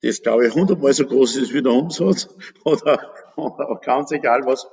das 0.02 0.22
glaube 0.22 0.48
ich 0.48 0.54
hundertmal 0.54 0.94
so 0.94 1.06
groß 1.06 1.38
ist 1.38 1.54
wie 1.54 1.64
der 1.64 1.74
Umsatz 1.74 2.30
oder, 2.64 3.00
oder 3.36 3.80
ganz 3.84 4.12
egal 4.12 4.46
was. 4.46 4.68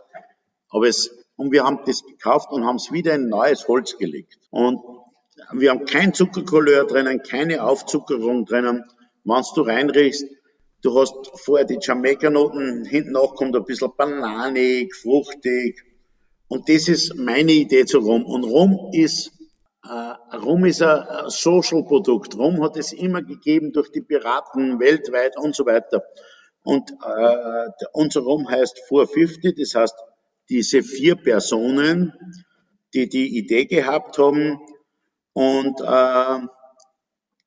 Aber 0.69 0.87
es, 0.87 1.11
und 1.37 1.53
wir 1.53 1.65
haben 1.65 1.81
das 1.87 2.05
gekauft 2.05 2.51
und 2.51 2.65
haben 2.65 2.77
es 2.77 2.93
wieder 2.93 3.15
in 3.15 3.29
neues 3.29 3.67
Holz 3.67 3.97
gelegt. 3.97 4.39
Und 4.51 4.81
wir 5.53 5.71
haben 5.71 5.85
kein 5.85 6.15
Zuckerkolleur 6.15 6.87
drinnen, 6.87 7.23
keine 7.23 7.63
Aufzuckerung 7.65 8.47
drinnen. 8.47 8.85
Wenn 9.25 9.43
du 9.55 9.61
reinriechst, 9.63 10.27
du 10.83 10.99
hast 10.99 11.15
vorher 11.41 11.67
die 11.67 11.79
Jamaika-Noten, 11.81 12.85
hinten 12.85 13.13
nach 13.13 13.35
kommt 13.35 13.57
ein 13.57 13.65
bisschen 13.65 13.93
bananig, 13.97 14.95
fruchtig. 14.95 15.83
Und 16.49 16.69
das 16.69 16.89
ist 16.89 17.17
meine 17.17 17.53
Idee 17.53 17.85
zu 17.85 17.99
Rum. 17.99 18.25
Und 18.25 18.45
Rum 18.45 18.91
ist 18.93 19.33
äh, 19.85 20.37
Rum 20.37 20.65
ist 20.65 20.83
ein 20.83 21.29
Social-Produkt. 21.29 22.37
Rum 22.37 22.63
hat 22.63 22.77
es 22.77 22.93
immer 22.93 23.23
gegeben 23.23 23.73
durch 23.73 23.91
die 23.91 24.01
Piraten 24.01 24.81
weltweit 24.81 25.37
und 25.39 25.55
so 25.55 25.67
weiter. 25.67 26.03
Und 26.63 26.91
äh, 26.91 27.87
unser 27.93 28.21
Rum 28.21 28.49
heißt 28.49 28.81
450, 28.89 29.55
das 29.57 29.75
heißt, 29.75 29.95
diese 30.49 30.83
vier 30.83 31.17
Personen, 31.17 32.13
die 32.95 33.09
die 33.09 33.37
Idee 33.39 33.67
gehabt 33.67 34.19
haben 34.19 34.61
und 35.35 35.81
äh, 35.81 36.47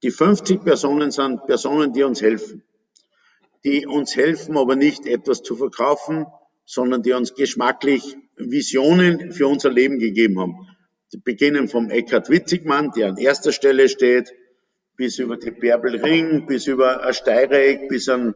die 0.04 0.12
50 0.12 0.64
Personen 0.64 1.10
sind 1.10 1.46
Personen, 1.48 1.92
die 1.94 2.04
uns 2.04 2.22
helfen. 2.22 2.64
Die 3.66 3.88
uns 3.88 4.16
helfen, 4.16 4.56
aber 4.56 4.76
nicht 4.76 5.08
etwas 5.08 5.42
zu 5.42 5.56
verkaufen, 5.56 6.28
sondern 6.66 7.02
die 7.02 7.14
uns 7.14 7.34
geschmacklich 7.34 8.16
Visionen 8.36 9.32
für 9.32 9.48
unser 9.48 9.72
Leben 9.72 9.98
gegeben 9.98 10.40
haben 10.40 10.68
beginnen 11.24 11.68
vom 11.68 11.90
Eckhard 11.90 12.30
Witzigmann, 12.30 12.92
der 12.92 13.10
an 13.10 13.18
erster 13.18 13.52
Stelle 13.52 13.88
steht, 13.90 14.34
bis 14.96 15.20
über 15.20 15.38
die 15.38 15.52
Bärbel 15.52 15.96
Ring, 15.96 16.46
bis 16.46 16.68
über 16.68 17.04
ein 17.04 17.14
Steireck, 17.14 17.88
bis 17.88 18.10
an, 18.10 18.36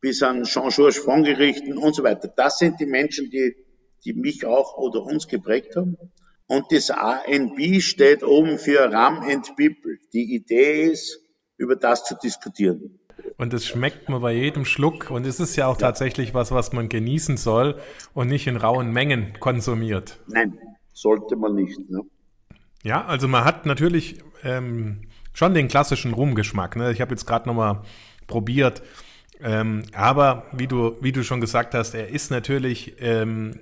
bis 0.00 0.22
an 0.22 0.44
Jean-Georges 0.44 0.98
Fondgerichten 0.98 1.76
und 1.76 1.94
so 1.94 2.02
weiter. 2.02 2.28
Das 2.28 2.58
sind 2.58 2.80
die 2.80 2.86
Menschen, 2.86 3.30
die, 3.30 3.54
die 4.04 4.14
mich 4.14 4.44
auch 4.44 4.76
oder 4.78 5.02
uns 5.02 5.28
geprägt 5.28 5.76
haben. 5.76 5.96
Und 6.48 6.72
das 6.72 6.90
ANB 6.90 7.80
steht 7.80 8.24
oben 8.24 8.58
für 8.58 8.90
Ram 8.90 9.18
and 9.20 9.54
People. 9.56 9.98
Die 10.14 10.34
Idee 10.34 10.84
ist, 10.84 11.20
über 11.58 11.76
das 11.76 12.04
zu 12.04 12.16
diskutieren. 12.16 12.98
Und 13.36 13.52
es 13.52 13.66
schmeckt 13.66 14.08
man 14.08 14.22
bei 14.22 14.32
jedem 14.32 14.64
Schluck. 14.64 15.10
Und 15.10 15.26
es 15.26 15.40
ist 15.40 15.56
ja 15.56 15.66
auch 15.66 15.78
ja. 15.78 15.88
tatsächlich 15.88 16.32
was, 16.32 16.50
was 16.50 16.72
man 16.72 16.88
genießen 16.88 17.36
soll 17.36 17.78
und 18.14 18.28
nicht 18.28 18.46
in 18.46 18.56
rauen 18.56 18.90
Mengen 18.92 19.38
konsumiert. 19.38 20.18
Nein, 20.26 20.58
sollte 20.94 21.36
man 21.36 21.54
nicht. 21.54 21.78
Ne? 21.90 22.00
Ja, 22.82 23.04
also 23.04 23.28
man 23.28 23.44
hat 23.44 23.66
natürlich 23.66 24.18
ähm, 24.42 25.02
schon 25.34 25.52
den 25.52 25.68
klassischen 25.68 26.14
Rumgeschmack. 26.14 26.76
Ne? 26.76 26.92
Ich 26.92 27.02
habe 27.02 27.10
jetzt 27.10 27.26
gerade 27.26 27.46
nochmal 27.46 27.82
probiert. 28.26 28.82
Ähm, 29.40 29.82
aber 29.92 30.46
wie 30.52 30.66
du, 30.66 30.96
wie 31.02 31.12
du 31.12 31.22
schon 31.22 31.40
gesagt 31.42 31.74
hast, 31.74 31.94
er 31.94 32.08
ist 32.08 32.30
natürlich 32.30 32.96
ähm, 33.00 33.60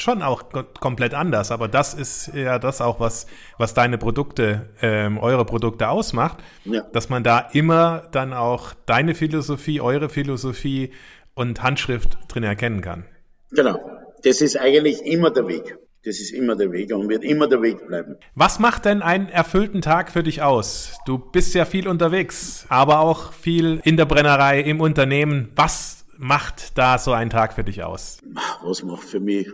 schon 0.00 0.22
auch 0.22 0.44
komplett 0.80 1.14
anders. 1.14 1.50
Aber 1.50 1.68
das 1.68 1.94
ist 1.94 2.32
ja 2.34 2.58
das 2.58 2.80
auch, 2.80 3.00
was, 3.00 3.26
was 3.58 3.74
deine 3.74 3.98
Produkte, 3.98 4.70
ähm, 4.80 5.18
eure 5.18 5.44
Produkte 5.44 5.88
ausmacht. 5.88 6.38
Ja. 6.64 6.82
Dass 6.92 7.08
man 7.08 7.22
da 7.24 7.38
immer 7.52 8.08
dann 8.12 8.32
auch 8.32 8.74
deine 8.86 9.14
Philosophie, 9.14 9.80
eure 9.80 10.08
Philosophie 10.08 10.92
und 11.34 11.62
Handschrift 11.62 12.18
drin 12.28 12.42
erkennen 12.42 12.80
kann. 12.80 13.04
Genau. 13.50 13.78
Das 14.24 14.40
ist 14.40 14.56
eigentlich 14.56 15.02
immer 15.02 15.30
der 15.30 15.46
Weg. 15.46 15.78
Das 16.04 16.20
ist 16.20 16.30
immer 16.30 16.56
der 16.56 16.70
Weg 16.72 16.92
und 16.92 17.08
wird 17.08 17.24
immer 17.24 17.48
der 17.48 17.60
Weg 17.60 17.86
bleiben. 17.86 18.16
Was 18.34 18.58
macht 18.58 18.84
denn 18.84 19.02
einen 19.02 19.28
erfüllten 19.28 19.82
Tag 19.82 20.10
für 20.10 20.22
dich 20.22 20.42
aus? 20.42 20.98
Du 21.06 21.18
bist 21.18 21.54
ja 21.54 21.64
viel 21.64 21.88
unterwegs, 21.88 22.66
aber 22.68 23.00
auch 23.00 23.32
viel 23.32 23.80
in 23.84 23.96
der 23.96 24.06
Brennerei, 24.06 24.60
im 24.60 24.80
Unternehmen. 24.80 25.50
Was 25.56 26.06
macht 26.16 26.78
da 26.78 26.98
so 26.98 27.12
ein 27.12 27.30
Tag 27.30 27.52
für 27.54 27.64
dich 27.64 27.82
aus? 27.82 28.20
Was 28.62 28.82
macht 28.82 29.04
für 29.04 29.20
mich? 29.20 29.48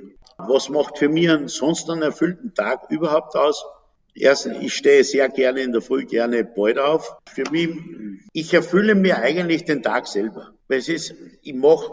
Was 0.48 0.68
macht 0.68 0.98
für 0.98 1.08
mich 1.08 1.30
sonst 1.46 1.88
einen 1.90 2.02
erfüllten 2.02 2.54
Tag 2.54 2.90
überhaupt 2.90 3.34
aus? 3.34 3.64
Erstens, 4.14 4.58
ich 4.60 4.74
stehe 4.74 5.02
sehr 5.02 5.28
gerne 5.28 5.60
in 5.60 5.72
der 5.72 5.80
Früh, 5.80 6.04
gerne 6.04 6.44
bald 6.44 6.78
auf. 6.78 7.16
Für 7.26 7.44
mich, 7.50 7.70
ich 8.32 8.54
erfülle 8.54 8.94
mir 8.94 9.18
eigentlich 9.18 9.64
den 9.64 9.82
Tag 9.82 10.06
selber. 10.06 10.52
Weil 10.68 10.78
es 10.78 10.88
ist, 10.88 11.14
ich 11.42 11.54
mache 11.54 11.90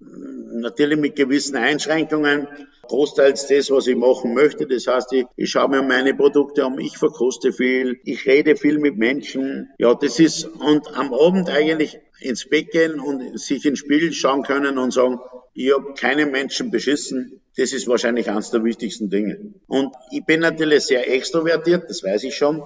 natürlich 0.00 0.98
mit 0.98 1.16
gewissen 1.16 1.56
Einschränkungen, 1.56 2.48
großteils 2.88 3.46
das, 3.46 3.70
was 3.70 3.86
ich 3.86 3.96
machen 3.96 4.34
möchte. 4.34 4.66
Das 4.66 4.86
heißt, 4.86 5.12
ich, 5.12 5.26
ich 5.36 5.50
schaue 5.50 5.68
mir 5.68 5.82
meine 5.82 6.14
Produkte 6.14 6.64
an, 6.64 6.78
ich 6.78 6.96
verkoste 6.98 7.52
viel, 7.52 8.00
ich 8.04 8.26
rede 8.26 8.56
viel 8.56 8.78
mit 8.78 8.96
Menschen. 8.96 9.70
Ja, 9.78 9.94
das 9.94 10.18
ist, 10.18 10.44
und 10.44 10.96
am 10.96 11.14
Abend 11.14 11.50
eigentlich 11.50 12.00
ins 12.20 12.48
Bett 12.48 12.70
gehen 12.70 12.98
und 12.98 13.38
sich 13.38 13.64
ins 13.64 13.78
Spiel 13.78 14.12
schauen 14.12 14.42
können 14.42 14.78
und 14.78 14.92
sagen, 14.92 15.20
ich 15.54 15.72
habe 15.72 15.94
keinen 15.94 16.30
Menschen 16.30 16.70
beschissen. 16.70 17.40
Das 17.56 17.72
ist 17.72 17.88
wahrscheinlich 17.88 18.30
eines 18.30 18.50
der 18.50 18.64
wichtigsten 18.64 19.10
Dinge. 19.10 19.54
Und 19.66 19.94
ich 20.10 20.24
bin 20.24 20.40
natürlich 20.40 20.84
sehr 20.84 21.12
extrovertiert, 21.12 21.88
das 21.88 22.02
weiß 22.02 22.24
ich 22.24 22.36
schon. 22.36 22.62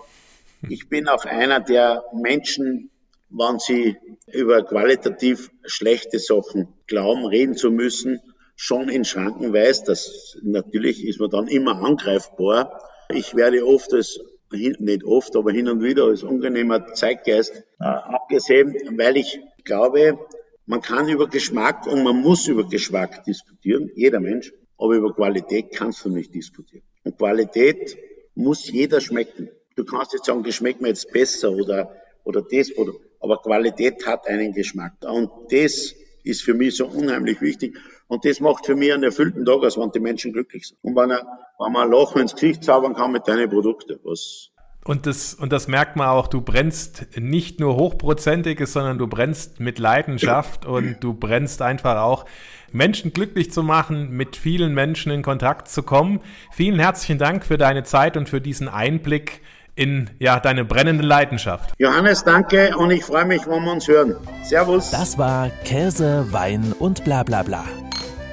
Ich 0.69 0.89
bin 0.89 1.09
auch 1.09 1.25
einer, 1.25 1.61
der 1.61 2.05
Menschen 2.15 2.91
wenn 3.33 3.59
sie 3.59 3.97
über 4.31 4.63
qualitativ 4.63 5.51
schlechte 5.65 6.19
Sachen 6.19 6.69
glauben, 6.87 7.25
reden 7.25 7.55
zu 7.55 7.71
müssen, 7.71 8.21
schon 8.57 8.89
in 8.89 9.05
Schranken 9.05 9.53
weist. 9.53 9.89
Das, 9.89 10.39
natürlich 10.43 11.05
ist 11.05 11.21
man 11.21 11.31
dann 11.31 11.49
immer 11.49 11.83
angreifbar. 11.83 12.81
Ich 13.11 13.35
werde 13.35 13.67
oft 13.67 13.93
als, 13.93 14.21
nicht 14.51 15.05
oft, 15.05 15.35
aber 15.37 15.53
hin 15.53 15.69
und 15.69 15.83
wieder 15.83 16.05
als 16.05 16.23
unangenehmer 16.23 16.93
Zeitgeist 16.93 17.55
äh, 17.81 17.85
abgesehen, 17.85 18.75
weil 18.97 19.17
ich 19.17 19.41
glaube, 19.65 20.19
man 20.67 20.81
kann 20.81 21.09
über 21.09 21.29
Geschmack 21.29 21.87
und 21.87 22.03
man 22.03 22.17
muss 22.17 22.47
über 22.49 22.69
Geschmack 22.69 23.25
diskutieren, 23.25 23.91
jeder 23.95 24.21
Mensch, 24.21 24.53
aber 24.79 24.95
über 24.95 25.13
Qualität 25.15 25.73
kannst 25.73 26.05
du 26.05 26.11
nicht 26.11 26.35
diskutieren. 26.35 26.85
Und 27.05 27.19
Qualität 27.19 27.97
muss 28.35 28.71
jeder 28.71 29.01
schmecken. 29.01 29.51
Du 29.77 29.85
kannst 29.85 30.13
jetzt 30.13 30.27
sagen, 30.27 30.43
geschmeckt 30.43 30.81
mir 30.81 30.89
jetzt 30.89 31.11
besser 31.13 31.51
oder, 31.51 31.95
oder 32.25 32.43
das 32.43 32.77
oder 32.77 32.93
aber 33.23 33.41
Qualität 33.41 34.05
hat 34.05 34.27
einen 34.27 34.53
Geschmack. 34.53 34.95
Und 35.03 35.31
das 35.51 35.95
ist 36.25 36.43
für 36.43 36.55
mich 36.55 36.77
so 36.77 36.87
unheimlich 36.87 37.41
wichtig. 37.41 37.79
Und 38.13 38.27
das 38.27 38.41
macht 38.41 38.67
für 38.67 38.77
mich 38.77 38.93
einen 38.93 39.05
erfüllten 39.05 39.47
Tag 39.47 39.63
aus, 39.63 39.79
wenn 39.79 39.91
die 39.91 39.99
Menschen 39.99 40.35
glücklich 40.35 40.69
sind. 40.69 40.77
Und 40.83 40.95
wenn, 40.97 41.11
er, 41.11 41.27
wenn 41.59 41.73
man 41.73 41.87
ein 41.87 41.93
Lachen 41.99 42.21
ins 42.21 42.35
Gesicht 42.35 42.63
zaubern 42.63 42.93
kann 42.93 43.11
mit 43.11 43.27
deinen 43.27 43.49
Produkten, 43.49 43.99
was 44.05 44.51
und 44.85 45.07
das, 45.07 45.33
und 45.33 45.51
das 45.51 45.67
merkt 45.67 45.97
man 45.97 46.09
auch, 46.09 46.27
du 46.27 46.43
brennst 46.43 47.07
nicht 47.17 47.59
nur 47.59 47.77
hochprozentiges, 47.77 48.75
sondern 48.75 48.99
du 48.99 49.07
brennst 49.07 49.61
mit 49.61 49.79
Leidenschaft 49.79 50.67
und 50.67 50.97
du 51.01 51.15
brennst 51.15 51.63
einfach 51.63 52.03
auch, 52.03 52.27
Menschen 52.71 53.15
glücklich 53.15 53.51
zu 53.51 53.63
machen, 53.63 54.11
mit 54.11 54.37
vielen 54.37 54.75
Menschen 54.75 55.11
in 55.11 55.23
Kontakt 55.23 55.69
zu 55.69 55.83
kommen. 55.83 56.21
Vielen 56.51 56.81
herzlichen 56.81 57.19
Dank 57.19 57.47
für 57.47 57.57
deine 57.57 57.83
Zeit 57.83 58.19
und 58.19 58.29
für 58.29 58.43
diesen 58.43 58.69
Einblick 58.69 59.41
in 59.75 60.11
ja, 60.19 60.39
deine 60.39 60.67
brennende 60.67 61.05
Leidenschaft. 61.05 61.73
Johannes, 61.79 62.25
danke 62.25 62.77
und 62.77 62.91
ich 62.91 63.05
freue 63.05 63.25
mich, 63.25 63.47
wenn 63.47 63.65
wir 63.65 63.73
uns 63.73 63.89
hören. 63.89 64.17
Servus. 64.43 64.91
Das 64.91 65.17
war 65.17 65.49
Käse, 65.65 66.27
Wein 66.31 66.75
und 66.79 67.05
bla 67.05 67.23
bla 67.23 67.43
bla. 67.43 67.65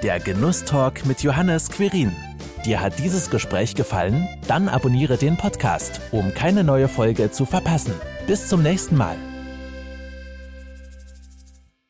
Der 0.03 0.21
Genusstalk 0.21 1.05
mit 1.05 1.23
Johannes 1.23 1.69
Quirin. 1.69 2.15
Dir 2.65 2.79
hat 2.79 2.99
dieses 2.99 3.29
Gespräch 3.29 3.75
gefallen? 3.75 4.29
Dann 4.47 4.69
abonniere 4.69 5.17
den 5.17 5.35
Podcast, 5.35 5.99
um 6.11 6.33
keine 6.33 6.63
neue 6.63 6.87
Folge 6.87 7.31
zu 7.31 7.45
verpassen. 7.45 7.93
Bis 8.25 8.47
zum 8.47 8.63
nächsten 8.63 8.95
Mal. 8.95 9.17